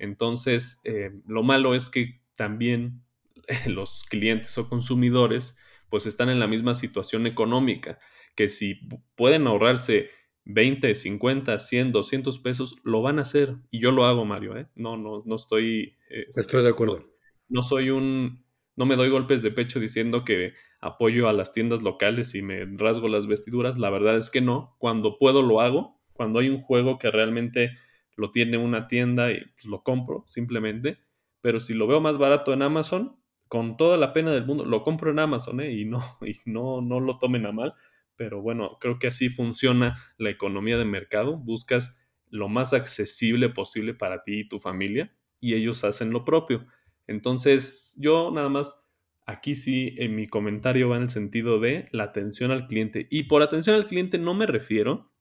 Entonces, 0.00 0.80
eh, 0.82 1.12
lo 1.28 1.44
malo 1.44 1.76
es 1.76 1.88
que 1.88 2.20
también 2.34 3.04
los 3.68 4.02
clientes 4.02 4.58
o 4.58 4.68
consumidores 4.68 5.60
pues 5.90 6.06
están 6.06 6.28
en 6.28 6.40
la 6.40 6.48
misma 6.48 6.74
situación 6.74 7.28
económica, 7.28 8.00
que 8.34 8.48
si 8.48 8.80
pueden 9.14 9.46
ahorrarse 9.46 10.10
20, 10.44 10.96
50, 10.96 11.56
100, 11.56 11.92
200 11.92 12.40
pesos, 12.40 12.80
lo 12.82 13.00
van 13.00 13.20
a 13.20 13.22
hacer. 13.22 13.58
Y 13.70 13.78
yo 13.78 13.92
lo 13.92 14.06
hago, 14.06 14.24
Mario, 14.24 14.56
¿eh? 14.56 14.66
No, 14.74 14.96
no, 14.96 15.22
no 15.24 15.36
estoy... 15.36 15.94
Este, 16.10 16.40
estoy 16.40 16.64
de 16.64 16.70
acuerdo. 16.70 17.08
no 17.48 17.62
soy 17.62 17.90
un... 17.90 18.44
No 18.76 18.86
me 18.86 18.96
doy 18.96 19.08
golpes 19.08 19.42
de 19.42 19.50
pecho 19.50 19.80
diciendo 19.80 20.24
que 20.24 20.52
apoyo 20.80 21.28
a 21.28 21.32
las 21.32 21.52
tiendas 21.52 21.82
locales 21.82 22.34
y 22.34 22.42
me 22.42 22.64
rasgo 22.76 23.08
las 23.08 23.26
vestiduras. 23.26 23.78
La 23.78 23.90
verdad 23.90 24.16
es 24.16 24.30
que 24.30 24.40
no. 24.40 24.76
Cuando 24.78 25.18
puedo 25.18 25.42
lo 25.42 25.60
hago. 25.60 26.00
Cuando 26.12 26.38
hay 26.38 26.48
un 26.48 26.60
juego 26.60 26.98
que 26.98 27.10
realmente 27.10 27.72
lo 28.16 28.30
tiene 28.30 28.58
una 28.58 28.86
tienda 28.86 29.30
y 29.32 29.40
pues, 29.40 29.64
lo 29.64 29.82
compro 29.82 30.24
simplemente. 30.28 30.98
Pero 31.40 31.60
si 31.60 31.74
lo 31.74 31.86
veo 31.86 32.00
más 32.00 32.18
barato 32.18 32.52
en 32.52 32.62
Amazon, 32.62 33.16
con 33.48 33.76
toda 33.76 33.96
la 33.96 34.12
pena 34.12 34.32
del 34.32 34.44
mundo, 34.44 34.64
lo 34.64 34.82
compro 34.82 35.10
en 35.10 35.18
Amazon 35.18 35.60
¿eh? 35.60 35.72
y, 35.72 35.84
no, 35.84 36.00
y 36.26 36.36
no, 36.44 36.80
no 36.80 37.00
lo 37.00 37.18
tomen 37.18 37.46
a 37.46 37.52
mal. 37.52 37.74
Pero 38.16 38.40
bueno, 38.40 38.78
creo 38.80 38.98
que 38.98 39.08
así 39.08 39.28
funciona 39.28 39.94
la 40.18 40.30
economía 40.30 40.78
de 40.78 40.84
mercado. 40.84 41.36
Buscas 41.36 42.02
lo 42.28 42.48
más 42.48 42.72
accesible 42.72 43.48
posible 43.48 43.94
para 43.94 44.22
ti 44.22 44.40
y 44.40 44.48
tu 44.48 44.58
familia 44.58 45.14
y 45.40 45.54
ellos 45.54 45.84
hacen 45.84 46.10
lo 46.10 46.24
propio. 46.24 46.66
Entonces, 47.06 47.98
yo 48.00 48.30
nada 48.30 48.48
más 48.48 48.86
Aquí 49.28 49.56
sí, 49.56 49.92
en 49.98 50.14
mi 50.14 50.28
comentario 50.28 50.88
va 50.88 50.96
en 50.96 51.02
el 51.02 51.10
sentido 51.10 51.58
de 51.58 51.84
la 51.90 52.04
atención 52.04 52.52
al 52.52 52.68
cliente. 52.68 53.08
Y 53.10 53.24
por 53.24 53.42
atención 53.42 53.74
al 53.74 53.84
cliente 53.84 54.18
no 54.18 54.34
me 54.34 54.46
refiero 54.46 55.12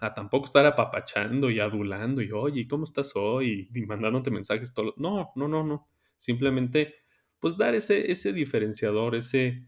a 0.00 0.14
tampoco 0.14 0.46
estar 0.46 0.64
apapachando 0.66 1.50
y 1.50 1.58
adulando 1.58 2.22
y, 2.22 2.30
oye, 2.30 2.68
¿cómo 2.68 2.84
estás 2.84 3.16
hoy? 3.16 3.68
Y 3.74 3.80
mandándote 3.86 4.30
mensajes 4.30 4.72
todo. 4.72 4.94
No, 4.98 5.32
no, 5.34 5.48
no, 5.48 5.64
no. 5.64 5.88
Simplemente, 6.16 6.94
pues 7.40 7.56
dar 7.56 7.74
ese, 7.74 8.12
ese 8.12 8.32
diferenciador, 8.32 9.16
ese, 9.16 9.66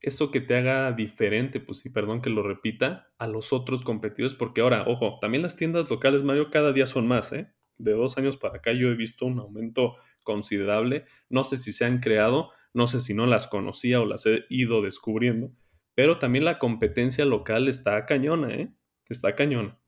eso 0.00 0.30
que 0.30 0.40
te 0.40 0.56
haga 0.56 0.90
diferente, 0.92 1.60
pues 1.60 1.80
sí, 1.80 1.90
perdón 1.90 2.22
que 2.22 2.30
lo 2.30 2.42
repita, 2.42 3.12
a 3.18 3.26
los 3.26 3.52
otros 3.52 3.82
competidores, 3.82 4.34
porque 4.34 4.62
ahora, 4.62 4.84
ojo, 4.88 5.18
también 5.20 5.42
las 5.42 5.56
tiendas 5.56 5.90
locales, 5.90 6.22
Mario, 6.22 6.48
cada 6.48 6.72
día 6.72 6.86
son 6.86 7.06
más, 7.06 7.34
¿eh? 7.34 7.52
De 7.76 7.92
dos 7.92 8.16
años 8.16 8.38
para 8.38 8.56
acá 8.56 8.72
yo 8.72 8.88
he 8.88 8.94
visto 8.94 9.26
un 9.26 9.38
aumento 9.40 9.96
considerable. 10.22 11.04
No 11.28 11.44
sé 11.44 11.56
si 11.56 11.72
se 11.72 11.84
han 11.84 12.00
creado, 12.00 12.50
no 12.72 12.86
sé 12.86 13.00
si 13.00 13.14
no 13.14 13.26
las 13.26 13.46
conocía 13.46 14.00
o 14.00 14.06
las 14.06 14.26
he 14.26 14.44
ido 14.48 14.82
descubriendo, 14.82 15.52
pero 15.94 16.18
también 16.18 16.44
la 16.44 16.58
competencia 16.58 17.24
local 17.24 17.68
está 17.68 18.06
cañona, 18.06 18.54
¿eh? 18.54 18.74
Está 19.08 19.34
cañona. 19.34 19.78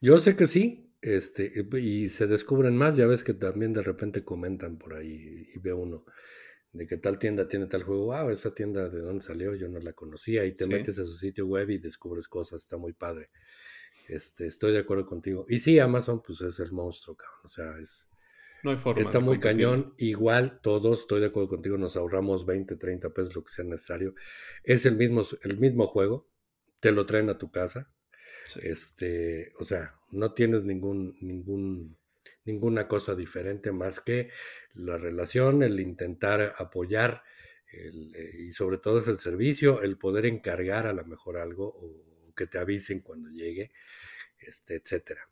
Yo 0.00 0.18
sé 0.18 0.36
que 0.36 0.46
sí, 0.46 0.92
este, 1.00 1.52
y 1.80 2.08
se 2.08 2.26
descubren 2.26 2.76
más, 2.76 2.96
ya 2.96 3.06
ves 3.06 3.24
que 3.24 3.34
también 3.34 3.72
de 3.72 3.82
repente 3.82 4.24
comentan 4.24 4.78
por 4.78 4.94
ahí 4.94 5.48
y 5.54 5.58
ve 5.58 5.72
uno 5.72 6.04
de 6.72 6.86
que 6.86 6.96
tal 6.96 7.18
tienda 7.18 7.48
tiene 7.48 7.66
tal 7.66 7.82
juego, 7.82 8.06
wow, 8.06 8.30
esa 8.30 8.54
tienda 8.54 8.88
de 8.88 9.00
dónde 9.00 9.22
salió, 9.22 9.54
yo 9.54 9.68
no 9.68 9.78
la 9.78 9.92
conocía, 9.92 10.44
y 10.46 10.52
te 10.52 10.66
metes 10.66 10.98
a 10.98 11.04
su 11.04 11.12
sitio 11.12 11.46
web 11.46 11.68
y 11.70 11.78
descubres 11.78 12.28
cosas, 12.28 12.62
está 12.62 12.78
muy 12.78 12.94
padre. 12.94 13.30
Este, 14.08 14.46
estoy 14.46 14.72
de 14.72 14.78
acuerdo 14.78 15.06
contigo. 15.06 15.44
Y 15.48 15.58
sí, 15.58 15.78
Amazon, 15.78 16.22
pues 16.22 16.40
es 16.40 16.58
el 16.60 16.72
monstruo, 16.72 17.16
cabrón. 17.16 17.40
O 17.44 17.48
sea, 17.48 17.78
es, 17.78 18.08
no 18.62 18.70
hay 18.70 18.76
forma. 18.76 19.02
Está 19.02 19.20
muy 19.20 19.38
cañón. 19.38 19.94
Igual 19.98 20.60
todos, 20.60 21.00
estoy 21.00 21.20
de 21.20 21.26
acuerdo 21.26 21.48
contigo, 21.48 21.78
nos 21.78 21.96
ahorramos 21.96 22.46
20, 22.46 22.76
30 22.76 23.10
pesos, 23.10 23.34
lo 23.34 23.44
que 23.44 23.52
sea 23.52 23.64
necesario. 23.64 24.14
Es 24.62 24.86
el 24.86 24.96
mismo, 24.96 25.22
el 25.42 25.58
mismo 25.58 25.86
juego, 25.86 26.28
te 26.80 26.92
lo 26.92 27.06
traen 27.06 27.28
a 27.30 27.38
tu 27.38 27.50
casa. 27.50 27.92
Este, 28.60 29.52
o 29.58 29.64
sea, 29.64 29.94
no 30.10 30.34
tienes 30.34 30.64
ningún, 30.64 31.16
ningún, 31.20 31.96
ninguna 32.44 32.88
cosa 32.88 33.14
diferente 33.14 33.72
más 33.72 34.00
que 34.00 34.30
la 34.74 34.98
relación, 34.98 35.62
el 35.62 35.80
intentar 35.80 36.54
apoyar 36.58 37.22
eh, 37.72 38.32
y 38.38 38.52
sobre 38.52 38.78
todo 38.78 38.98
es 38.98 39.08
el 39.08 39.16
servicio, 39.16 39.82
el 39.82 39.96
poder 39.96 40.26
encargar 40.26 40.86
a 40.86 40.92
lo 40.92 41.04
mejor 41.04 41.38
algo 41.38 41.66
o 41.66 42.34
que 42.34 42.46
te 42.46 42.58
avisen 42.58 43.00
cuando 43.00 43.30
llegue, 43.30 43.72
este, 44.38 44.76
etcétera. 44.76 45.28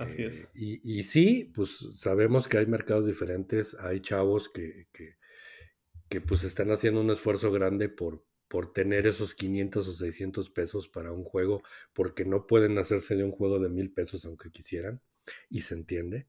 Así 0.00 0.22
es. 0.22 0.44
Eh, 0.54 0.80
y, 0.82 1.02
sí, 1.02 1.50
pues 1.54 1.78
sabemos 1.94 2.48
que 2.48 2.58
hay 2.58 2.66
mercados 2.66 3.06
diferentes, 3.06 3.74
hay 3.74 4.00
chavos 4.00 4.48
que, 4.48 4.88
que, 4.92 6.20
pues 6.20 6.44
están 6.44 6.70
haciendo 6.70 7.00
un 7.00 7.10
esfuerzo 7.10 7.52
grande 7.52 7.88
por, 7.88 8.24
por 8.48 8.72
tener 8.72 9.06
esos 9.06 9.34
500 9.34 9.88
o 9.88 9.92
600 9.92 10.50
pesos 10.50 10.88
para 10.88 11.12
un 11.12 11.24
juego, 11.24 11.62
porque 11.92 12.24
no 12.24 12.46
pueden 12.46 12.78
hacerse 12.78 13.14
de 13.14 13.24
un 13.24 13.32
juego 13.32 13.58
de 13.58 13.68
mil 13.68 13.92
pesos 13.92 14.24
aunque 14.24 14.50
quisieran, 14.50 15.02
y 15.48 15.60
se 15.60 15.74
entiende. 15.74 16.28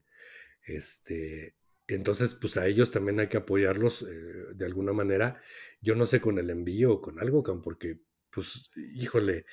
Este, 0.62 1.56
entonces, 1.86 2.34
pues 2.34 2.56
a 2.56 2.66
ellos 2.66 2.90
también 2.90 3.18
hay 3.20 3.26
que 3.28 3.38
apoyarlos 3.38 4.02
eh, 4.02 4.06
de 4.54 4.64
alguna 4.64 4.92
manera. 4.92 5.40
Yo 5.80 5.94
no 5.96 6.06
sé 6.06 6.20
con 6.20 6.38
el 6.38 6.50
envío 6.50 6.92
o 6.92 7.00
con 7.00 7.18
algo, 7.18 7.42
porque, 7.62 8.00
pues, 8.30 8.70
híjole, 8.76 9.44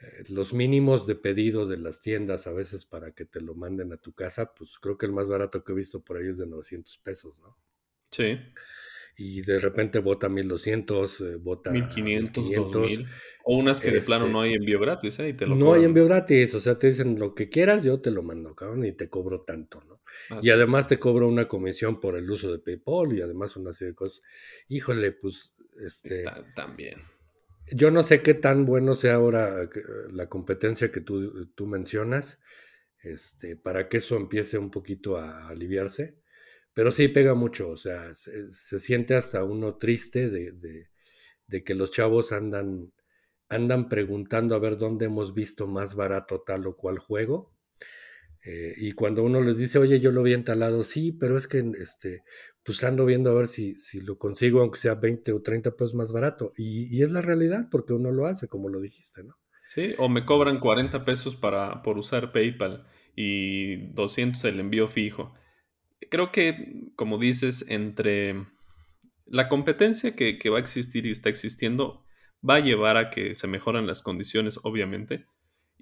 eh, 0.00 0.24
los 0.28 0.52
mínimos 0.52 1.06
de 1.06 1.14
pedido 1.14 1.66
de 1.66 1.78
las 1.78 2.00
tiendas 2.00 2.46
a 2.46 2.52
veces 2.52 2.84
para 2.84 3.12
que 3.12 3.24
te 3.24 3.40
lo 3.40 3.54
manden 3.54 3.92
a 3.92 3.96
tu 3.96 4.12
casa, 4.12 4.52
pues 4.54 4.78
creo 4.78 4.98
que 4.98 5.06
el 5.06 5.12
más 5.12 5.28
barato 5.28 5.64
que 5.64 5.72
he 5.72 5.74
visto 5.74 6.02
por 6.04 6.18
ahí 6.18 6.28
es 6.28 6.38
de 6.38 6.46
900 6.46 6.98
pesos, 6.98 7.38
¿no? 7.40 7.56
Sí. 8.10 8.38
Y 9.18 9.40
de 9.40 9.58
repente 9.58 10.00
vota 10.00 10.28
1200, 10.28 11.20
eh, 11.22 11.36
vota 11.36 11.70
1500, 11.70 12.50
2000. 12.70 13.06
O 13.44 13.56
unas 13.56 13.80
que 13.80 13.90
de 13.90 14.02
plano 14.02 14.28
no 14.28 14.42
hay 14.42 14.50
este 14.50 14.58
envío 14.58 14.78
gratis, 14.78 15.18
¿eh? 15.20 15.30
Y 15.30 15.32
te 15.32 15.46
lo 15.46 15.54
no 15.54 15.72
hay 15.72 15.84
envío 15.84 16.04
gratis, 16.04 16.54
o 16.54 16.60
sea, 16.60 16.78
te 16.78 16.88
dicen 16.88 17.18
lo 17.18 17.34
que 17.34 17.48
quieras, 17.48 17.82
yo 17.82 17.98
te 17.98 18.10
lo 18.10 18.22
mando, 18.22 18.54
cabrón, 18.54 18.84
y 18.84 18.92
te 18.92 19.08
cobro 19.08 19.42
tanto, 19.42 19.80
¿no? 19.88 19.96
y 20.42 20.50
además 20.50 20.88
te 20.88 20.98
cobro 20.98 21.28
una 21.28 21.48
comisión 21.48 22.00
por 22.00 22.16
el 22.16 22.30
uso 22.30 22.52
de 22.52 22.58
PayPal 22.58 23.12
y 23.12 23.22
además 23.22 23.56
una 23.56 23.72
serie 23.72 23.92
de 23.92 23.96
cosas. 23.96 24.22
Híjole, 24.68 25.12
pues, 25.12 25.56
este... 25.78 26.24
También 26.54 27.00
yo 27.72 27.90
no 27.90 28.02
sé 28.02 28.22
qué 28.22 28.34
tan 28.34 28.64
bueno 28.64 28.94
sea 28.94 29.14
ahora 29.14 29.68
la 30.10 30.28
competencia 30.28 30.90
que 30.90 31.00
tú, 31.00 31.46
tú 31.54 31.66
mencionas, 31.66 32.40
este, 33.02 33.56
para 33.56 33.88
que 33.88 33.98
eso 33.98 34.16
empiece 34.16 34.58
un 34.58 34.70
poquito 34.70 35.16
a 35.16 35.48
aliviarse, 35.48 36.18
pero 36.74 36.90
sí 36.90 37.08
pega 37.08 37.34
mucho, 37.34 37.70
o 37.70 37.76
sea, 37.76 38.14
se, 38.14 38.78
siente 38.78 39.14
hasta 39.14 39.44
uno 39.44 39.76
triste 39.76 40.28
de, 40.28 40.52
de, 41.46 41.64
que 41.64 41.74
los 41.74 41.90
chavos 41.90 42.32
andan 42.32 42.92
andan 43.48 43.88
preguntando 43.88 44.54
a 44.54 44.58
ver 44.58 44.76
dónde 44.76 45.06
hemos 45.06 45.32
visto 45.34 45.66
más 45.66 45.94
barato 45.94 46.42
tal 46.44 46.66
o 46.66 46.76
cual 46.76 46.98
juego. 46.98 47.54
Eh, 48.44 48.74
y 48.76 48.92
cuando 48.92 49.24
uno 49.24 49.40
les 49.40 49.58
dice, 49.58 49.78
oye, 49.78 50.00
yo 50.00 50.12
lo 50.12 50.22
vi 50.22 50.34
entalado, 50.34 50.82
sí, 50.82 51.12
pero 51.12 51.36
es 51.36 51.46
que 51.46 51.64
este, 51.80 52.22
pues 52.66 52.82
ando 52.82 53.06
viendo 53.06 53.30
a 53.30 53.34
ver 53.34 53.46
si, 53.46 53.74
si 53.76 54.00
lo 54.00 54.18
consigo, 54.18 54.60
aunque 54.60 54.80
sea 54.80 54.96
20 54.96 55.32
o 55.32 55.40
30 55.40 55.76
pesos 55.76 55.94
más 55.94 56.10
barato. 56.10 56.52
Y, 56.56 57.00
es 57.00 57.12
la 57.12 57.22
realidad, 57.22 57.68
porque 57.70 57.92
uno 57.92 58.10
lo 58.10 58.26
hace, 58.26 58.48
como 58.48 58.68
lo 58.68 58.80
dijiste, 58.80 59.22
¿no? 59.22 59.38
Sí, 59.72 59.94
o 59.98 60.08
me 60.08 60.24
cobran 60.24 60.58
40 60.58 61.04
pesos 61.04 61.36
para, 61.36 61.82
por 61.82 61.96
usar 61.96 62.32
PayPal 62.32 62.84
y 63.14 63.76
200 63.92 64.44
el 64.46 64.58
envío 64.58 64.88
fijo. 64.88 65.32
Creo 66.10 66.32
que, 66.32 66.90
como 66.96 67.18
dices, 67.18 67.66
entre 67.68 68.46
la 69.26 69.48
competencia 69.48 70.16
que, 70.16 70.36
que 70.36 70.50
va 70.50 70.56
a 70.56 70.60
existir 70.60 71.06
y 71.06 71.10
está 71.10 71.28
existiendo, 71.28 72.04
va 72.48 72.56
a 72.56 72.60
llevar 72.60 72.96
a 72.96 73.10
que 73.10 73.36
se 73.36 73.46
mejoran 73.46 73.86
las 73.86 74.02
condiciones, 74.02 74.58
obviamente, 74.64 75.26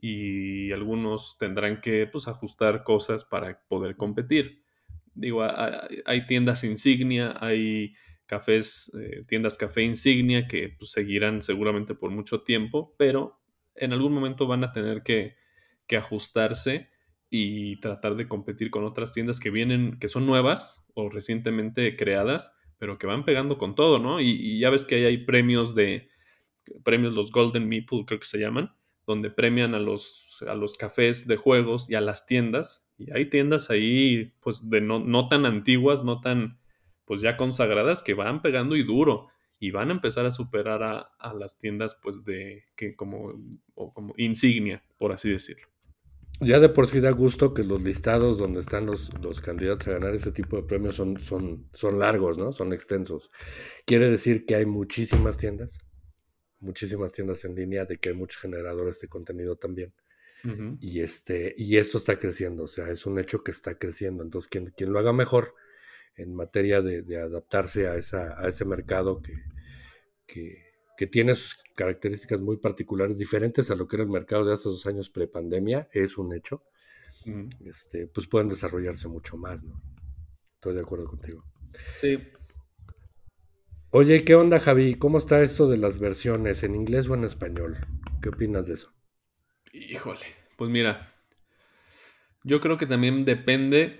y 0.02 0.70
algunos 0.72 1.38
tendrán 1.38 1.80
que 1.80 2.06
pues, 2.06 2.28
ajustar 2.28 2.84
cosas 2.84 3.24
para 3.24 3.62
poder 3.68 3.96
competir. 3.96 4.63
Digo, 5.14 5.46
hay 6.04 6.26
tiendas 6.26 6.64
insignia, 6.64 7.34
hay 7.40 7.94
cafés, 8.26 8.92
eh, 9.00 9.24
tiendas 9.26 9.58
café 9.58 9.82
insignia 9.82 10.48
que 10.48 10.70
pues, 10.70 10.90
seguirán 10.90 11.42
seguramente 11.42 11.94
por 11.94 12.10
mucho 12.10 12.42
tiempo, 12.42 12.94
pero 12.98 13.40
en 13.74 13.92
algún 13.92 14.12
momento 14.12 14.46
van 14.46 14.64
a 14.64 14.72
tener 14.72 15.02
que, 15.02 15.36
que 15.86 15.96
ajustarse 15.96 16.90
y 17.30 17.80
tratar 17.80 18.14
de 18.16 18.28
competir 18.28 18.70
con 18.70 18.84
otras 18.84 19.12
tiendas 19.12 19.40
que 19.40 19.50
vienen, 19.50 19.98
que 19.98 20.08
son 20.08 20.26
nuevas 20.26 20.86
o 20.94 21.08
recientemente 21.08 21.96
creadas, 21.96 22.56
pero 22.78 22.98
que 22.98 23.06
van 23.06 23.24
pegando 23.24 23.58
con 23.58 23.74
todo, 23.74 23.98
¿no? 23.98 24.20
Y, 24.20 24.58
ya 24.58 24.70
ves 24.70 24.84
que 24.84 24.96
ahí 24.96 25.04
hay 25.04 25.18
premios 25.18 25.74
de, 25.74 26.08
premios, 26.84 27.14
los 27.14 27.32
Golden 27.32 27.68
Meeple 27.68 28.04
creo 28.06 28.20
que 28.20 28.26
se 28.26 28.38
llaman, 28.38 28.74
donde 29.06 29.30
premian 29.30 29.74
a 29.74 29.80
los, 29.80 30.44
a 30.48 30.54
los 30.54 30.76
cafés 30.76 31.26
de 31.26 31.36
juegos 31.36 31.90
y 31.90 31.94
a 31.94 32.00
las 32.00 32.26
tiendas. 32.26 32.83
Y 32.96 33.12
hay 33.12 33.28
tiendas 33.28 33.70
ahí, 33.70 34.32
pues, 34.40 34.68
de 34.70 34.80
no, 34.80 35.00
no 35.00 35.28
tan 35.28 35.46
antiguas, 35.46 36.04
no 36.04 36.20
tan, 36.20 36.58
pues, 37.04 37.20
ya 37.20 37.36
consagradas, 37.36 38.02
que 38.02 38.14
van 38.14 38.42
pegando 38.42 38.76
y 38.76 38.82
duro. 38.82 39.28
Y 39.58 39.70
van 39.70 39.90
a 39.90 39.94
empezar 39.94 40.26
a 40.26 40.30
superar 40.30 40.82
a, 40.82 41.34
las 41.34 41.58
tiendas, 41.58 41.98
pues, 42.02 42.24
de, 42.24 42.64
que 42.76 42.94
como, 42.94 43.32
como 43.74 44.14
insignia, 44.16 44.82
por 44.98 45.12
así 45.12 45.30
decirlo. 45.30 45.66
Ya 46.40 46.58
de 46.58 46.68
por 46.68 46.88
sí 46.88 46.98
da 46.98 47.10
gusto 47.10 47.54
que 47.54 47.62
los 47.62 47.80
listados 47.82 48.38
donde 48.38 48.58
están 48.58 48.86
los, 48.86 49.12
los 49.22 49.40
candidatos 49.40 49.86
a 49.86 49.92
ganar 49.92 50.14
ese 50.14 50.32
tipo 50.32 50.56
de 50.56 50.64
premios 50.64 50.96
son, 50.96 51.20
son, 51.20 51.68
son 51.72 52.00
largos, 52.00 52.38
¿no? 52.38 52.50
Son 52.50 52.72
extensos. 52.72 53.30
Quiere 53.86 54.10
decir 54.10 54.44
que 54.44 54.56
hay 54.56 54.66
muchísimas 54.66 55.38
tiendas 55.38 55.78
muchísimas 56.64 57.12
tiendas 57.12 57.44
en 57.44 57.54
línea, 57.54 57.84
de 57.84 57.98
que 57.98 58.08
hay 58.08 58.14
muchos 58.14 58.40
generadores 58.40 58.98
de 59.00 59.08
contenido 59.08 59.56
también. 59.56 59.94
Y, 60.80 61.00
este, 61.00 61.54
y 61.56 61.78
esto 61.78 61.98
está 61.98 62.18
creciendo, 62.18 62.64
o 62.64 62.66
sea, 62.66 62.90
es 62.90 63.06
un 63.06 63.18
hecho 63.18 63.42
que 63.42 63.50
está 63.50 63.78
creciendo. 63.78 64.22
Entonces, 64.22 64.48
quien, 64.48 64.66
quien 64.66 64.92
lo 64.92 64.98
haga 64.98 65.12
mejor 65.12 65.54
en 66.16 66.34
materia 66.34 66.82
de, 66.82 67.18
adaptarse 67.18 67.88
a, 67.88 67.96
esa, 67.96 68.40
a 68.40 68.48
ese 68.48 68.64
mercado 68.64 69.22
que, 69.22 69.34
que, 70.96 71.06
tiene 71.06 71.34
sus 71.34 71.56
características 71.74 72.40
muy 72.40 72.56
particulares, 72.56 73.18
diferentes 73.18 73.70
a 73.70 73.74
lo 73.74 73.86
que 73.86 73.96
era 73.96 74.04
el 74.04 74.10
mercado 74.10 74.44
de 74.44 74.54
hace 74.54 74.68
dos 74.68 74.86
años 74.86 75.10
prepandemia, 75.10 75.88
es 75.92 76.16
un 76.16 76.32
hecho, 76.32 76.62
este, 77.64 78.06
pues 78.06 78.26
pueden 78.26 78.48
desarrollarse 78.48 79.08
mucho 79.08 79.36
más, 79.36 79.62
¿no? 79.62 79.82
Estoy 80.54 80.74
de 80.74 80.80
acuerdo 80.80 81.06
contigo. 81.06 81.44
Sí, 81.96 82.18
Oye, 83.96 84.24
¿qué 84.24 84.34
onda, 84.34 84.58
Javi? 84.58 84.96
¿Cómo 84.96 85.18
está 85.18 85.40
esto 85.40 85.68
de 85.68 85.76
las 85.76 86.00
versiones 86.00 86.64
en 86.64 86.74
inglés 86.74 87.08
o 87.08 87.14
en 87.14 87.22
español? 87.22 87.76
¿Qué 88.20 88.30
opinas 88.30 88.66
de 88.66 88.74
eso? 88.74 88.93
Híjole, 89.74 90.20
pues 90.56 90.70
mira, 90.70 91.12
yo 92.44 92.60
creo 92.60 92.78
que 92.78 92.86
también 92.86 93.24
depende 93.24 93.98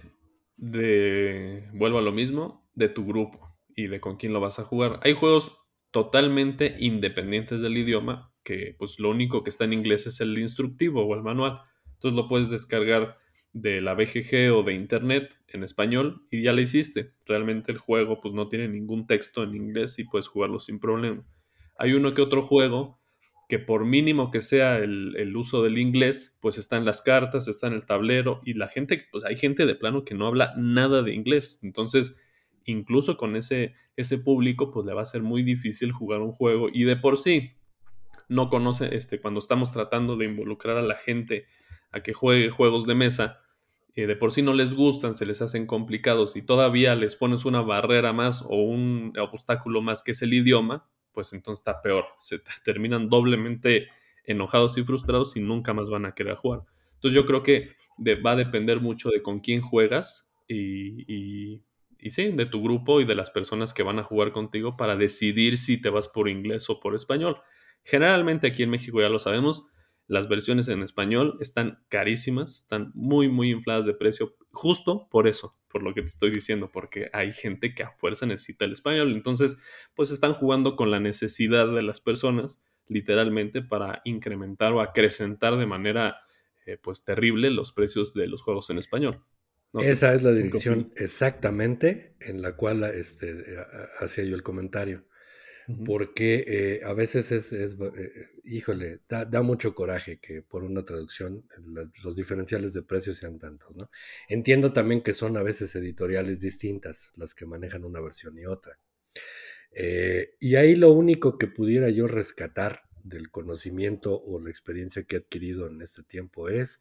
de, 0.57 1.69
vuelvo 1.73 1.99
a 1.99 2.03
lo 2.03 2.13
mismo, 2.13 2.65
de 2.75 2.89
tu 2.89 3.05
grupo 3.05 3.59
y 3.75 3.89
de 3.89 4.01
con 4.01 4.17
quién 4.17 4.33
lo 4.33 4.39
vas 4.39 4.61
a 4.61 4.65
jugar. 4.65 5.01
Hay 5.03 5.15
juegos 5.15 5.59
totalmente 5.91 6.77
independientes 6.79 7.61
del 7.61 7.77
idioma, 7.77 8.33
que 8.45 8.77
pues 8.79 9.01
lo 9.01 9.11
único 9.11 9.43
que 9.43 9.51
está 9.51 9.65
en 9.65 9.73
inglés 9.73 10.07
es 10.07 10.21
el 10.21 10.39
instructivo 10.39 11.05
o 11.05 11.15
el 11.17 11.23
manual. 11.23 11.63
Entonces 11.95 12.15
lo 12.15 12.29
puedes 12.29 12.51
descargar 12.51 13.19
de 13.53 13.81
la 13.81 13.95
BGG 13.95 14.53
o 14.55 14.63
de 14.63 14.75
internet 14.75 15.37
en 15.49 15.65
español 15.65 16.29
y 16.31 16.43
ya 16.43 16.53
lo 16.53 16.61
hiciste. 16.61 17.15
Realmente 17.27 17.73
el 17.73 17.79
juego 17.79 18.21
pues 18.21 18.33
no 18.33 18.49
tiene 18.49 18.69
ningún 18.69 19.09
texto 19.09 19.43
en 19.43 19.57
inglés 19.57 19.99
y 19.99 20.05
puedes 20.05 20.29
jugarlo 20.29 20.61
sin 20.61 20.79
problema. 20.79 21.25
Hay 21.77 21.95
uno 21.95 22.15
que 22.15 22.23
otro 22.23 22.43
juego 22.43 23.01
que 23.49 23.59
por 23.59 23.85
mínimo 23.85 24.31
que 24.31 24.41
sea 24.41 24.79
el, 24.79 25.37
uso 25.37 25.63
del 25.63 25.79
inglés, 25.79 26.37
pues 26.41 26.59
está 26.59 26.77
en 26.77 26.85
las 26.85 27.03
cartas, 27.03 27.49
está 27.49 27.67
en 27.67 27.75
el 27.75 27.85
tablero 27.85 28.41
y 28.45 28.55
la 28.55 28.69
gente, 28.69 29.07
pues 29.11 29.25
hay 29.25 29.37
gente 29.37 29.67
de 29.67 29.75
plano 29.75 30.05
que 30.05 30.15
no 30.15 30.27
habla 30.27 30.55
nada 30.57 31.03
de 31.03 31.15
inglés. 31.15 31.61
Entonces, 31.63 32.17
incluso 32.65 33.17
con 33.17 33.37
ese, 33.37 33.75
ese 33.97 34.19
público, 34.19 34.71
pues 34.71 34.87
le 34.87 34.95
va 34.95 35.03
a 35.03 35.07
ser 35.07 35.23
muy 35.23 35.43
difícil 35.43 35.93
jugar 35.93 36.21
un 36.21 36.33
juego 36.33 36.69
y 36.73 36.85
de 36.85 36.97
por 36.97 37.19
sí 37.19 37.53
no 38.29 38.49
conoce, 38.49 38.95
este, 38.95 39.21
cuando 39.21 39.39
estamos 39.39 39.71
tratando 39.71 40.17
de 40.17 40.25
involucrar 40.25 40.77
a 40.79 40.83
la 40.83 40.95
gente 40.95 41.47
a 41.91 42.03
que 42.03 42.15
juegue 42.15 42.51
juegos 42.51 42.87
de 42.87 42.95
mesa, 42.95 43.41
de 43.95 44.17
por 44.17 44.33
sí 44.33 44.43
no 44.43 44.55
les 44.55 44.75
gustan, 44.75 45.15
se 45.15 45.25
les 45.25 45.41
hacen 45.41 45.67
complicados 45.67 46.37
y 46.37 46.43
todavía 46.43 46.97
les 46.97 47.15
pones 47.15 47.45
una 47.45 47.61
barrera 47.61 48.13
más 48.13 48.43
o 48.43 48.57
un 48.57 49.13
obstáculo 49.19 49.83
más 49.83 50.03
que 50.03 50.11
es 50.11 50.23
el 50.23 50.35
idioma, 50.35 50.89
pues 51.15 51.33
entonces 51.33 51.61
está 51.61 51.81
peor. 51.81 52.07
Se 52.19 52.41
terminan 52.65 53.09
doblemente 53.09 53.89
enojados 54.25 54.77
y 54.77 54.83
frustrados 54.83 55.37
y 55.37 55.41
nunca 55.41 55.73
más 55.73 55.89
van 55.89 56.07
a 56.07 56.15
querer 56.15 56.37
jugar. 56.37 56.63
Entonces 56.95 57.15
yo 57.15 57.25
creo 57.25 57.43
que 57.43 57.77
va 58.25 58.33
a 58.33 58.37
depender 58.37 58.81
mucho 58.81 59.11
de 59.11 59.23
con 59.23 59.41
quién 59.41 59.61
juegas 59.61 60.33
y, 60.49 61.05
y, 61.07 61.63
y, 62.01 62.11
sí, 62.11 62.31
de 62.33 62.47
tu 62.47 62.63
grupo 62.63 63.01
y 63.01 63.05
de 63.05 63.15
las 63.15 63.31
personas 63.31 63.73
que 63.73 63.83
van 63.83 63.99
a 63.99 64.05
jugar 64.05 64.33
contigo 64.33 64.77
para 64.77 64.97
decidir 64.97 65.59
si 65.59 65.81
te 65.81 65.91
vas 65.91 66.09
por 66.09 66.29
inglés 66.29 66.69
o 66.71 66.81
por 66.81 66.95
español. 66.95 67.37
Generalmente 67.85 68.47
aquí 68.47 68.63
en 68.63 68.71
México 68.71 69.01
ya 69.01 69.11
lo 69.11 69.19
sabemos, 69.19 69.67
las 70.07 70.29
versiones 70.29 70.69
en 70.69 70.83
español 70.83 71.37
están 71.41 71.85
carísimas, 71.89 72.61
están 72.61 72.91
muy, 72.95 73.29
muy 73.29 73.51
infladas 73.51 73.87
de 73.87 73.95
precio, 73.95 74.37
justo 74.51 75.09
por 75.11 75.29
eso, 75.29 75.57
por 75.75 75.83
lo 75.83 75.93
que 75.93 76.03
te 76.03 76.07
estoy 76.07 76.31
diciendo, 76.31 76.71
porque 76.71 77.09
hay 77.13 77.33
gente 77.33 77.75
que 77.75 77.83
a 77.83 77.91
fuerza 77.91 78.27
necesita 78.27 78.65
el 78.65 78.71
español. 78.71 79.11
Entonces, 79.11 79.59
pues 79.97 80.13
están 80.13 80.33
jugando 80.33 80.77
con 80.77 80.93
la 80.93 81.01
necesidad 81.01 81.67
de 81.67 81.83
las 81.83 82.01
personas, 82.01 82.63
literalmente, 82.87 83.61
para 83.61 84.01
incrementar 84.05 84.73
o 84.73 84.81
acrecentar 84.81 85.57
de 85.57 85.67
manera, 85.67 86.19
eh, 86.65 86.79
pues, 86.81 87.05
terrible 87.05 87.51
los 87.51 87.73
precios 87.73 88.15
de 88.15 88.29
los 88.29 88.41
juegos 88.41 88.71
en 88.71 88.79
español. 88.79 89.25
Esa 89.73 90.15
es 90.15 90.23
la 90.23 90.31
dirección 90.31 90.87
exactamente 90.95 92.15
en 92.21 92.41
la 92.41 92.55
cual 92.55 92.85
este, 92.85 93.35
hacía 93.99 94.23
yo 94.23 94.37
el 94.37 94.45
comentario 94.45 95.05
porque 95.87 96.45
eh, 96.47 96.81
a 96.85 96.93
veces 96.93 97.33
es, 97.33 97.53
eh, 97.53 97.77
eh, 97.81 98.11
híjole, 98.45 99.01
da, 99.09 99.43
mucho 99.43 99.75
coraje 99.75 100.19
que 100.19 100.43
por 100.43 100.63
una 100.63 100.85
traducción 100.85 101.47
los 102.03 102.17
diferenciales 102.17 102.75
de 102.75 102.83
precios 102.83 103.17
sean 103.17 103.39
tantos, 103.39 103.75
¿no? 103.77 103.91
Entiendo 104.29 104.73
también 104.73 105.03
que 105.03 105.15
son 105.15 105.37
a 105.37 105.43
veces 105.43 105.75
editoriales 105.77 106.41
distintas 106.41 107.13
las 107.17 107.35
que 107.35 107.47
manejan 107.47 107.85
una 107.85 108.01
versión 108.01 108.39
y 108.39 108.47
otra. 108.47 108.79
y 110.41 110.55
ahí 110.57 110.77
lo 110.77 110.93
único 110.93 111.39
que 111.39 111.47
pudiera 111.47 111.89
yo 111.89 112.07
rescatar 112.07 112.83
del 113.03 113.31
conocimiento 113.31 114.23
o 114.23 114.41
la 114.41 114.51
experiencia 114.51 115.05
que 115.05 115.17
he 115.17 115.19
adquirido 115.19 115.67
en 115.67 115.81
este 115.81 116.03
tiempo 116.03 116.49
es, 116.49 116.81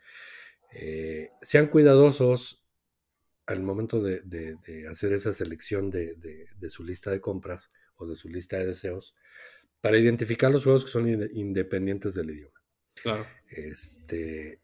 sean 1.42 1.68
cuidadosos 1.68 2.66
al 3.46 3.62
momento 3.64 4.02
de, 4.02 4.58
hacer 4.90 5.14
esa 5.14 5.32
selección 5.32 5.90
de 5.90 6.70
su 6.70 6.84
lista 6.84 7.12
de 7.12 7.22
compras 7.22 7.72
o 7.98 8.08
de 8.08 8.16
su 8.16 8.30
lista 8.30 8.58
de 8.58 8.68
deseos 8.68 9.16
para 9.82 9.98
identificar 9.98 10.52
los 10.52 10.64
juegos 10.64 10.86
que 10.86 10.92
son 10.92 11.08
independientes 11.34 12.16
del 12.16 12.30
idioma. 12.30 12.62
Claro. 12.96 13.28
Este, 13.50 14.62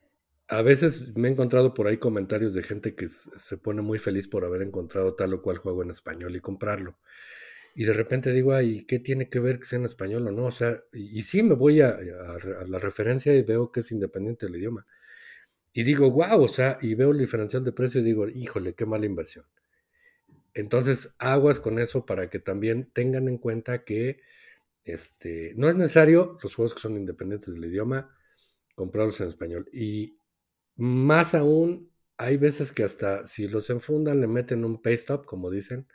a 0.48 0.62
veces 0.62 1.16
me 1.16 1.28
he 1.28 1.32
encontrado 1.32 1.74
por 1.74 1.88
ahí 1.88 1.98
comentarios 1.98 2.54
de 2.54 2.64
gente 2.64 2.96
que 2.96 3.08
se 3.08 3.58
pone 3.58 3.82
muy 3.82 4.00
feliz 4.00 4.28
por 4.28 4.46
haber 4.46 4.62
encontrado 4.62 5.14
tal 5.14 5.34
o 5.34 5.42
cual 5.42 5.58
juego 5.58 5.84
en 5.84 5.92
español 5.92 6.36
y 6.36 6.40
comprarlo. 6.40 6.98
Y 7.76 7.84
de 7.84 7.94
repente 7.94 8.32
digo, 8.34 8.54
ay, 8.54 8.84
¿qué 8.86 9.00
tiene 9.00 9.30
que 9.30 9.40
ver 9.40 9.60
que 9.60 9.66
sea 9.66 9.80
en 9.80 9.86
español 9.86 10.28
o 10.28 10.32
no? 10.32 10.46
O 10.46 10.52
sea, 10.52 10.82
y, 10.92 11.22
sí 11.24 11.44
me 11.44 11.54
voy 11.54 11.82
a, 11.82 12.00
la 12.68 12.80
referencia 12.80 13.34
y 13.36 13.44
veo 13.44 13.72
que 13.72 13.82
es 13.82 13.92
independiente 13.92 14.48
del 14.48 14.56
idioma. 14.56 14.88
Y 15.72 15.84
digo, 15.84 16.10
wow, 16.10 16.42
o 16.42 16.48
sea, 16.48 16.80
y 16.82 16.96
veo 16.96 17.12
el 17.12 17.20
diferencial 17.20 17.64
de 17.64 17.72
precio 17.72 18.02
y 18.02 18.04
digo, 18.04 18.28
híjole, 18.28 18.74
qué 18.74 18.86
mala 18.86 19.06
inversión. 19.06 19.46
Entonces, 20.54 21.16
aguas 21.20 21.60
con 21.60 21.80
eso 21.80 22.06
para 22.06 22.30
que 22.30 22.40
también 22.40 22.90
tengan 22.92 23.28
en 23.28 23.38
cuenta 23.38 23.84
que 23.84 24.22
este, 24.84 25.54
no 25.56 25.70
es 25.70 25.76
necesario 25.76 26.38
los 26.42 26.56
juegos 26.56 26.74
que 26.74 26.80
son 26.80 26.98
independientes 26.98 27.54
del 27.54 27.66
idioma 27.66 28.16
comprarlos 28.76 29.20
en 29.20 29.28
español. 29.28 29.70
Y 29.74 30.18
más 30.78 31.36
aún, 31.36 31.92
hay 32.18 32.38
veces 32.38 32.72
que 32.72 32.84
hasta 32.84 33.26
si 33.26 33.48
los 33.48 33.70
enfundan 33.70 34.22
le 34.22 34.28
meten 34.28 34.64
un 34.64 34.82
paste 34.82 35.14
up, 35.14 35.26
como 35.26 35.50
dicen, 35.50 35.88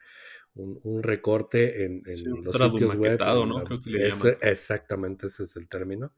un, 0.54 1.02
recorte 1.02 1.84
en, 1.84 2.02
los 2.42 2.54
sitios 2.54 2.94
web. 2.96 3.18
¿no? 3.20 3.64
Creo 3.64 3.80
que 3.80 3.90
le 3.90 4.08
exactamente, 4.42 5.26
ese 5.26 5.44
es 5.44 5.56
el 5.56 5.68
término. 5.68 6.14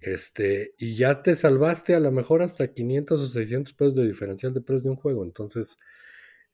Este, 0.00 0.74
y 0.76 0.96
ya 0.96 1.22
te 1.22 1.34
salvaste 1.34 1.94
a 1.94 2.00
lo 2.00 2.10
mejor 2.10 2.42
hasta 2.42 2.72
500 2.72 3.20
o 3.20 3.26
600 3.26 3.72
pesos 3.74 3.94
de 3.94 4.06
diferencial 4.06 4.52
de 4.52 4.60
precio 4.60 4.90
de 4.90 4.96
un 4.96 4.96
juego. 4.96 5.24
Entonces, 5.24 5.76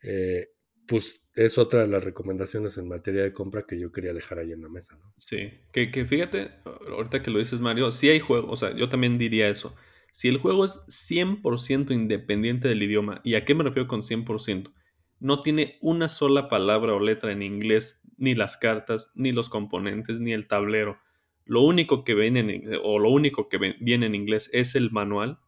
eh, 0.03 0.51
pues 0.91 1.25
es 1.37 1.57
otra 1.57 1.83
de 1.83 1.87
las 1.87 2.03
recomendaciones 2.03 2.77
en 2.77 2.89
materia 2.89 3.23
de 3.23 3.33
compra 3.33 3.63
que 3.63 3.79
yo 3.79 3.93
quería 3.93 4.13
dejar 4.13 4.41
ahí 4.41 4.51
en 4.51 4.61
la 4.61 4.69
mesa. 4.69 4.97
¿no? 4.97 5.15
Sí, 5.17 5.53
que, 5.73 5.93
que 5.93 6.05
fíjate, 6.05 6.51
ahorita 6.89 7.23
que 7.23 7.31
lo 7.31 7.39
dices 7.39 7.61
Mario, 7.61 7.93
sí 7.93 8.09
hay 8.09 8.19
juegos, 8.19 8.51
o 8.51 8.57
sea, 8.57 8.77
yo 8.77 8.89
también 8.89 9.17
diría 9.17 9.49
eso. 9.49 9.73
Si 10.11 10.27
el 10.27 10.39
juego 10.39 10.65
es 10.65 10.85
100% 10.89 11.93
independiente 11.93 12.67
del 12.67 12.83
idioma, 12.83 13.21
¿y 13.23 13.37
a 13.37 13.45
qué 13.45 13.55
me 13.55 13.63
refiero 13.63 13.87
con 13.87 14.03
100%? 14.03 14.73
No 15.21 15.41
tiene 15.43 15.79
una 15.81 16.09
sola 16.09 16.49
palabra 16.49 16.93
o 16.93 16.99
letra 16.99 17.31
en 17.31 17.43
inglés, 17.43 18.03
ni 18.17 18.35
las 18.35 18.57
cartas, 18.57 19.13
ni 19.15 19.31
los 19.31 19.49
componentes, 19.49 20.19
ni 20.19 20.33
el 20.33 20.49
tablero. 20.49 20.99
Lo 21.45 21.61
único 21.61 22.03
que 22.03 22.17
viene 22.17 22.41
en, 22.41 22.81
o 22.83 22.99
lo 22.99 23.11
único 23.11 23.49
que 23.49 23.77
viene 23.79 24.07
en 24.07 24.17
inglés 24.17 24.51
es 24.53 24.75
el 24.75 24.91
manual. 24.91 25.39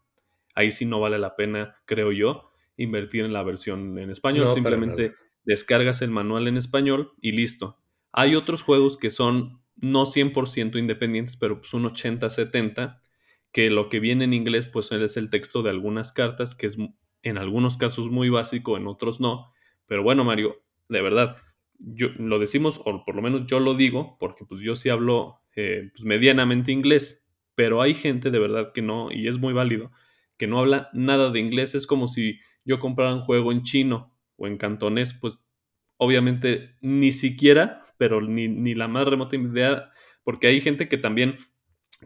Ahí 0.54 0.70
sí 0.70 0.86
no 0.86 1.00
vale 1.00 1.18
la 1.18 1.34
pena, 1.34 1.82
creo 1.84 2.12
yo, 2.12 2.52
invertir 2.76 3.24
en 3.24 3.32
la 3.32 3.42
versión 3.42 3.98
en 3.98 4.08
español. 4.08 4.52
Simplemente 4.52 5.14
descargas 5.44 6.02
el 6.02 6.10
manual 6.10 6.48
en 6.48 6.56
español 6.56 7.12
y 7.20 7.32
listo. 7.32 7.78
Hay 8.12 8.34
otros 8.34 8.62
juegos 8.62 8.96
que 8.96 9.10
son 9.10 9.62
no 9.76 10.04
100% 10.04 10.78
independientes, 10.78 11.36
pero 11.36 11.60
pues 11.60 11.74
un 11.74 11.84
80-70 11.84 13.00
que 13.52 13.70
lo 13.70 13.88
que 13.88 14.00
viene 14.00 14.24
en 14.24 14.32
inglés 14.32 14.66
pues 14.66 14.92
es 14.92 15.16
el 15.16 15.30
texto 15.30 15.62
de 15.62 15.70
algunas 15.70 16.12
cartas, 16.12 16.54
que 16.54 16.66
es 16.66 16.78
en 17.22 17.38
algunos 17.38 17.76
casos 17.76 18.10
muy 18.10 18.28
básico, 18.28 18.76
en 18.76 18.86
otros 18.86 19.20
no. 19.20 19.52
Pero 19.86 20.02
bueno, 20.02 20.24
Mario, 20.24 20.62
de 20.88 21.02
verdad, 21.02 21.36
yo 21.78 22.08
lo 22.16 22.38
decimos, 22.38 22.80
o 22.84 23.04
por 23.04 23.14
lo 23.14 23.22
menos 23.22 23.46
yo 23.46 23.60
lo 23.60 23.74
digo, 23.74 24.16
porque 24.18 24.44
pues 24.44 24.60
yo 24.60 24.74
sí 24.74 24.88
hablo 24.88 25.40
eh, 25.54 25.90
pues, 25.92 26.04
medianamente 26.04 26.72
inglés, 26.72 27.28
pero 27.54 27.82
hay 27.82 27.94
gente 27.94 28.30
de 28.30 28.38
verdad 28.38 28.72
que 28.72 28.82
no, 28.82 29.08
y 29.10 29.28
es 29.28 29.38
muy 29.38 29.52
válido, 29.52 29.90
que 30.38 30.46
no 30.46 30.58
habla 30.58 30.88
nada 30.92 31.30
de 31.30 31.40
inglés. 31.40 31.74
Es 31.74 31.86
como 31.86 32.08
si 32.08 32.40
yo 32.64 32.80
comprara 32.80 33.14
un 33.14 33.22
juego 33.22 33.52
en 33.52 33.62
chino 33.62 34.11
o 34.36 34.46
en 34.46 34.56
cantonés, 34.56 35.14
pues 35.14 35.44
obviamente 35.96 36.76
ni 36.80 37.12
siquiera, 37.12 37.84
pero 37.98 38.20
ni, 38.20 38.48
ni 38.48 38.74
la 38.74 38.88
más 38.88 39.06
remota 39.06 39.36
idea, 39.36 39.92
porque 40.24 40.48
hay 40.48 40.60
gente 40.60 40.88
que 40.88 40.98
también 40.98 41.36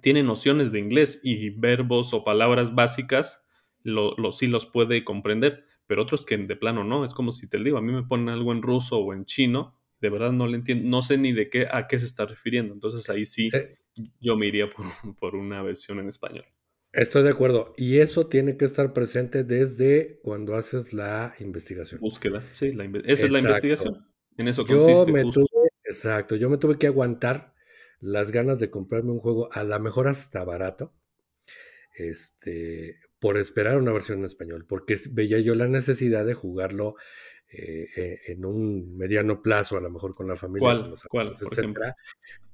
tiene 0.01 0.23
nociones 0.23 0.73
de 0.73 0.79
inglés 0.79 1.21
y 1.23 1.51
verbos 1.51 2.13
o 2.13 2.25
palabras 2.25 2.75
básicas, 2.75 3.47
lo, 3.83 4.15
sí 4.33 4.47
los 4.47 4.67
puede 4.67 5.05
comprender, 5.05 5.65
pero 5.87 6.03
otros 6.03 6.27
que 6.27 6.37
de 6.37 6.57
plano 6.57 6.85
no. 6.85 7.05
Es 7.05 7.15
como 7.15 7.33
si 7.33 7.49
te 7.49 7.59
digo, 7.63 7.79
a 7.79 7.83
mí 7.83 7.93
me 7.93 8.03
ponen 8.03 8.29
algo 8.29 8.53
en 8.53 8.63
ruso 8.63 8.99
o 8.99 9.13
en 9.13 9.25
chino, 9.25 9.79
de 10.01 10.11
verdad 10.11 10.33
no 10.33 10.47
le 10.47 10.57
entiendo, 10.57 10.89
no 10.89 11.03
sé 11.03 11.17
ni 11.19 11.33
de 11.33 11.49
qué 11.49 11.67
a 11.71 11.87
qué 11.87 11.99
se 11.99 12.07
está 12.07 12.27
refiriendo. 12.27 12.75
Entonces 12.75 13.09
ahí 13.09 13.25
sí, 13.25 13.49
yo 14.21 14.37
me 14.37 14.47
iría 14.47 14.69
por, 14.69 14.87
por, 15.19 15.37
una 15.37 15.63
versión 15.63 15.99
en 16.01 16.09
español. 16.09 16.45
Estoy 16.93 17.23
de 17.25 17.31
acuerdo. 17.31 17.75
Y 17.77 17.99
eso 17.99 18.27
tiene 18.27 18.57
que 18.57 18.65
estar 18.65 18.93
presente 18.93 19.45
desde 19.45 20.21
cuando 20.23 20.55
haces 20.55 20.93
la 20.93 21.35
investigación. 21.41 22.01
Búsqueda, 22.01 22.43
sí, 22.55 22.73
esa 23.05 23.27
es 23.27 23.33
la 23.33 23.41
investigación. 23.41 24.07
En 24.37 24.49
eso 24.49 24.65
consiste. 24.65 25.07
Yo 25.07 25.13
me 25.13 25.25
exacto, 25.85 26.37
yo 26.37 26.51
me 26.51 26.59
tuve 26.59 26.79
que 26.79 26.87
aguantar 26.87 27.55
las 28.01 28.31
ganas 28.31 28.61
de 28.61 28.71
comprarme 28.71 29.13
un 29.13 29.21
juego 29.21 29.49
a 29.53 29.65
lo 29.65 29.79
mejor 29.81 30.09
hasta 30.09 30.45
barato, 30.45 30.95
este, 31.95 32.99
por 33.19 33.37
esperar 33.37 33.79
una 33.79 33.93
versión 33.93 34.19
en 34.19 34.25
español, 34.25 34.67
porque 34.69 34.97
veía 35.11 35.39
yo 35.39 35.55
la 35.55 35.69
necesidad 35.69 36.27
de 36.27 36.35
jugarlo 36.35 36.97
eh, 37.53 37.87
eh, 37.97 38.19
en 38.29 38.45
un 38.45 38.97
mediano 38.97 39.41
plazo, 39.41 39.77
a 39.77 39.81
lo 39.81 39.91
mejor 39.91 40.15
con 40.15 40.29
la 40.29 40.37
familia, 40.37 40.61
¿Cuál? 40.61 41.35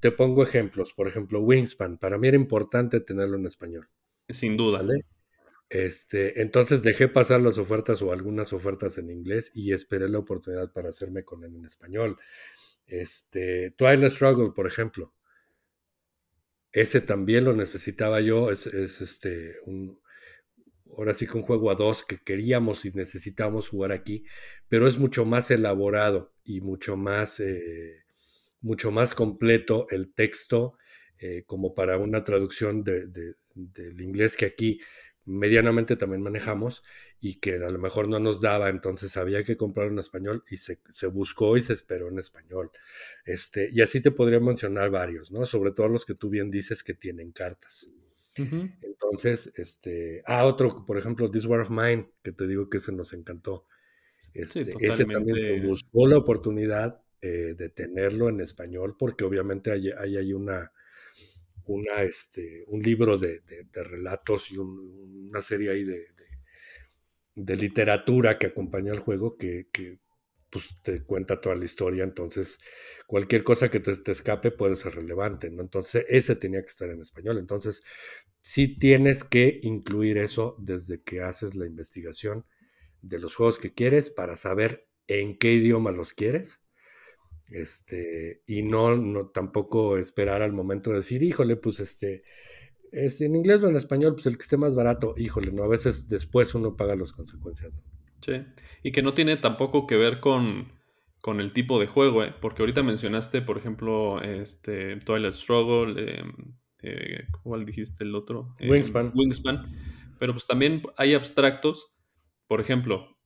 Te 0.00 0.12
pongo 0.12 0.42
ejemplos, 0.42 0.92
por 0.92 1.08
ejemplo, 1.08 1.40
Wingspan, 1.40 1.98
para 1.98 2.18
mí 2.18 2.28
era 2.28 2.36
importante 2.36 3.00
tenerlo 3.00 3.36
en 3.36 3.46
español. 3.46 3.88
Sin 4.28 4.56
duda. 4.56 4.82
Este, 5.68 6.42
entonces 6.42 6.82
dejé 6.82 7.08
pasar 7.08 7.40
las 7.40 7.56
ofertas 7.56 8.02
o 8.02 8.12
algunas 8.12 8.52
ofertas 8.52 8.98
en 8.98 9.08
inglés 9.08 9.50
y 9.54 9.72
esperé 9.72 10.08
la 10.08 10.18
oportunidad 10.18 10.70
para 10.70 10.90
hacerme 10.90 11.24
con 11.24 11.44
él 11.44 11.56
en 11.56 11.64
español. 11.64 12.18
Este, 12.86 13.70
Twilight 13.70 14.12
Struggle, 14.12 14.50
por 14.54 14.66
ejemplo. 14.66 15.14
Ese 16.72 17.00
también 17.00 17.44
lo 17.44 17.54
necesitaba 17.54 18.20
yo, 18.20 18.50
es, 18.50 18.66
este, 18.66 19.56
ahora 20.96 21.14
sí 21.14 21.26
que 21.26 21.36
un 21.36 21.42
juego 21.42 21.70
a 21.70 21.74
dos 21.74 22.04
que 22.04 22.18
queríamos 22.18 22.84
y 22.84 22.92
necesitábamos 22.92 23.68
jugar 23.68 23.92
aquí, 23.92 24.24
pero 24.68 24.86
es 24.86 24.98
mucho 24.98 25.24
más 25.24 25.50
elaborado 25.50 26.34
y 26.44 26.60
mucho 26.60 26.96
más, 26.96 27.40
eh, 27.40 28.04
mucho 28.60 28.90
más 28.90 29.14
completo 29.14 29.86
el 29.90 30.12
texto 30.14 30.78
eh, 31.18 31.44
como 31.46 31.74
para 31.74 31.98
una 31.98 32.24
traducción 32.24 32.84
del 33.54 34.00
inglés 34.00 34.36
que 34.36 34.46
aquí 34.46 34.80
medianamente 35.24 35.96
también 35.96 36.22
manejamos 36.22 36.82
y 37.20 37.36
que 37.36 37.54
a 37.56 37.70
lo 37.70 37.78
mejor 37.78 38.08
no 38.08 38.18
nos 38.18 38.40
daba, 38.40 38.68
entonces 38.68 39.16
había 39.16 39.44
que 39.44 39.56
comprar 39.56 39.88
en 39.88 39.98
español 39.98 40.44
y 40.50 40.56
se, 40.56 41.06
buscó 41.06 41.56
y 41.56 41.62
se 41.62 41.72
esperó 41.72 42.08
en 42.08 42.18
español. 42.18 42.72
Este, 43.24 43.70
y 43.72 43.80
así 43.80 44.00
te 44.00 44.10
podría 44.10 44.40
mencionar 44.40 44.90
varios, 44.90 45.30
¿no? 45.30 45.46
Sobre 45.46 45.70
todo 45.70 45.88
los 45.88 46.04
que 46.04 46.14
tú 46.14 46.28
bien 46.28 46.50
dices 46.50 46.82
que 46.82 46.94
tienen 46.94 47.30
cartas. 47.30 47.90
Entonces, 48.34 49.52
este, 49.56 50.22
ah, 50.26 50.46
otro, 50.46 50.84
por 50.86 50.98
ejemplo, 50.98 51.30
This 51.30 51.44
War 51.44 51.60
of 51.60 51.70
Mine, 51.70 52.10
que 52.22 52.32
te 52.32 52.46
digo 52.46 52.68
que 52.68 52.78
ese 52.78 52.90
nos 52.90 53.12
encantó. 53.12 53.66
Este, 54.34 54.74
ese 54.80 55.04
también 55.04 55.66
buscó 55.66 56.06
la 56.06 56.16
oportunidad 56.16 57.02
eh, 57.20 57.54
de 57.56 57.68
tenerlo 57.68 58.28
en 58.28 58.40
español, 58.40 58.96
porque 58.98 59.24
obviamente 59.24 59.70
hay, 59.70 59.90
hay, 59.90 60.32
una, 60.32 60.72
una, 61.66 62.02
este, 62.02 62.64
un 62.66 62.82
libro 62.82 63.18
de, 63.18 63.42
relatos 63.72 64.50
y 64.50 64.58
una 64.58 65.42
serie 65.42 65.70
ahí 65.70 65.84
de, 65.84 66.06
de, 67.34 67.56
literatura 67.56 68.38
que 68.38 68.48
acompaña 68.48 68.92
al 68.92 68.98
juego 68.98 69.36
que, 69.36 69.68
pues, 70.50 70.76
te 70.82 71.02
cuenta 71.04 71.40
toda 71.40 71.54
la 71.54 71.64
historia, 71.64 72.04
entonces 72.04 72.58
cualquier 73.06 73.42
cosa 73.44 73.70
que 73.70 73.80
te, 73.80 73.94
te, 73.96 74.12
escape 74.12 74.50
puede 74.50 74.76
ser 74.76 74.94
relevante, 74.94 75.50
¿no? 75.50 75.62
Entonces 75.62 76.04
ese 76.08 76.36
tenía 76.36 76.62
que 76.62 76.68
estar 76.68 76.90
en 76.90 77.00
español, 77.00 77.38
entonces 77.38 77.82
sí 78.40 78.78
tienes 78.78 79.24
que 79.24 79.60
incluir 79.62 80.18
eso 80.18 80.56
desde 80.58 81.02
que 81.02 81.22
haces 81.22 81.54
la 81.54 81.66
investigación 81.66 82.44
de 83.00 83.18
los 83.18 83.34
juegos 83.34 83.58
que 83.58 83.72
quieres 83.72 84.10
para 84.10 84.36
saber 84.36 84.88
en 85.06 85.36
qué 85.38 85.52
idioma 85.54 85.92
los 85.92 86.12
quieres 86.12 86.61
este, 87.52 88.42
y 88.46 88.62
no, 88.62 88.96
no 88.96 89.28
tampoco 89.28 89.98
esperar 89.98 90.42
al 90.42 90.52
momento 90.52 90.90
de 90.90 90.96
decir, 90.96 91.22
híjole, 91.22 91.56
pues 91.56 91.80
este, 91.80 92.22
este, 92.92 93.26
en 93.26 93.36
inglés 93.36 93.62
o 93.62 93.68
en 93.68 93.76
español, 93.76 94.14
pues 94.14 94.26
el 94.26 94.36
que 94.36 94.42
esté 94.42 94.56
más 94.56 94.74
barato, 94.74 95.14
híjole, 95.16 95.52
¿no? 95.52 95.64
A 95.64 95.68
veces 95.68 96.08
después 96.08 96.54
uno 96.54 96.76
paga 96.76 96.96
las 96.96 97.12
consecuencias, 97.12 97.78
Sí, 98.20 98.34
y 98.84 98.92
que 98.92 99.02
no 99.02 99.14
tiene 99.14 99.36
tampoco 99.36 99.84
que 99.88 99.96
ver 99.96 100.20
con, 100.20 100.68
con 101.20 101.40
el 101.40 101.52
tipo 101.52 101.80
de 101.80 101.88
juego, 101.88 102.22
¿eh? 102.22 102.32
porque 102.40 102.62
ahorita 102.62 102.84
mencionaste, 102.84 103.42
por 103.42 103.58
ejemplo, 103.58 104.22
este, 104.22 104.96
Twilight 104.98 105.34
Struggle, 105.34 106.18
em, 106.18 106.32
eh, 106.82 107.24
¿cuál 107.42 107.64
dijiste 107.64 108.04
el 108.04 108.14
otro? 108.14 108.54
Em, 108.60 108.70
Wingspan. 108.70 109.12
Wingspan, 109.12 109.72
pero 110.20 110.34
pues 110.34 110.46
también 110.46 110.82
hay 110.98 111.14
abstractos, 111.14 111.92
por 112.46 112.60
ejemplo, 112.60 113.18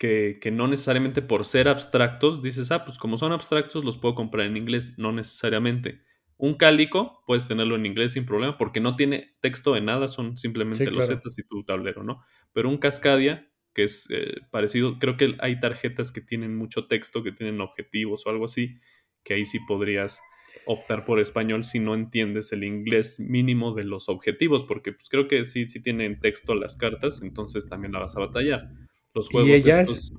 que, 0.00 0.50
no 0.50 0.66
necesariamente 0.66 1.20
por 1.20 1.44
ser 1.44 1.68
abstractos 1.68 2.42
dices, 2.42 2.70
ah, 2.70 2.86
pues 2.86 2.96
como 2.96 3.18
son 3.18 3.32
abstractos 3.32 3.84
los 3.84 3.98
puedo 3.98 4.14
comprar 4.14 4.46
en 4.46 4.56
inglés, 4.56 4.94
no 4.96 5.12
necesariamente. 5.12 6.00
Un 6.38 6.54
cálico 6.54 7.22
puedes 7.26 7.46
tenerlo 7.46 7.76
en 7.76 7.84
inglés 7.84 8.14
sin 8.14 8.24
problema 8.24 8.56
porque 8.56 8.80
no 8.80 8.96
tiene 8.96 9.36
texto 9.40 9.74
de 9.74 9.82
nada, 9.82 10.08
son 10.08 10.38
simplemente 10.38 10.90
los 10.90 11.06
zetas 11.06 11.38
y 11.38 11.46
tu 11.46 11.64
tablero, 11.64 12.02
¿no? 12.02 12.24
Pero 12.54 12.70
un 12.70 12.78
Cascadia, 12.78 13.52
que 13.74 13.84
es 13.84 14.08
eh, 14.10 14.36
parecido, 14.50 14.98
creo 14.98 15.18
que 15.18 15.36
hay 15.38 15.60
tarjetas 15.60 16.12
que 16.12 16.22
tienen 16.22 16.56
mucho 16.56 16.86
texto, 16.86 17.22
que 17.22 17.32
tienen 17.32 17.60
objetivos 17.60 18.26
o 18.26 18.30
algo 18.30 18.46
así, 18.46 18.78
que 19.22 19.34
ahí 19.34 19.44
sí 19.44 19.58
podrías 19.68 20.22
optar 20.64 21.04
por 21.04 21.20
español 21.20 21.62
si 21.62 21.78
no 21.78 21.94
entiendes 21.94 22.52
el 22.52 22.64
inglés 22.64 23.20
mínimo 23.20 23.74
de 23.74 23.84
los 23.84 24.08
objetivos, 24.08 24.64
porque 24.64 24.92
pues 24.92 25.10
creo 25.10 25.28
que 25.28 25.44
sí, 25.44 25.68
sí 25.68 25.82
tienen 25.82 26.20
texto 26.20 26.54
las 26.54 26.76
cartas, 26.76 27.20
entonces 27.22 27.68
también 27.68 27.92
la 27.92 27.98
vas 27.98 28.16
a 28.16 28.20
batallar 28.20 28.70
los 29.14 29.28
juegos 29.28 29.60
y 29.60 29.62
ya 29.62 29.80
Es, 29.82 30.12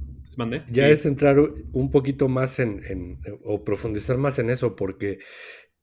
ya 0.70 0.89
es 0.89 1.06
entrar 1.06 1.39
un 1.39 1.89
poquito 1.89 2.28
más 2.28 2.60
en, 2.60 3.20
o 3.44 3.64
profundizar 3.64 4.18
más 4.18 4.39
en 4.39 4.50
eso, 4.50 4.76
porque 4.76 5.20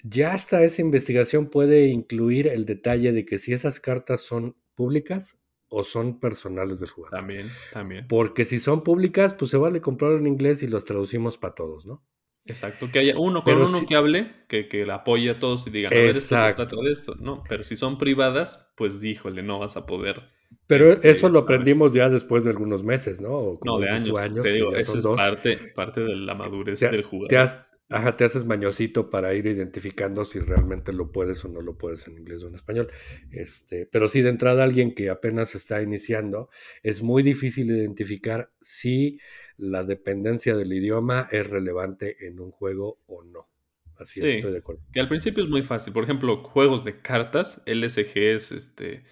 ya 0.02 0.32
hasta 0.32 0.62
esa 0.62 0.82
investigación 0.82 1.48
puede 1.48 1.88
incluir 1.88 2.46
el 2.48 2.64
detalle 2.64 3.12
de 3.12 3.24
que 3.24 3.38
si 3.38 3.52
esas 3.52 3.80
cartas 3.80 4.22
son 4.22 4.56
públicas 4.74 5.40
o 5.68 5.82
son 5.82 6.18
personales 6.18 6.80
del 6.80 6.88
jugador. 6.88 7.18
También, 7.18 7.48
también. 7.72 8.06
Porque 8.08 8.44
si 8.44 8.58
son 8.58 8.82
públicas, 8.82 9.34
pues 9.34 9.50
se 9.50 9.58
vale 9.58 9.80
comprar 9.80 10.12
en 10.12 10.26
inglés 10.26 10.62
y 10.62 10.66
los 10.66 10.84
traducimos 10.84 11.36
para 11.36 11.54
todos, 11.54 11.84
¿no? 11.84 12.06
Exacto, 12.46 12.90
que 12.90 13.00
haya 13.00 13.18
uno 13.18 13.44
con 13.44 13.60
uno 13.60 13.86
que 13.86 13.94
hable, 13.94 14.32
que, 14.48 14.68
que 14.68 14.86
la 14.86 14.96
apoye 14.96 15.28
a 15.28 15.38
todos 15.38 15.66
y 15.66 15.70
digan, 15.70 15.92
a 15.92 15.96
ver, 15.96 16.16
esto 16.16 16.36
se 16.36 16.54
trata 16.54 16.76
de 16.82 16.92
esto. 16.92 17.14
No, 17.16 17.44
pero 17.46 17.62
si 17.62 17.76
son 17.76 17.98
privadas, 17.98 18.72
pues 18.74 19.04
híjole, 19.04 19.42
no 19.42 19.58
vas 19.58 19.76
a 19.76 19.84
poder 19.84 20.30
Pero 20.66 20.86
este, 20.86 21.10
eso 21.10 21.28
lo 21.28 21.40
aprendimos 21.40 21.94
ya 21.94 22.10
después 22.10 22.44
de 22.44 22.50
algunos 22.50 22.84
meses, 22.84 23.20
¿no? 23.20 23.58
no, 23.64 23.78
de 23.78 23.88
años. 23.88 24.42
te 24.42 24.52
digo, 24.52 24.76
esa 24.76 24.98
es 24.98 25.06
parte, 25.06 25.58
parte 25.74 26.02
de 26.02 26.14
la 26.16 26.34
madurez 26.34 26.80
del 26.80 27.02
jugador. 27.02 27.66
Ajá, 27.90 28.18
te 28.18 28.24
haces 28.24 28.44
mañosito 28.44 29.08
para 29.08 29.32
ir 29.32 29.46
identificando 29.46 30.26
si 30.26 30.40
realmente 30.40 30.92
lo 30.92 31.10
puedes 31.10 31.42
o 31.46 31.48
no 31.48 31.62
lo 31.62 31.78
puedes 31.78 32.06
en 32.06 32.18
inglés 32.18 32.44
o 32.44 32.48
en 32.48 32.54
español. 32.54 32.90
Este, 33.30 33.86
pero 33.86 34.08
sí, 34.08 34.20
de 34.20 34.28
entrada, 34.28 34.62
alguien 34.62 34.94
que 34.94 35.08
apenas 35.08 35.54
está 35.54 35.80
iniciando, 35.80 36.50
es 36.82 37.02
muy 37.02 37.22
difícil 37.22 37.70
identificar 37.70 38.52
si 38.60 39.20
la 39.56 39.84
dependencia 39.84 40.54
del 40.54 40.70
idioma 40.70 41.28
es 41.32 41.48
relevante 41.48 42.26
en 42.26 42.40
un 42.40 42.50
juego 42.50 42.98
o 43.06 43.24
no. 43.24 43.48
Así 43.96 44.20
es, 44.20 44.34
estoy 44.34 44.52
de 44.52 44.58
acuerdo. 44.58 44.82
Que 44.92 45.00
al 45.00 45.08
principio 45.08 45.42
es 45.42 45.48
muy 45.48 45.62
fácil. 45.62 45.94
Por 45.94 46.04
ejemplo, 46.04 46.42
juegos 46.44 46.84
de 46.84 47.00
cartas, 47.00 47.62
LSGs, 47.64 48.52
este, 48.52 49.04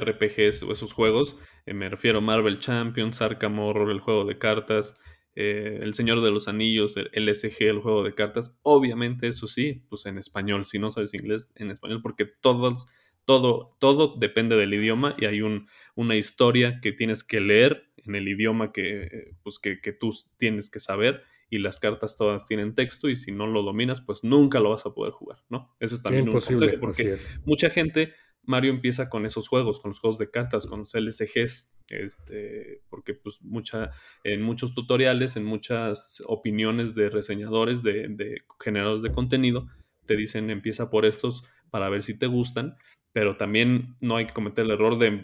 RPGs 0.00 0.62
o 0.62 0.72
esos 0.72 0.92
juegos, 0.92 1.38
eh, 1.66 1.74
me 1.74 1.88
refiero 1.88 2.18
a 2.18 2.20
Marvel 2.22 2.58
Champions, 2.58 3.22
Arkham 3.22 3.58
Horror, 3.58 3.90
el 3.90 4.00
juego 4.00 4.24
de 4.24 4.38
cartas, 4.38 4.96
eh, 5.34 5.78
el 5.80 5.94
Señor 5.94 6.20
de 6.20 6.30
los 6.30 6.48
Anillos, 6.48 6.96
el 6.96 7.10
LSG, 7.12 7.62
el 7.62 7.80
juego 7.80 8.02
de 8.02 8.14
cartas. 8.14 8.58
Obviamente, 8.62 9.28
eso 9.28 9.46
sí, 9.46 9.84
pues 9.88 10.06
en 10.06 10.18
español. 10.18 10.66
Si 10.66 10.78
no 10.78 10.90
sabes 10.90 11.14
inglés, 11.14 11.52
en 11.56 11.70
español, 11.70 12.00
porque 12.02 12.26
todos, 12.26 12.86
todo, 13.24 13.76
todo 13.78 14.16
depende 14.18 14.56
del 14.56 14.74
idioma 14.74 15.14
y 15.18 15.24
hay 15.24 15.40
un, 15.40 15.68
una 15.94 16.16
historia 16.16 16.80
que 16.80 16.92
tienes 16.92 17.24
que 17.24 17.40
leer 17.40 17.92
en 18.04 18.14
el 18.14 18.28
idioma 18.28 18.72
que, 18.72 19.34
pues 19.42 19.58
que, 19.58 19.76
tú 19.92 20.10
tienes 20.36 20.68
que 20.68 20.80
saber 20.80 21.22
y 21.48 21.58
las 21.58 21.78
cartas 21.78 22.16
todas 22.16 22.46
tienen 22.46 22.74
texto 22.74 23.08
y 23.08 23.16
si 23.16 23.32
no 23.32 23.46
lo 23.46 23.62
dominas, 23.62 24.00
pues 24.00 24.24
nunca 24.24 24.58
lo 24.58 24.70
vas 24.70 24.86
a 24.86 24.94
poder 24.94 25.12
jugar, 25.12 25.38
¿no? 25.48 25.74
Ese 25.80 25.94
es 25.94 26.02
también 26.02 26.24
un 26.24 26.32
consejo 26.32 26.60
porque 26.80 27.16
mucha 27.44 27.70
gente, 27.70 28.12
Mario 28.44 28.72
empieza 28.72 29.08
con 29.08 29.26
esos 29.26 29.48
juegos, 29.48 29.80
con 29.80 29.90
los 29.90 30.00
juegos 30.00 30.18
de 30.18 30.30
cartas, 30.30 30.66
con 30.66 30.80
los 30.80 30.94
LSGs, 30.94 31.70
este, 31.88 32.82
porque 32.88 33.14
pues 33.14 33.42
mucha, 33.42 33.90
en 34.24 34.42
muchos 34.42 34.74
tutoriales, 34.74 35.36
en 35.36 35.44
muchas 35.44 36.22
opiniones 36.26 36.94
de 36.94 37.10
reseñadores, 37.10 37.82
de, 37.82 38.42
generadores 38.60 39.02
de 39.02 39.12
contenido, 39.12 39.68
te 40.06 40.16
dicen 40.16 40.50
empieza 40.50 40.90
por 40.90 41.04
estos 41.04 41.44
para 41.70 41.88
ver 41.88 42.02
si 42.02 42.18
te 42.18 42.26
gustan, 42.26 42.76
pero 43.12 43.36
también 43.36 43.96
no 44.00 44.16
hay 44.16 44.26
que 44.26 44.34
cometer 44.34 44.64
el 44.64 44.72
error 44.72 44.98
de, 44.98 45.22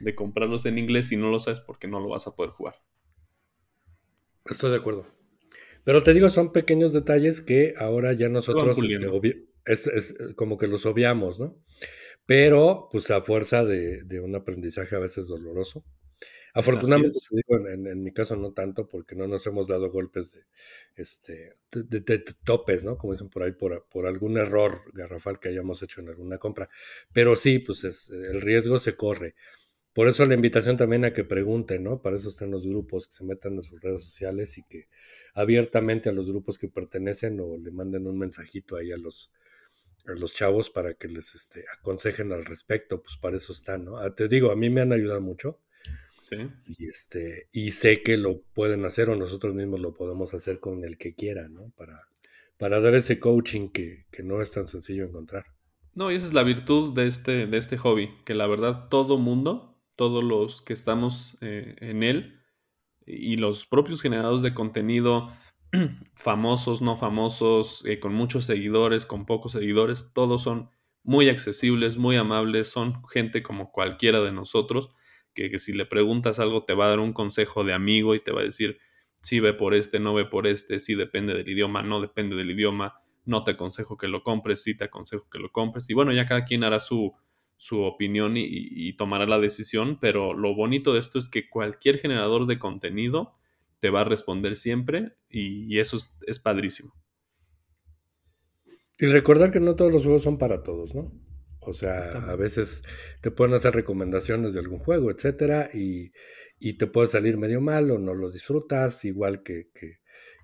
de, 0.00 0.14
comprarlos 0.14 0.66
en 0.66 0.78
inglés 0.78 1.08
si 1.08 1.16
no 1.16 1.30
lo 1.30 1.38
sabes 1.38 1.60
porque 1.60 1.88
no 1.88 2.00
lo 2.00 2.08
vas 2.08 2.26
a 2.26 2.34
poder 2.34 2.50
jugar. 2.50 2.74
Estoy 4.44 4.70
de 4.70 4.76
acuerdo. 4.76 5.06
Pero 5.84 6.02
te 6.02 6.12
digo, 6.12 6.28
son 6.30 6.52
pequeños 6.52 6.92
detalles 6.92 7.40
que 7.40 7.74
ahora 7.78 8.12
ya 8.12 8.28
nosotros 8.28 8.76
este, 9.64 9.96
es, 9.96 10.14
como 10.36 10.58
que 10.58 10.66
los 10.66 10.84
obviamos, 10.84 11.38
¿no? 11.38 11.56
Pero 12.26 12.88
pues 12.90 13.10
a 13.10 13.22
fuerza 13.22 13.64
de, 13.64 14.20
un 14.20 14.34
aprendizaje 14.34 14.96
a 14.96 15.00
veces 15.00 15.26
doloroso. 15.26 15.84
Afortunadamente, 16.52 17.18
digo, 17.30 17.68
en, 17.68 18.02
mi 18.02 18.12
caso 18.12 18.34
no 18.34 18.52
tanto, 18.52 18.88
porque 18.88 19.14
no 19.14 19.28
nos 19.28 19.46
hemos 19.46 19.68
dado 19.68 19.90
golpes 19.90 20.32
de, 20.32 20.40
este, 20.96 21.54
de, 21.70 22.24
topes, 22.44 22.82
¿no? 22.82 22.98
Como 22.98 23.12
dicen 23.12 23.28
por 23.28 23.44
ahí, 23.44 23.52
por, 23.52 23.86
por, 23.88 24.06
algún 24.06 24.36
error 24.36 24.82
garrafal 24.92 25.38
que 25.38 25.48
hayamos 25.50 25.80
hecho 25.82 26.00
en 26.00 26.08
alguna 26.08 26.38
compra. 26.38 26.68
Pero 27.12 27.36
sí, 27.36 27.60
pues 27.60 27.84
es, 27.84 28.10
el 28.10 28.40
riesgo 28.40 28.80
se 28.80 28.96
corre. 28.96 29.36
Por 29.92 30.08
eso 30.08 30.24
la 30.24 30.34
invitación 30.34 30.76
también 30.76 31.04
a 31.04 31.12
que 31.12 31.24
pregunten, 31.24 31.82
¿no? 31.82 32.00
Para 32.00 32.16
eso 32.16 32.28
están 32.28 32.50
los 32.50 32.66
grupos, 32.66 33.08
que 33.08 33.14
se 33.14 33.24
metan 33.24 33.54
en 33.54 33.62
sus 33.62 33.80
redes 33.80 34.02
sociales 34.04 34.56
y 34.58 34.62
que 34.62 34.88
abiertamente 35.34 36.08
a 36.08 36.12
los 36.12 36.28
grupos 36.30 36.58
que 36.58 36.68
pertenecen 36.68 37.40
o 37.40 37.56
le 37.56 37.70
manden 37.70 38.06
un 38.06 38.18
mensajito 38.18 38.76
ahí 38.76 38.92
a 38.92 38.96
los, 38.96 39.32
los 40.16 40.32
chavos 40.32 40.70
para 40.70 40.94
que 40.94 41.08
les 41.08 41.34
este, 41.34 41.64
aconsejen 41.78 42.32
al 42.32 42.44
respecto, 42.44 43.02
pues 43.02 43.16
para 43.16 43.36
eso 43.36 43.52
están, 43.52 43.84
¿no? 43.84 43.96
Ah, 43.96 44.14
te 44.14 44.28
digo, 44.28 44.50
a 44.50 44.56
mí 44.56 44.70
me 44.70 44.80
han 44.80 44.92
ayudado 44.92 45.20
mucho. 45.20 45.60
Sí. 46.28 46.36
Y, 46.66 46.86
este, 46.86 47.48
y 47.52 47.72
sé 47.72 48.02
que 48.02 48.16
lo 48.16 48.42
pueden 48.54 48.84
hacer 48.84 49.10
o 49.10 49.16
nosotros 49.16 49.54
mismos 49.54 49.80
lo 49.80 49.94
podemos 49.94 50.32
hacer 50.32 50.60
con 50.60 50.84
el 50.84 50.96
que 50.96 51.14
quiera, 51.14 51.48
¿no? 51.48 51.72
Para, 51.76 52.08
para 52.56 52.80
dar 52.80 52.94
ese 52.94 53.18
coaching 53.18 53.70
que, 53.70 54.06
no 54.22 54.42
es 54.42 54.52
tan 54.52 54.66
sencillo 54.66 55.04
encontrar. 55.04 55.46
No, 55.94 56.12
y 56.12 56.16
esa 56.16 56.26
es 56.26 56.34
la 56.34 56.42
virtud 56.42 56.94
de 56.94 57.06
este, 57.06 57.46
de 57.46 57.56
este 57.56 57.78
hobby, 57.78 58.10
que 58.24 58.34
la 58.34 58.46
verdad 58.46 58.88
todo 58.88 59.18
mundo, 59.18 59.80
todos 59.96 60.22
los 60.22 60.60
que 60.60 60.72
estamos 60.72 61.38
eh, 61.40 61.74
en 61.80 62.02
él 62.02 62.38
y 63.06 63.36
los 63.36 63.66
propios 63.66 64.02
generadores 64.02 64.42
de 64.42 64.54
contenido, 64.54 65.30
famosos, 66.14 66.82
no 66.82 66.96
famosos, 66.96 67.84
eh, 67.86 68.00
con 68.00 68.14
muchos 68.14 68.44
seguidores, 68.44 69.06
con 69.06 69.26
pocos 69.26 69.52
seguidores, 69.52 70.10
todos 70.12 70.42
son 70.42 70.70
muy 71.02 71.28
accesibles, 71.28 71.96
muy 71.96 72.16
amables, 72.16 72.68
son 72.68 73.02
gente 73.08 73.42
como 73.42 73.70
cualquiera 73.70 74.20
de 74.20 74.32
nosotros, 74.32 74.90
que, 75.34 75.58
si 75.58 75.72
le 75.72 75.86
preguntas 75.86 76.40
algo 76.40 76.64
te 76.64 76.74
va 76.74 76.86
a 76.86 76.88
dar 76.88 76.98
un 76.98 77.12
consejo 77.12 77.64
de 77.64 77.72
amigo 77.72 78.14
y 78.14 78.20
te 78.20 78.32
va 78.32 78.40
a 78.40 78.44
decir, 78.44 78.78
si 79.22 79.38
ve 79.40 79.54
por 79.54 79.74
este, 79.74 80.00
no 80.00 80.12
ve 80.14 80.24
por 80.24 80.46
este, 80.46 80.78
si 80.78 80.94
depende 80.94 81.34
del 81.34 81.48
idioma, 81.48 81.82
no 81.82 82.00
depende 82.00 82.36
del 82.36 82.50
idioma, 82.50 83.00
no 83.24 83.44
te 83.44 83.52
aconsejo 83.52 83.96
que 83.96 84.08
lo 84.08 84.22
compres, 84.22 84.62
sí 84.62 84.76
te 84.76 84.84
aconsejo 84.84 85.28
que 85.30 85.38
lo 85.38 85.52
compres. 85.52 85.88
Y 85.90 85.94
bueno, 85.94 86.12
ya 86.12 86.26
cada 86.26 86.44
quien 86.44 86.64
hará 86.64 86.80
su, 86.80 87.14
su 87.58 87.82
opinión 87.82 88.34
y 88.36 88.92
tomará 88.94 89.26
la 89.26 89.38
decisión, 89.38 89.98
pero 90.00 90.32
lo 90.32 90.54
bonito 90.54 90.94
de 90.94 91.00
esto 91.00 91.18
es 91.18 91.28
que 91.28 91.48
cualquier 91.48 91.98
generador 91.98 92.46
de 92.46 92.58
contenido, 92.58 93.34
te 93.80 93.90
va 93.90 94.02
a 94.02 94.04
responder 94.04 94.56
siempre 94.56 95.14
y, 95.28 95.78
eso 95.78 95.98
es, 96.26 96.38
padrísimo. 96.38 96.94
Y 98.98 99.06
recordar 99.06 99.50
que 99.50 99.60
no 99.60 99.74
todos 99.76 99.90
los 99.90 100.04
juegos 100.04 100.22
son 100.22 100.38
para 100.38 100.62
todos, 100.62 100.94
¿no? 100.94 101.12
O 101.62 101.72
sea, 101.72 102.12
a 102.30 102.36
veces 102.36 102.82
te 103.20 103.30
pueden 103.30 103.54
hacer 103.54 103.74
recomendaciones 103.74 104.54
de 104.54 104.60
algún 104.60 104.78
juego, 104.78 105.10
etcétera, 105.10 105.70
y, 105.72 106.12
te 106.76 106.86
puede 106.86 107.08
salir 107.08 107.38
medio 107.38 107.60
mal 107.60 107.90
o 107.90 107.98
no 107.98 108.14
lo 108.14 108.30
disfrutas, 108.30 109.04
igual 109.04 109.42
que, 109.42 109.70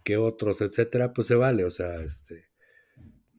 que, 0.05 0.16
otros, 0.16 0.61
etcétera, 0.62 1.12
pues 1.12 1.26
se 1.26 1.34
vale. 1.34 1.64
O 1.64 1.70
sea, 1.70 2.01
este, 2.03 2.47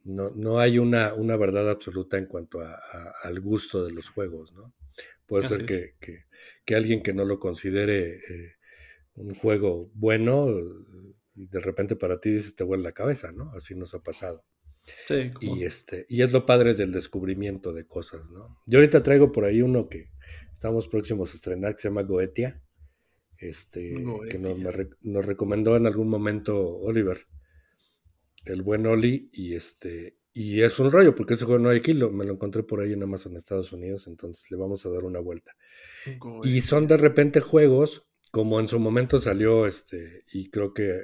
no, 0.04 0.30
no 0.32 0.60
hay 0.60 0.80
una, 0.80 1.14
una 1.14 1.36
verdad 1.38 1.70
absoluta 1.70 2.18
en 2.18 2.26
cuanto 2.26 2.62
a, 2.62 2.80
al 3.24 3.40
gusto 3.40 3.84
de 3.84 3.92
los 3.92 4.10
juegos, 4.10 4.54
¿no? 4.54 4.76
Puede 5.26 5.48
ser 5.48 5.66
que, 5.66 5.96
que, 6.66 6.76
alguien 6.76 7.04
que 7.04 7.14
no 7.14 7.26
lo 7.26 7.38
considere 7.38 8.16
eh, 8.16 8.57
un 9.18 9.36
juego 9.36 9.92
bueno 9.94 10.48
y 11.36 11.48
de 11.48 11.60
repente 11.60 11.96
para 11.96 12.20
ti 12.20 12.32
dices 12.32 12.56
te 12.56 12.64
vuelve 12.64 12.84
la 12.84 12.92
cabeza, 12.94 13.32
¿no? 13.32 13.52
Así 13.54 13.76
nos 13.76 13.94
ha 13.94 14.00
pasado. 14.00 14.46
Sí, 15.08 15.32
y 15.42 15.64
este 15.64 16.06
y 16.08 16.22
es 16.22 16.32
lo 16.32 16.46
padre 16.46 16.74
del 16.74 16.94
descubrimiento 16.94 17.74
de 17.74 17.86
cosas, 17.86 18.32
¿no? 18.32 18.58
Yo 18.66 18.80
ahorita 18.80 19.04
traigo 19.04 19.32
por 19.32 19.44
ahí 19.44 19.62
uno 19.62 19.90
que 19.90 20.12
estamos 20.54 20.88
próximos 20.88 21.34
a 21.34 21.36
estrenar 21.36 21.76
que 21.76 21.82
se 21.82 21.90
llama 21.90 22.04
Goetia, 22.04 22.64
este 23.38 23.94
que 24.30 24.40
nos, 24.40 24.58
nos, 25.02 25.26
recomendó 25.26 25.76
en 25.76 25.88
algún 25.88 26.10
momento 26.10 26.78
Oliver, 26.78 27.28
el 28.46 28.62
buen 28.62 28.86
Oli 28.86 29.30
y 29.34 29.56
este 29.56 30.18
y 30.32 30.62
es 30.62 30.80
un 30.80 30.92
rollo 30.92 31.16
porque 31.16 31.34
ese 31.34 31.46
juego 31.46 31.62
no 31.62 31.70
hay 31.70 31.80
aquí, 31.80 31.94
me 31.94 32.24
lo 32.24 32.34
encontré 32.34 32.64
por 32.64 32.80
ahí 32.80 32.94
en 32.94 33.04
Amazon 33.04 33.36
Estados 33.36 33.74
Unidos, 33.74 34.08
entonces 34.08 34.50
le 34.50 34.58
vamos 34.58 34.86
a 34.86 34.90
dar 34.90 35.04
una 35.04 35.20
vuelta. 35.20 35.56
Y 36.44 36.62
son 36.62 36.88
de 36.88 36.96
repente 36.96 37.40
juegos 37.40 38.07
como 38.32 38.60
en 38.60 38.68
su 38.68 38.80
momento 38.80 39.20
salió, 39.20 39.66
este, 39.66 40.24
y 40.32 40.50
creo 40.50 40.74
que 40.74 41.02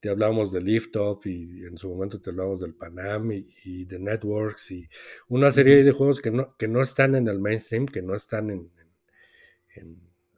te 0.00 0.08
hablábamos 0.08 0.52
de 0.52 0.60
Lift 0.60 0.96
Up 0.96 1.22
y 1.24 1.64
en 1.64 1.76
su 1.76 1.88
momento 1.88 2.20
te 2.20 2.30
hablábamos 2.30 2.60
del 2.60 2.74
Panam 2.74 3.32
y, 3.32 3.84
de 3.84 3.98
Networks 3.98 4.70
y 4.70 4.88
una 5.28 5.50
serie 5.50 5.82
de 5.82 5.92
juegos 5.92 6.20
que 6.20 6.30
no, 6.30 6.56
que 6.56 6.68
no 6.68 6.82
están 6.82 7.14
en 7.14 7.26
el 7.28 7.40
mainstream, 7.40 7.86
que 7.86 8.02
no 8.02 8.14
están 8.14 8.50
en, 8.50 8.70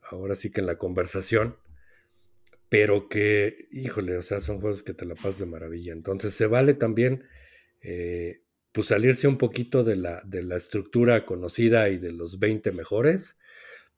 ahora 0.02 0.34
sí 0.34 0.50
que 0.50 0.60
en 0.60 0.66
la 0.66 0.78
conversación, 0.78 1.56
pero 2.68 3.08
que, 3.08 3.68
híjole, 3.70 4.16
o 4.16 4.22
sea, 4.22 4.40
son 4.40 4.60
juegos 4.60 4.82
que 4.82 4.94
te 4.94 5.04
la 5.04 5.14
pasas 5.14 5.40
de 5.40 5.46
maravilla. 5.46 5.92
Entonces 5.92 6.34
se 6.34 6.46
vale 6.46 6.74
también 6.74 7.24
eh, 7.82 8.42
pues 8.72 8.88
salirse 8.88 9.28
un 9.28 9.38
poquito 9.38 9.82
de 9.82 9.96
la, 9.96 10.22
de 10.24 10.42
la 10.42 10.56
estructura 10.56 11.26
conocida 11.26 11.88
y 11.90 11.98
de 11.98 12.12
los 12.12 12.38
20 12.38 12.72
mejores 12.72 13.36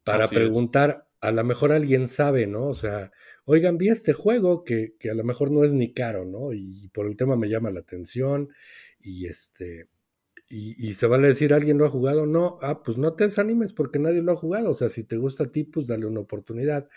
para 0.03 0.27
preguntar, 0.27 1.07
a 1.23 1.31
lo 1.31 1.43
mejor 1.45 1.71
alguien 1.71 2.07
sabe, 2.07 2.47
¿no? 2.47 2.65
O 2.65 2.73
sea, 2.73 3.11
oigan, 3.45 3.77
vi 3.77 3.87
este 3.87 4.11
juego 4.11 4.65
que, 4.65 4.95
que, 4.99 5.09
a 5.09 5.13
lo 5.13 5.23
mejor 5.23 5.51
no 5.51 5.63
es 5.63 5.71
ni 5.71 5.93
caro, 5.93 6.25
¿no? 6.25 6.51
Y 6.51 6.89
por 6.89 7.07
el 7.07 7.15
tema 7.15 7.37
me 7.37 7.47
llama 7.47 7.71
la 7.71 7.79
atención 7.79 8.49
y 8.99 9.25
este, 9.27 9.87
y, 10.49 10.93
se 10.93 11.07
vale 11.07 11.29
decir, 11.29 11.51
¿alguien 11.51 11.79
lo 11.79 11.85
ha 11.85 11.89
jugado? 11.89 12.27
No, 12.27 12.59
ah, 12.61 12.83
pues 12.83 12.97
no 12.97 13.13
te 13.13 13.23
desanimes 13.23 13.73
porque 13.73 13.97
nadie 13.97 14.21
lo 14.21 14.33
ha 14.33 14.35
jugado. 14.35 14.69
O 14.69 14.73
sea, 14.75 14.87
si 14.87 15.03
te 15.03 15.17
gusta 15.17 15.45
a 15.45 15.51
ti, 15.51 15.63
pues 15.63 15.87
dale 15.87 16.05
una 16.05 16.19
oportunidad. 16.19 16.87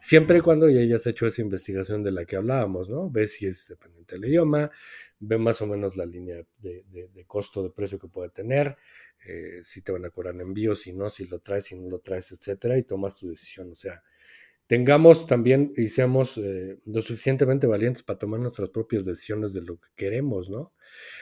Siempre 0.00 0.38
y 0.38 0.40
cuando 0.42 0.68
ya 0.68 0.80
hayas 0.80 1.06
hecho 1.06 1.26
esa 1.26 1.40
investigación 1.40 2.02
de 2.02 2.12
la 2.12 2.26
que 2.26 2.36
hablábamos, 2.36 2.90
¿no? 2.90 3.08
Ve 3.10 3.26
si 3.26 3.46
es 3.46 3.68
dependiente 3.68 4.16
del 4.16 4.26
idioma, 4.26 4.70
ve 5.18 5.38
más 5.38 5.62
o 5.62 5.66
menos 5.66 5.96
la 5.96 6.04
línea 6.04 6.36
de, 6.58 6.84
de 6.90 7.24
costo 7.26 7.62
de 7.62 7.70
precio 7.70 7.98
que 7.98 8.08
puede 8.08 8.28
tener, 8.28 8.76
eh, 9.24 9.60
si 9.62 9.82
te 9.82 9.92
van 9.92 10.04
a 10.04 10.10
cobrar 10.10 10.40
envío, 10.40 10.74
si 10.74 10.92
no, 10.92 11.10
si 11.10 11.26
lo 11.26 11.40
traes, 11.40 11.64
si 11.64 11.76
no 11.76 11.88
lo 11.88 11.98
traes, 11.98 12.30
etcétera, 12.32 12.78
y 12.78 12.84
tomas 12.84 13.16
tu 13.16 13.28
decisión. 13.28 13.70
O 13.72 13.74
sea, 13.74 14.02
tengamos 14.66 15.26
también 15.26 15.72
y 15.76 15.88
seamos 15.88 16.38
eh, 16.38 16.78
lo 16.86 17.02
suficientemente 17.02 17.66
valientes 17.66 18.02
para 18.02 18.18
tomar 18.18 18.40
nuestras 18.40 18.70
propias 18.70 19.04
decisiones 19.04 19.52
de 19.54 19.62
lo 19.62 19.78
que 19.78 19.88
queremos, 19.94 20.50
¿no? 20.50 20.72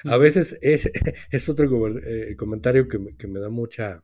A 0.05 0.17
veces 0.17 0.59
es, 0.63 0.91
es 1.31 1.49
otro 1.49 1.89
eh, 1.99 2.35
comentario 2.37 2.89
que 2.89 2.99
me, 2.99 3.41
da 3.41 3.51
mucha, 3.51 4.03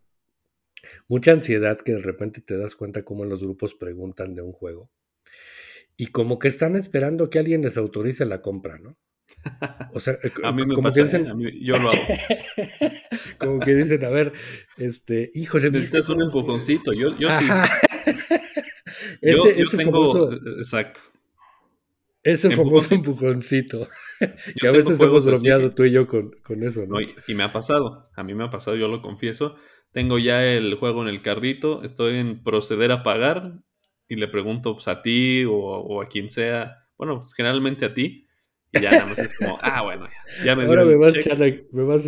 Mucha 1.09 1.32
ansiedad 1.32 1.78
que 1.78 1.93
de 1.93 2.01
repente 2.01 2.41
te 2.41 2.57
das 2.57 2.74
cuenta 2.74 3.05
cómo 3.05 3.24
los 3.24 3.43
grupos 3.43 3.74
preguntan 3.74 4.34
de 4.34 4.43
un 4.43 4.53
juego. 4.53 4.91
Y 5.97 6.07
como 6.07 6.38
que 6.38 6.49
están 6.49 6.76
esperando 6.76 7.28
que 7.28 7.38
alguien 7.38 7.61
les 7.61 7.76
autorice 7.76 8.24
la 8.24 8.41
compra, 8.41 8.78
¿no? 8.78 8.97
O 9.93 10.01
sea, 10.01 10.14
eh, 10.22 10.32
a 10.45 10.53
mí 10.53 10.64
me 10.64 10.74
como 10.74 10.88
pasa, 10.88 10.97
que 10.97 11.05
dicen, 11.05 11.26
yo 11.61 11.78
lo 11.78 11.91
hago. 11.91 12.03
como 13.38 13.61
que 13.61 13.74
dicen, 13.74 14.05
a 14.05 14.09
ver, 14.09 14.32
este, 14.78 15.30
híjole, 15.34 15.70
necesitas 15.70 16.09
un 16.09 16.22
empujoncito. 16.22 16.93
Yo, 16.93 17.11
yo 17.18 17.28
sí. 17.38 17.47
Ese, 19.21 19.77
tengo, 19.77 20.33
exacto. 20.33 21.01
Ese 22.23 22.51
famoso 22.51 22.95
empujoncito. 22.95 23.89
que 24.61 24.68
a 24.68 24.71
veces 24.71 25.01
hemos 25.01 25.25
bromeado 25.25 25.73
tú 25.73 25.85
y 25.85 25.93
yo 25.93 26.07
con, 26.07 26.35
eso, 26.62 26.87
¿no? 26.87 27.01
y, 27.01 27.35
me 27.35 27.43
ha 27.43 27.53
pasado, 27.53 28.11
a 28.14 28.23
mí 28.23 28.35
me 28.35 28.45
ha 28.45 28.51
pasado, 28.51 28.77
yo 28.77 28.89
lo 28.89 29.01
confieso. 29.01 29.57
Tengo 29.93 30.18
ya 30.18 30.45
el 30.45 30.75
juego 30.75 31.03
en 31.03 31.09
el 31.09 31.23
carrito, 31.23 31.83
estoy 31.83 32.16
en 32.16 32.43
proceder 32.43 32.93
a 32.93 33.03
pagar 33.03 33.55
y 34.09 34.16
le 34.16 34.29
pregunto 34.29 34.75
pues, 34.75 34.89
a 34.89 35.03
ti 35.03 35.45
o, 35.49 36.03
a 36.03 36.07
quien 36.07 36.29
sea, 36.29 36.87
bueno, 36.97 37.16
pues, 37.16 37.33
generalmente 37.35 37.87
a 37.87 37.95
ti. 37.95 38.27
Y 38.73 38.83
ya 38.83 38.93
nada 38.93 39.07
más 39.07 39.18
es 39.18 39.35
como, 39.35 39.59
ah, 39.62 39.83
bueno, 39.83 40.07
ya, 40.45 40.55
me 40.55 40.64
Ahora 40.64 40.85
me 40.85 40.95
vas, 40.95 41.14
a 41.16 41.18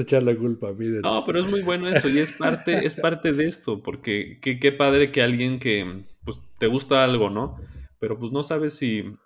echar 0.03 0.23
la, 0.23 0.37
culpa 0.37 0.69
a 0.69 0.73
mí. 0.73 0.87
De 0.87 1.01
no, 1.01 1.25
pero 1.27 1.41
es 1.41 1.47
muy 1.47 1.63
bueno 1.63 1.89
eso 1.89 2.09
y 2.09 2.19
es 2.19 2.31
parte, 2.31 2.87
es 2.87 2.95
parte 2.95 3.33
de 3.33 3.49
esto, 3.49 3.83
porque 3.83 4.39
qué, 4.41 4.61
qué 4.61 4.71
padre 4.71 5.11
que 5.11 5.23
alguien 5.23 5.59
que 5.59 6.05
te 6.63 6.69
gusta 6.69 7.03
algo, 7.03 7.29
¿no? 7.29 7.57
Pero 7.99 8.21
pues 8.21 8.31
no 8.31 8.45
sabes 8.45 8.77
si, 8.77 9.17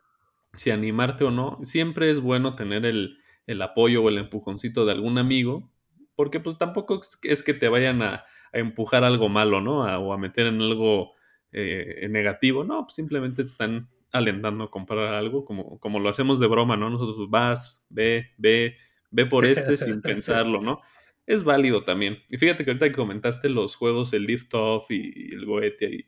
si 0.54 0.70
animarte 0.70 1.22
o 1.22 1.30
no. 1.30 1.58
Siempre 1.64 2.10
es 2.10 2.20
bueno 2.20 2.54
tener 2.54 2.86
el, 2.86 3.18
apoyo 3.60 4.02
o 4.02 4.08
el 4.08 4.16
empujoncito 4.16 4.86
de 4.86 4.92
algún 4.92 5.18
amigo, 5.18 5.70
porque 6.14 6.40
pues 6.40 6.56
tampoco 6.56 6.98
es 7.24 7.42
que 7.42 7.52
te 7.52 7.68
vayan 7.68 8.00
a, 8.00 8.24
empujar 8.54 9.04
algo 9.04 9.28
malo, 9.28 9.60
¿no? 9.60 9.80
o 9.80 10.14
a 10.14 10.16
meter 10.16 10.46
en 10.46 10.62
algo 10.62 11.12
eh, 11.52 12.06
negativo, 12.08 12.64
no, 12.64 12.84
pues 12.84 12.94
simplemente 12.94 13.42
te 13.42 13.48
están 13.48 13.90
alentando 14.12 14.64
a 14.64 14.70
comprar 14.70 15.12
algo, 15.12 15.44
como, 15.44 15.78
como 15.78 16.00
lo 16.00 16.08
hacemos 16.08 16.40
de 16.40 16.46
broma, 16.46 16.78
¿no? 16.78 16.88
Nosotros 16.88 17.16
pues, 17.18 17.28
vas, 17.28 17.84
ve, 17.90 18.30
ve, 18.38 18.78
ve 19.10 19.26
por 19.26 19.44
este 19.44 19.76
sin 19.76 20.00
pensarlo, 20.00 20.62
¿no? 20.62 20.80
Es 21.26 21.44
válido 21.44 21.84
también. 21.84 22.22
Y 22.30 22.38
fíjate 22.38 22.64
que 22.64 22.70
ahorita 22.70 22.88
que 22.88 22.94
comentaste 22.94 23.50
los 23.50 23.76
juegos, 23.76 24.14
el 24.14 24.24
Lift 24.24 24.54
Off 24.54 24.90
y, 24.90 25.34
el 25.34 25.44
Goetia 25.44 25.90
y 25.90 26.06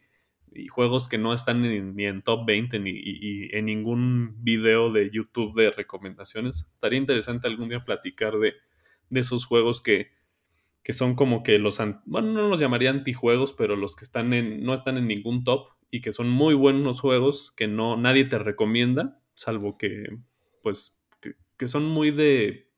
y 0.55 0.69
juegos 0.69 1.09
que 1.09 1.19
no 1.19 1.33
están 1.33 1.63
ni 1.63 2.05
en 2.05 2.23
top 2.23 2.47
20 2.47 2.79
ni 2.81 3.49
en 3.53 3.65
ningún 3.67 4.37
video 4.43 4.93
de 4.93 5.11
YouTube 5.11 5.55
de 5.55 5.71
recomendaciones. 5.71 6.71
Estaría 6.75 6.99
interesante 6.99 7.49
algún 7.49 7.69
día 7.69 7.85
platicar 7.85 8.39
de, 8.39 8.55
esos 9.11 9.47
juegos 9.47 9.81
que, 9.81 10.13
que, 10.83 10.93
son 10.93 11.15
como 11.15 11.43
que 11.43 11.59
los, 11.59 11.79
bueno, 12.05 12.33
no 12.33 12.49
los 12.49 12.61
llamaría 12.61 12.91
antijuegos, 12.91 13.53
pero 13.53 13.77
los 13.77 13.97
que 13.97 14.05
están 14.05 14.33
en, 14.33 14.63
no 14.63 14.75
están 14.75 14.99
en 14.99 15.07
ningún 15.07 15.45
top 15.45 15.69
y 15.91 16.01
que 16.01 16.13
son 16.13 16.29
muy 16.29 16.55
buenos 16.55 17.01
juegos 17.01 17.53
que 17.57 17.69
no, 17.69 17.97
nadie 17.97 18.25
te 18.25 18.39
recomienda, 18.39 19.21
salvo 19.35 19.79
que, 19.79 20.19
pues, 20.63 21.03
que, 21.57 21.69
son 21.69 21.87
muy 21.87 22.11
de, 22.11 22.71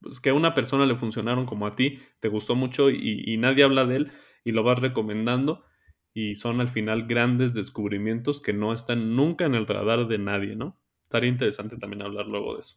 pues 0.00 0.20
que 0.20 0.30
a 0.30 0.34
una 0.34 0.54
persona 0.54 0.86
le 0.86 0.96
funcionaron 0.96 1.46
como 1.46 1.66
a 1.66 1.72
ti, 1.72 1.98
te 2.20 2.28
gustó 2.28 2.54
mucho 2.54 2.90
y, 2.90 3.24
y 3.26 3.36
nadie 3.38 3.64
habla 3.64 3.86
de 3.86 3.96
él 3.96 4.12
y 4.44 4.52
lo 4.52 4.62
vas 4.62 4.80
recomendando 4.80 5.64
y 6.12 6.34
son 6.34 6.60
al 6.60 6.68
final 6.68 7.06
grandes 7.06 7.54
descubrimientos 7.54 8.40
que 8.40 8.52
no 8.52 8.72
están 8.72 9.14
nunca 9.14 9.44
en 9.44 9.54
el 9.54 9.66
radar 9.66 10.08
de 10.08 10.18
nadie, 10.18 10.56
¿no? 10.56 10.80
Estaría 11.02 11.30
interesante 11.30 11.76
también 11.76 12.02
hablar 12.02 12.26
luego 12.26 12.54
de 12.54 12.60
eso. 12.60 12.76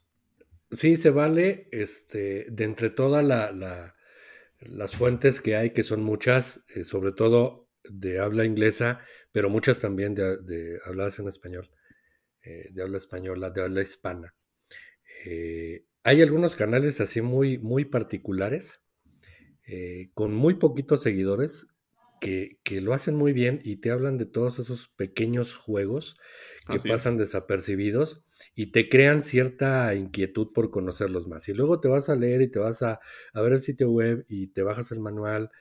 Sí, 0.72 0.96
se 0.96 1.12
vale, 1.12 1.68
este, 1.72 2.50
de 2.50 2.64
entre 2.64 2.90
todas 2.90 3.24
las 4.60 4.96
fuentes 4.96 5.40
que 5.40 5.56
hay, 5.56 5.72
que 5.72 5.84
son 5.84 6.04
muchas, 6.04 6.64
eh, 6.76 6.84
sobre 6.84 7.12
todo 7.12 7.70
de 7.84 8.20
habla 8.20 8.46
inglesa, 8.46 9.02
pero 9.32 9.50
muchas 9.50 9.80
también 9.80 10.16
de, 10.16 10.80
habladas 10.86 11.20
en 11.20 11.28
español, 11.28 11.70
eh, 12.44 12.70
de 12.72 12.82
habla 12.82 12.98
española, 12.98 13.52
de 13.52 13.62
habla 13.62 13.82
hispana. 13.82 14.34
Eh, 15.28 15.86
hay 16.04 16.22
algunos 16.22 16.56
canales 16.56 17.02
así 17.02 17.22
muy, 17.22 17.60
muy 17.60 17.86
particulares, 17.86 18.80
con 20.14 20.34
muy 20.34 20.56
poquitos 20.56 21.02
seguidores, 21.02 21.68
que, 22.24 22.82
lo 22.82 22.94
hacen 22.94 23.16
muy 23.16 23.34
bien 23.34 23.60
y 23.64 23.78
te 23.78 23.92
hablan 23.92 24.18
de 24.18 24.26
todos 24.26 24.58
esos 24.58 24.88
pequeños 24.88 25.54
juegos 25.54 26.16
que 26.70 26.80
pasan 26.80 27.18
desapercibidos 27.18 28.24
y 28.56 28.68
te 28.68 28.90
crean 28.90 29.22
cierta 29.22 29.94
inquietud 29.94 30.52
por 30.54 30.72
conocerlos 30.72 31.28
más. 31.28 31.50
Y 31.50 31.54
luego 31.54 31.80
te 31.80 31.90
vas 31.90 32.10
a 32.10 32.16
leer 32.16 32.42
y 32.42 32.50
te 32.50 32.60
vas 32.60 32.82
a, 32.82 33.00
ver 33.34 33.54
el 33.54 33.62
sitio 33.62 33.92
web 33.92 34.26
y 34.30 34.48
te 34.48 34.64
bajas 34.64 34.92
el 34.92 35.02
manual 35.02 35.52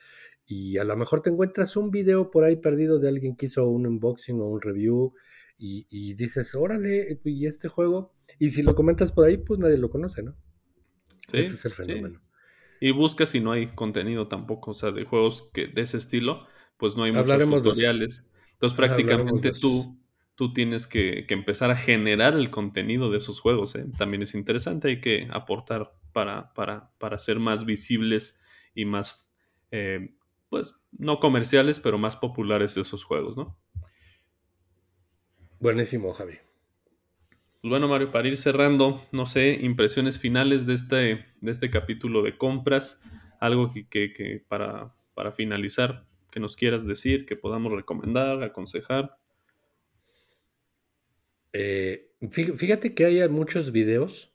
y 0.45 0.77
a 0.77 0.83
lo 0.83 0.95
mejor 0.95 1.21
te 1.21 1.29
encuentras 1.29 1.75
un 1.75 1.91
video 1.91 2.31
por 2.31 2.45
ahí 2.45 2.55
perdido 2.55 2.99
de 2.99 3.09
alguien 3.09 3.35
que 3.35 3.47
hizo 3.47 3.67
un 3.67 3.85
unboxing 3.85 4.39
o 4.39 4.47
un 4.47 4.61
review 4.61 5.13
y, 5.57 6.13
dices, 6.15 6.55
órale, 6.55 7.21
y 7.23 7.45
este 7.45 7.69
juego, 7.69 8.11
y 8.37 8.49
si 8.49 8.63
lo 8.63 8.75
comentas 8.75 9.13
por 9.13 9.25
ahí, 9.25 9.37
pues 9.37 9.61
nadie 9.61 9.77
lo 9.77 9.89
conoce, 9.89 10.21
¿no? 10.21 10.35
Ese 11.31 11.53
es 11.53 11.63
el 11.63 11.71
fenómeno. 11.71 12.21
Y 12.81 12.91
buscas 12.91 13.29
si 13.29 13.39
no 13.39 13.53
hay 13.53 13.67
contenido 13.67 14.27
tampoco, 14.27 14.71
o 14.71 14.73
sea, 14.73 14.91
de 14.91 15.05
juegos 15.05 15.49
que 15.53 15.67
de 15.67 15.83
ese 15.83 15.95
estilo, 15.95 16.47
pues 16.83 16.97
no 16.97 17.03
hay 17.03 17.13
muchos 17.13 17.49
tutoriales. 17.49 18.27
Entonces 18.51 18.75
prácticamente 18.75 19.53
tú, 19.53 19.97
tú 20.35 20.51
tienes 20.51 20.85
que, 20.85 21.25
empezar 21.29 21.71
a 21.71 21.77
generar 21.77 22.35
el 22.35 22.49
contenido 22.49 23.09
de 23.09 23.19
esos 23.19 23.39
juegos. 23.39 23.75
¿eh? 23.75 23.85
También 23.97 24.21
es 24.21 24.35
interesante, 24.35 24.89
hay 24.89 24.99
que 24.99 25.29
aportar 25.31 25.93
para, 26.11 26.53
para, 26.53 26.91
para 26.97 27.19
ser 27.19 27.39
más 27.39 27.63
visibles 27.63 28.41
y 28.75 28.83
más, 28.83 29.31
eh, 29.71 30.13
pues 30.49 30.83
no 30.91 31.21
comerciales, 31.21 31.79
pero 31.79 31.97
más 31.97 32.17
populares 32.17 32.75
esos 32.75 33.05
juegos, 33.05 33.37
¿no? 33.37 33.57
Buenísimo, 35.61 36.11
Javi. 36.11 36.33
Pues 37.61 37.69
bueno, 37.69 37.87
Mario, 37.87 38.11
para 38.11 38.27
ir 38.27 38.35
cerrando, 38.35 39.07
no 39.13 39.25
sé, 39.25 39.57
impresiones 39.61 40.19
finales 40.19 40.65
de 40.67 40.73
este, 40.73 40.97
de 41.39 41.51
este 41.53 41.69
capítulo 41.69 42.23
de 42.23 42.37
compras, 42.37 43.01
algo 43.39 43.71
que, 43.71 44.11
que, 44.11 44.43
para, 44.49 44.93
para 45.13 45.31
finalizar, 45.31 46.05
que 46.33 46.39
nos 46.39 46.55
quieras 46.55 46.87
decir, 46.87 47.27
que 47.27 47.35
podamos 47.35 47.71
recomendar, 47.71 48.41
aconsejar. 48.41 49.19
Eh, 51.53 52.09
fíjate 52.31 52.95
que 52.95 53.05
hay 53.05 53.29
muchos 53.29 53.71
videos 53.71 54.33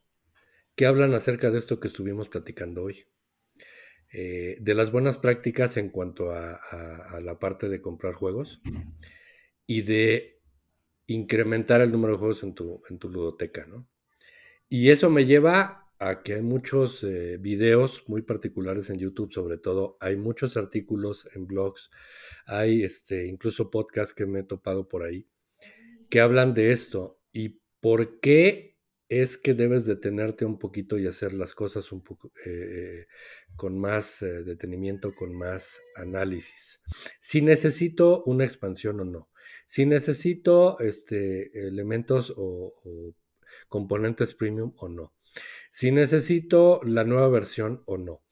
que 0.77 0.87
hablan 0.87 1.13
acerca 1.13 1.51
de 1.51 1.59
esto 1.59 1.81
que 1.81 1.89
estuvimos 1.89 2.29
platicando 2.29 2.85
hoy. 2.85 3.07
Eh, 4.13 4.59
de 4.61 4.75
las 4.75 4.93
buenas 4.93 5.19
prácticas 5.19 5.77
en 5.77 5.91
cuanto 5.91 6.31
a, 6.31 6.61
la 7.21 7.39
parte 7.41 7.69
de 7.69 7.83
comprar 7.83 8.15
juegos 8.15 8.63
y 9.67 9.83
de 9.83 10.41
incrementar 11.09 11.81
el 11.81 11.91
número 11.91 12.13
de 12.13 12.19
juegos 12.21 12.45
en 12.45 12.55
tu, 12.55 12.81
en 12.89 12.99
tu 12.99 13.11
ludoteca, 13.11 13.67
¿no? 13.67 13.89
Y 14.69 14.91
eso 14.91 15.11
me 15.11 15.25
lleva 15.27 15.88
a 15.99 16.23
que 16.23 16.35
hay 16.35 16.43
muchos 16.43 17.03
eh, 17.05 17.39
videos 17.39 18.05
muy 18.09 18.23
particulares 18.23 18.91
en 18.91 18.99
YouTube, 18.99 19.33
sobre 19.33 19.59
todo. 19.59 19.97
Hay 20.01 20.17
muchos 20.17 20.57
artículos 20.57 21.29
en 21.35 21.47
blogs, 21.47 21.91
hay 22.47 22.83
este, 22.83 23.27
incluso 23.27 23.71
podcasts 23.71 24.15
que 24.15 24.27
me 24.27 24.41
he 24.41 24.45
topado 24.45 24.89
por 24.89 25.03
ahí, 25.03 25.27
que 26.09 26.21
hablan 26.21 26.55
de 26.55 26.73
esto 26.73 27.21
y 27.33 27.61
por 27.81 28.21
qué 28.21 28.69
es 29.09 29.39
que 29.39 29.55
debes 29.55 29.87
detenerte 29.87 30.45
un 30.45 30.59
poquito 30.59 30.99
y 30.99 31.07
hacer 31.07 31.33
las 31.33 31.55
cosas 31.55 31.93
un 31.93 32.03
poco 32.03 32.31
eh, 32.45 33.07
con 33.57 33.79
más 33.79 34.23
eh, 34.23 34.45
detenimiento, 34.45 35.15
con 35.15 35.37
más 35.37 35.81
análisis. 35.97 36.83
Si 37.19 37.41
necesito 37.41 38.23
una 38.25 38.45
expansión 38.45 39.01
o 39.01 39.05
no. 39.05 39.31
Si 39.65 39.87
necesito 39.87 40.79
este, 40.81 41.67
elementos 41.67 42.35
o, 42.37 42.75
componentes 43.69 44.35
premium 44.35 44.75
o 44.77 44.89
no. 44.89 45.15
Si 45.71 45.91
necesito 45.91 46.81
la 46.85 47.05
nueva 47.05 47.29
versión 47.29 47.83
o 47.87 47.99
no, 47.99 48.23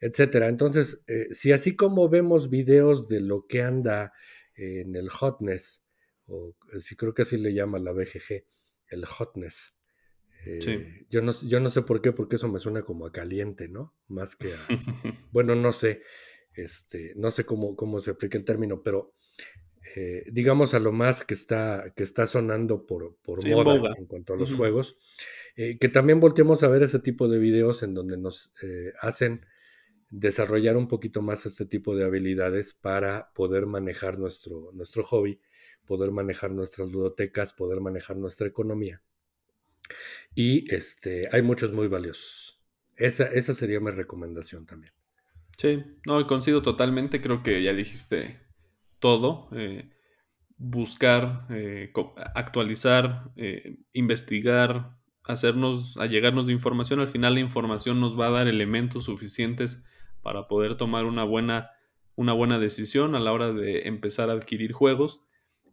etcétera. 0.00 0.48
Entonces, 0.48 1.02
eh, 1.06 1.26
si 1.30 1.52
así 1.52 1.76
como 1.76 2.08
vemos 2.08 2.50
videos 2.50 3.08
de 3.08 3.20
lo 3.20 3.46
que 3.46 3.62
anda 3.62 4.12
en 4.56 4.94
el 4.94 5.10
hotness, 5.10 5.84
o 6.26 6.54
si 6.78 6.96
creo 6.96 7.12
que 7.12 7.22
así 7.22 7.36
le 7.36 7.52
llama 7.52 7.78
la 7.78 7.92
BGG, 7.92 8.44
el 8.88 9.04
hotness. 9.04 9.76
Eh, 10.46 11.06
yo, 11.08 11.22
no, 11.22 11.32
yo 11.46 11.58
no 11.60 11.68
sé 11.68 11.82
por 11.82 12.02
qué, 12.02 12.12
porque 12.12 12.36
eso 12.36 12.48
me 12.48 12.58
suena 12.58 12.82
como 12.82 13.06
a 13.06 13.12
caliente, 13.12 13.68
¿no? 13.68 13.94
Más 14.08 14.36
que 14.36 14.52
a. 14.52 14.58
bueno, 15.32 15.54
no 15.54 15.72
sé. 15.72 16.02
Este, 16.52 17.14
no 17.16 17.30
sé 17.30 17.44
cómo, 17.44 17.74
cómo 17.74 17.98
se 17.98 18.12
aplica 18.12 18.38
el 18.38 18.44
término, 18.44 18.82
pero 18.82 19.14
eh, 19.96 20.24
digamos, 20.30 20.72
a 20.74 20.80
lo 20.80 20.92
más 20.92 21.24
que 21.24 21.34
está, 21.34 21.92
que 21.94 22.02
está 22.02 22.26
sonando 22.26 22.86
por, 22.86 23.16
por 23.22 23.46
moda 23.46 23.92
en 23.98 24.06
cuanto 24.06 24.32
a 24.32 24.36
los 24.36 24.54
juegos, 24.54 24.98
eh, 25.56 25.78
que 25.78 25.88
también 25.88 26.18
volteemos 26.18 26.64
a 26.64 26.68
ver 26.68 26.82
ese 26.82 26.98
tipo 26.98 27.28
de 27.28 27.38
videos 27.38 27.84
en 27.84 27.94
donde 27.94 28.18
nos 28.18 28.52
eh, 28.62 28.92
hacen 29.00 29.46
desarrollar 30.10 30.76
un 30.76 30.88
poquito 30.88 31.22
más 31.22 31.46
este 31.46 31.64
tipo 31.64 31.94
de 31.94 32.04
habilidades 32.04 32.74
para 32.74 33.32
poder 33.34 33.66
manejar 33.66 34.18
nuestro, 34.18 34.70
nuestro 34.72 35.04
hobby, 35.04 35.40
poder 35.86 36.10
manejar 36.10 36.50
nuestras 36.50 36.90
ludotecas, 36.90 37.52
poder 37.52 37.80
manejar 37.80 38.16
nuestra 38.16 38.48
economía. 38.48 39.00
Y 40.34 40.72
este, 40.74 41.28
hay 41.30 41.42
muchos 41.42 41.72
muy 41.72 41.86
valiosos. 41.86 42.60
Esa, 42.96 43.24
esa 43.26 43.54
sería 43.54 43.80
mi 43.80 43.92
recomendación 43.92 44.66
también. 44.66 44.92
Sí, 45.56 45.84
no, 46.04 46.26
coincido 46.26 46.62
totalmente. 46.62 47.20
Creo 47.20 47.44
que 47.44 47.62
ya 47.62 47.72
dijiste 47.72 48.40
todo, 48.98 49.48
eh, 49.52 49.90
buscar, 50.56 51.46
actualizar, 52.34 53.30
investigar, 53.92 54.96
hacernos, 55.24 55.96
allegarnos 55.96 56.46
de 56.46 56.52
información. 56.52 57.00
Al 57.00 57.08
final 57.08 57.34
la 57.34 57.40
información 57.40 58.00
nos 58.00 58.18
va 58.18 58.28
a 58.28 58.30
dar 58.30 58.48
elementos 58.48 59.04
suficientes 59.04 59.84
para 60.22 60.48
poder 60.48 60.76
tomar 60.76 61.04
una 61.04 61.24
buena, 61.24 61.70
una 62.14 62.32
buena 62.32 62.58
decisión 62.58 63.14
a 63.14 63.20
la 63.20 63.32
hora 63.32 63.52
de 63.52 63.88
empezar 63.88 64.30
a 64.30 64.34
adquirir 64.34 64.72
juegos. 64.72 65.22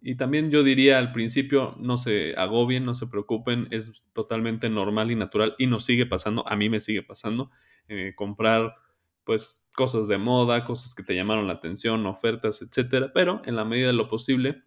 Y 0.02 0.16
también 0.16 0.50
yo 0.50 0.64
diría 0.64 0.98
al 0.98 1.12
principio, 1.12 1.76
no 1.78 1.98
se 1.98 2.34
agobien, 2.36 2.86
no 2.86 2.96
se 2.96 3.08
preocupen, 3.08 3.68
es 3.72 4.04
totalmente 4.14 4.70
normal 4.70 5.12
y 5.12 5.16
natural 5.16 5.56
y 5.60 5.68
nos 5.68 5.86
sigue 5.86 6.08
pasando, 6.08 6.48
a 6.48 6.56
mí 6.56 6.70
me 6.70 6.80
sigue 6.80 7.04
pasando, 7.04 7.52
eh, 7.88 8.14
comprar 8.16 8.76
pues 9.24 9.70
cosas 9.76 10.08
de 10.08 10.18
moda, 10.18 10.64
cosas 10.64 10.96
que 10.96 11.04
te 11.04 11.14
llamaron 11.14 11.46
la 11.46 11.54
atención, 11.54 12.04
ofertas, 12.08 12.64
etcétera, 12.64 13.12
pero 13.14 13.44
en 13.46 13.56
la 13.56 13.64
medida 13.64 13.88
de 13.88 13.94
lo 13.94 14.08
posible, 14.08 14.64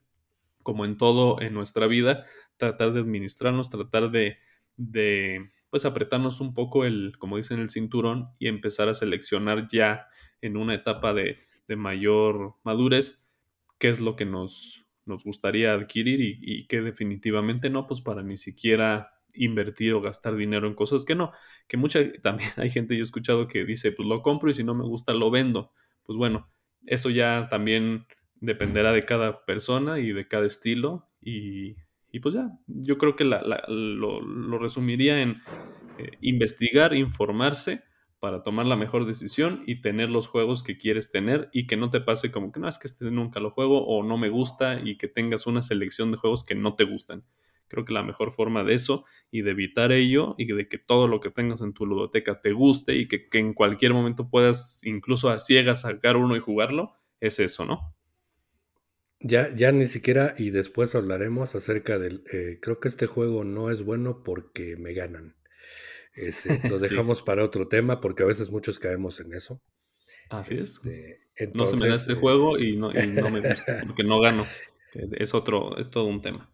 como 0.62 0.84
en 0.84 0.96
todo 0.96 1.40
en 1.40 1.52
nuestra 1.52 1.88
vida, 1.88 2.22
tratar 2.56 2.92
de 2.92 3.00
administrarnos, 3.00 3.70
tratar 3.70 4.12
de, 4.12 4.36
de 4.76 5.50
pues 5.70 5.84
apretarnos 5.84 6.40
un 6.40 6.54
poco 6.54 6.84
el, 6.84 7.16
como 7.18 7.36
dicen, 7.36 7.58
el 7.58 7.68
cinturón 7.68 8.28
y 8.38 8.46
empezar 8.46 8.88
a 8.88 8.94
seleccionar 8.94 9.66
ya 9.66 10.06
en 10.40 10.56
una 10.56 10.74
etapa 10.74 11.12
de, 11.12 11.38
de 11.66 11.76
mayor 11.76 12.54
madurez 12.62 13.26
qué 13.78 13.88
es 13.88 14.00
lo 14.00 14.14
que 14.14 14.24
nos, 14.24 14.86
nos 15.04 15.24
gustaría 15.24 15.74
adquirir 15.74 16.20
y, 16.20 16.38
y 16.40 16.66
que 16.66 16.80
definitivamente 16.80 17.70
no, 17.70 17.86
pues 17.88 18.00
para 18.00 18.22
ni 18.22 18.36
siquiera 18.36 19.14
invertir 19.34 19.92
o 19.94 20.00
gastar 20.00 20.36
dinero 20.36 20.68
en 20.68 20.74
cosas 20.74 21.04
que 21.04 21.14
no, 21.14 21.32
que 21.66 21.76
mucha, 21.76 22.00
también 22.22 22.50
hay 22.56 22.70
gente, 22.70 22.94
yo 22.94 23.00
he 23.00 23.02
escuchado 23.02 23.48
que 23.48 23.64
dice, 23.64 23.92
pues 23.92 24.08
lo 24.08 24.22
compro 24.22 24.50
y 24.50 24.54
si 24.54 24.64
no 24.64 24.74
me 24.74 24.84
gusta 24.84 25.12
lo 25.12 25.30
vendo. 25.30 25.72
Pues 26.04 26.16
bueno, 26.16 26.50
eso 26.86 27.10
ya 27.10 27.48
también 27.50 28.06
dependerá 28.36 28.92
de 28.92 29.04
cada 29.04 29.44
persona 29.44 29.98
y 29.98 30.12
de 30.12 30.28
cada 30.28 30.46
estilo 30.46 31.08
y, 31.20 31.76
y 32.14 32.20
pues 32.20 32.36
ya, 32.36 32.48
yo 32.68 32.96
creo 32.96 33.16
que 33.16 33.24
la, 33.24 33.42
lo, 33.66 34.56
resumiría 34.60 35.20
en 35.20 35.42
eh, 35.98 36.12
investigar, 36.20 36.94
informarse 36.94 37.82
para 38.20 38.44
tomar 38.44 38.66
la 38.66 38.76
mejor 38.76 39.04
decisión 39.04 39.64
y 39.66 39.80
tener 39.80 40.10
los 40.10 40.28
juegos 40.28 40.62
que 40.62 40.76
quieres 40.76 41.10
tener 41.10 41.50
y 41.52 41.66
que 41.66 41.76
no 41.76 41.90
te 41.90 42.00
pase 42.00 42.30
como 42.30 42.52
que 42.52 42.60
no 42.60 42.68
es 42.68 42.78
que 42.78 42.86
este 42.86 43.10
nunca 43.10 43.40
lo 43.40 43.50
juego 43.50 43.84
o 43.84 44.04
no 44.04 44.16
me 44.16 44.28
gusta 44.28 44.80
y 44.80 44.96
que 44.96 45.08
tengas 45.08 45.48
una 45.48 45.60
selección 45.60 46.12
de 46.12 46.16
juegos 46.16 46.44
que 46.44 46.54
no 46.54 46.76
te 46.76 46.84
gustan. 46.84 47.24
Creo 47.66 47.84
que 47.84 47.92
la 47.92 48.04
mejor 48.04 48.30
forma 48.30 48.62
de 48.62 48.74
eso 48.74 49.04
y 49.32 49.42
de 49.42 49.50
evitar 49.50 49.90
ello 49.90 50.36
y 50.38 50.46
de 50.46 50.68
que 50.68 50.78
todo 50.78 51.08
lo 51.08 51.18
que 51.18 51.30
tengas 51.30 51.62
en 51.62 51.74
tu 51.74 51.84
ludoteca 51.84 52.40
te 52.40 52.52
guste 52.52 52.94
y 52.94 53.08
que, 53.08 53.28
que 53.28 53.38
en 53.38 53.54
cualquier 53.54 53.92
momento 53.92 54.30
puedas 54.30 54.84
incluso 54.84 55.30
a 55.30 55.38
ciegas 55.38 55.80
sacar 55.80 56.16
uno 56.16 56.36
y 56.36 56.38
jugarlo, 56.38 56.94
es 57.18 57.40
eso, 57.40 57.64
¿no? 57.64 57.92
Ya, 59.26 59.54
ya 59.56 59.72
ni 59.72 59.86
siquiera, 59.86 60.34
y 60.36 60.50
después 60.50 60.94
hablaremos 60.94 61.54
acerca 61.54 61.98
del, 61.98 62.24
eh, 62.30 62.58
creo 62.60 62.78
que 62.78 62.88
este 62.88 63.06
juego 63.06 63.42
no 63.42 63.70
es 63.70 63.82
bueno 63.82 64.22
porque 64.22 64.76
me 64.76 64.92
ganan. 64.92 65.34
Este, 66.14 66.60
lo 66.68 66.78
dejamos 66.78 67.22
para 67.22 67.42
otro 67.42 67.66
tema 67.66 68.02
porque 68.02 68.22
a 68.22 68.26
veces 68.26 68.50
muchos 68.50 68.78
caemos 68.78 69.20
en 69.20 69.32
eso. 69.32 69.62
Así 70.28 70.56
este, 70.56 71.22
es. 71.36 71.54
no 71.54 71.66
se 71.66 71.76
me 71.76 71.88
da 71.88 71.94
este 71.94 72.12
eh, 72.12 72.16
juego 72.16 72.58
y 72.58 72.76
no, 72.76 72.90
me 72.90 73.40
gusta 73.40 73.82
porque 73.86 74.04
no 74.04 74.20
gano. 74.20 74.46
Es 74.92 75.32
otro, 75.32 75.78
es 75.78 75.90
todo 75.90 76.04
un 76.04 76.20
tema. 76.20 76.53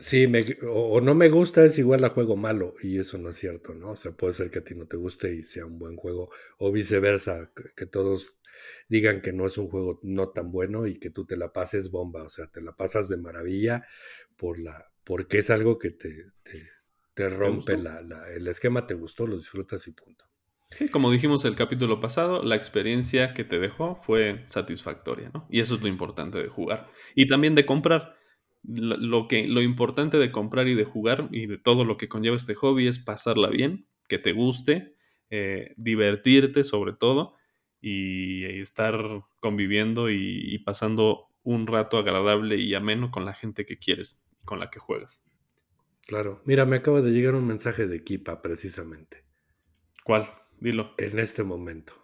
Sí, 0.00 0.26
me, 0.26 0.56
o, 0.66 1.02
no 1.02 1.14
me 1.14 1.28
gusta 1.28 1.62
es 1.62 1.78
igual 1.78 2.02
a 2.04 2.08
juego 2.08 2.34
malo 2.34 2.74
y 2.82 2.98
eso 2.98 3.18
no 3.18 3.28
es 3.28 3.36
cierto, 3.36 3.74
¿no? 3.74 3.90
O 3.90 3.96
sea, 3.96 4.12
puede 4.12 4.32
ser 4.32 4.50
que 4.50 4.60
a 4.60 4.64
ti 4.64 4.74
no 4.74 4.86
te 4.86 4.96
guste 4.96 5.34
y 5.34 5.42
sea 5.42 5.66
un 5.66 5.78
buen 5.78 5.96
juego 5.96 6.30
o 6.58 6.72
viceversa, 6.72 7.52
que, 7.76 7.84
todos 7.84 8.38
digan 8.88 9.20
que 9.20 9.34
no 9.34 9.46
es 9.46 9.58
un 9.58 9.68
juego 9.68 10.00
no 10.02 10.30
tan 10.30 10.52
bueno 10.52 10.86
y 10.86 10.98
que 10.98 11.10
tú 11.10 11.26
te 11.26 11.36
la 11.36 11.52
pases 11.52 11.90
bomba, 11.90 12.22
o 12.22 12.30
sea, 12.30 12.46
te 12.46 12.62
la 12.62 12.74
pasas 12.74 13.10
de 13.10 13.18
maravilla 13.18 13.86
por 14.36 14.58
la, 14.58 14.90
porque 15.04 15.38
es 15.38 15.50
algo 15.50 15.78
que 15.78 15.90
te, 15.90 16.32
te 17.12 17.28
rompe 17.28 17.76
la, 17.76 18.00
el 18.34 18.48
esquema, 18.48 18.86
te 18.86 18.94
gustó, 18.94 19.26
lo 19.26 19.36
disfrutas 19.36 19.86
y 19.86 19.92
punto. 19.92 20.24
Sí, 20.70 20.88
como 20.88 21.10
dijimos 21.10 21.44
el 21.44 21.56
capítulo 21.56 22.00
pasado, 22.00 22.42
la 22.42 22.56
experiencia 22.56 23.34
que 23.34 23.44
te 23.44 23.58
dejó 23.58 23.96
fue 23.96 24.44
satisfactoria, 24.46 25.30
¿no? 25.34 25.46
Y 25.50 25.60
eso 25.60 25.74
es 25.74 25.82
lo 25.82 25.88
importante 25.88 26.38
de 26.38 26.48
jugar. 26.48 26.88
Y 27.14 27.26
también 27.26 27.54
de 27.54 27.66
comprar. 27.66 28.19
Lo, 28.62 29.26
que, 29.26 29.44
lo 29.48 29.62
importante 29.62 30.18
de 30.18 30.30
comprar 30.30 30.68
y 30.68 30.74
de 30.74 30.84
jugar 30.84 31.28
y 31.32 31.46
de 31.46 31.58
todo 31.58 31.84
lo 31.84 31.96
que 31.96 32.08
conlleva 32.08 32.36
este 32.36 32.54
hobby 32.54 32.86
es 32.86 32.98
pasarla 32.98 33.48
bien, 33.48 33.86
que 34.08 34.18
te 34.18 34.32
guste, 34.32 34.94
eh, 35.30 35.74
divertirte 35.76 36.64
sobre 36.64 36.92
todo 36.92 37.34
y, 37.80 38.44
estar 38.44 39.24
conviviendo 39.40 40.10
y, 40.10 40.40
y 40.42 40.58
pasando 40.58 41.28
un 41.42 41.66
rato 41.66 41.96
agradable 41.98 42.56
y 42.56 42.74
ameno 42.74 43.10
con 43.10 43.24
la 43.24 43.32
gente 43.32 43.64
que 43.64 43.78
quieres, 43.78 44.26
con 44.44 44.60
la 44.60 44.70
que 44.70 44.78
juegas. 44.78 45.24
Claro. 46.06 46.42
Mira, 46.44 46.66
me 46.66 46.76
acaba 46.76 47.00
de 47.00 47.12
llegar 47.12 47.34
un 47.34 47.46
mensaje 47.46 47.86
de 47.86 48.02
Kipa 48.02 48.42
precisamente. 48.42 49.24
¿Cuál? 50.04 50.26
Dilo. 50.58 50.92
En 50.98 51.18
este 51.18 51.44
momento. 51.44 51.94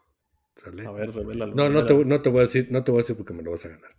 ¿Sale? 0.54 0.86
A 0.86 0.92
ver, 0.92 1.12
revélalo. 1.12 1.54
No, 1.54 1.68
no 1.68 1.84
te, 1.84 1.94
no 2.04 2.22
te 2.22 2.30
voy 2.30 2.38
a 2.38 2.42
decir, 2.42 2.68
no 2.70 2.84
te 2.84 2.92
voy 2.92 3.00
a 3.00 3.02
decir 3.02 3.16
porque 3.16 3.34
me 3.34 3.42
lo 3.42 3.50
vas 3.50 3.66
a 3.66 3.70
ganar. 3.70 3.95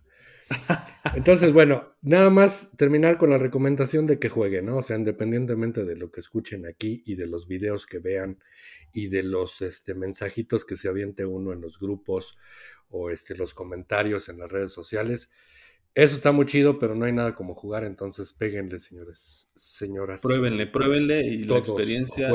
Entonces, 1.14 1.52
bueno, 1.52 1.94
nada 2.02 2.30
más 2.30 2.72
terminar 2.76 3.18
con 3.18 3.30
la 3.30 3.38
recomendación 3.38 4.06
de 4.06 4.18
que 4.18 4.28
jueguen, 4.28 4.66
¿no? 4.66 4.78
O 4.78 4.82
sea, 4.82 4.96
independientemente 4.96 5.84
de 5.84 5.96
lo 5.96 6.10
que 6.10 6.20
escuchen 6.20 6.66
aquí 6.66 7.02
y 7.06 7.14
de 7.14 7.26
los 7.26 7.46
videos 7.46 7.86
que 7.86 7.98
vean 7.98 8.38
y 8.92 9.08
de 9.08 9.22
los 9.22 9.62
este, 9.62 9.94
mensajitos 9.94 10.64
que 10.64 10.76
se 10.76 10.88
aviente 10.88 11.26
uno 11.26 11.52
en 11.52 11.60
los 11.60 11.78
grupos 11.78 12.38
o 12.90 13.10
este, 13.10 13.36
los 13.36 13.54
comentarios 13.54 14.28
en 14.28 14.38
las 14.38 14.50
redes 14.50 14.72
sociales, 14.72 15.30
eso 15.94 16.14
está 16.14 16.30
muy 16.30 16.46
chido, 16.46 16.78
pero 16.78 16.94
no 16.94 17.06
hay 17.06 17.12
nada 17.12 17.34
como 17.34 17.54
jugar, 17.54 17.82
entonces 17.82 18.32
péguenle, 18.32 18.78
señores, 18.78 19.50
señoras. 19.56 20.22
Pruébenle, 20.22 20.68
pruébenle 20.68 21.26
y 21.26 21.42
la 21.42 21.58
experiencia 21.58 22.30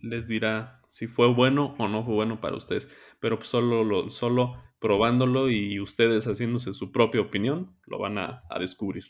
les 0.00 0.26
dirá 0.26 0.80
si 0.94 1.08
fue 1.08 1.26
bueno 1.26 1.74
o 1.80 1.88
no 1.88 2.04
fue 2.04 2.14
bueno 2.14 2.40
para 2.40 2.56
ustedes. 2.56 2.88
Pero 3.18 3.42
solo, 3.42 3.82
lo, 3.82 4.10
solo 4.10 4.62
probándolo 4.78 5.50
y 5.50 5.80
ustedes 5.80 6.26
haciéndose 6.28 6.72
su 6.72 6.92
propia 6.92 7.20
opinión, 7.20 7.76
lo 7.84 7.98
van 7.98 8.16
a, 8.16 8.44
a 8.48 8.60
descubrir. 8.60 9.06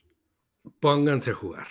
Pónganse 0.80 1.32
a 1.32 1.34
jugar. 1.34 1.66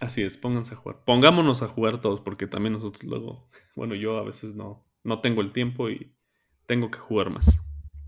Así 0.00 0.22
es, 0.22 0.38
pónganse 0.38 0.72
a 0.72 0.76
jugar. 0.78 1.04
Pongámonos 1.04 1.62
a 1.62 1.68
jugar 1.68 2.00
todos, 2.00 2.20
porque 2.20 2.46
también 2.46 2.72
nosotros 2.72 3.04
luego, 3.04 3.50
bueno, 3.76 3.94
yo 3.94 4.16
a 4.16 4.24
veces 4.24 4.54
no, 4.54 4.86
no 5.04 5.20
tengo 5.20 5.42
el 5.42 5.52
tiempo 5.52 5.90
y 5.90 6.16
tengo 6.64 6.90
que 6.90 6.98
jugar 6.98 7.28
más. 7.28 7.60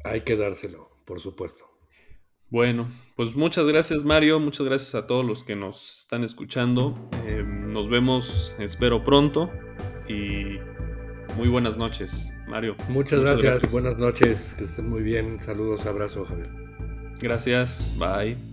Hay 0.05 0.23
que 0.23 0.37
dárselo, 0.37 0.89
por 1.05 1.21
supuesto. 1.21 1.67
Bueno, 2.49 2.91
pues 3.15 3.37
muchas 3.37 3.67
gracias 3.67 4.05
Mario, 4.05 4.41
muchas 4.41 4.67
gracias 4.67 4.95
a 4.95 5.07
todos 5.07 5.25
los 5.25 5.45
que 5.45 5.55
nos 5.55 5.99
están 5.99 6.25
escuchando. 6.25 7.11
Eh, 7.27 7.45
nos 7.45 7.91
vemos, 7.91 8.57
espero 8.59 9.05
pronto 9.05 9.51
y 10.09 10.59
muy 11.41 11.49
buenas 11.49 11.79
noches, 11.79 12.35
Mario. 12.47 12.77
Muchas, 12.91 13.21
gracias, 13.21 13.43
gracias, 13.43 13.73
buenas 13.73 13.97
noches, 13.97 14.55
que 14.59 14.65
estén 14.65 14.91
muy 14.91 15.03
bien. 15.03 15.41
Saludos, 15.41 15.87
abrazo, 15.87 16.23
Javier. 16.27 16.51
Gracias, 17.19 17.91
bye. 17.99 18.50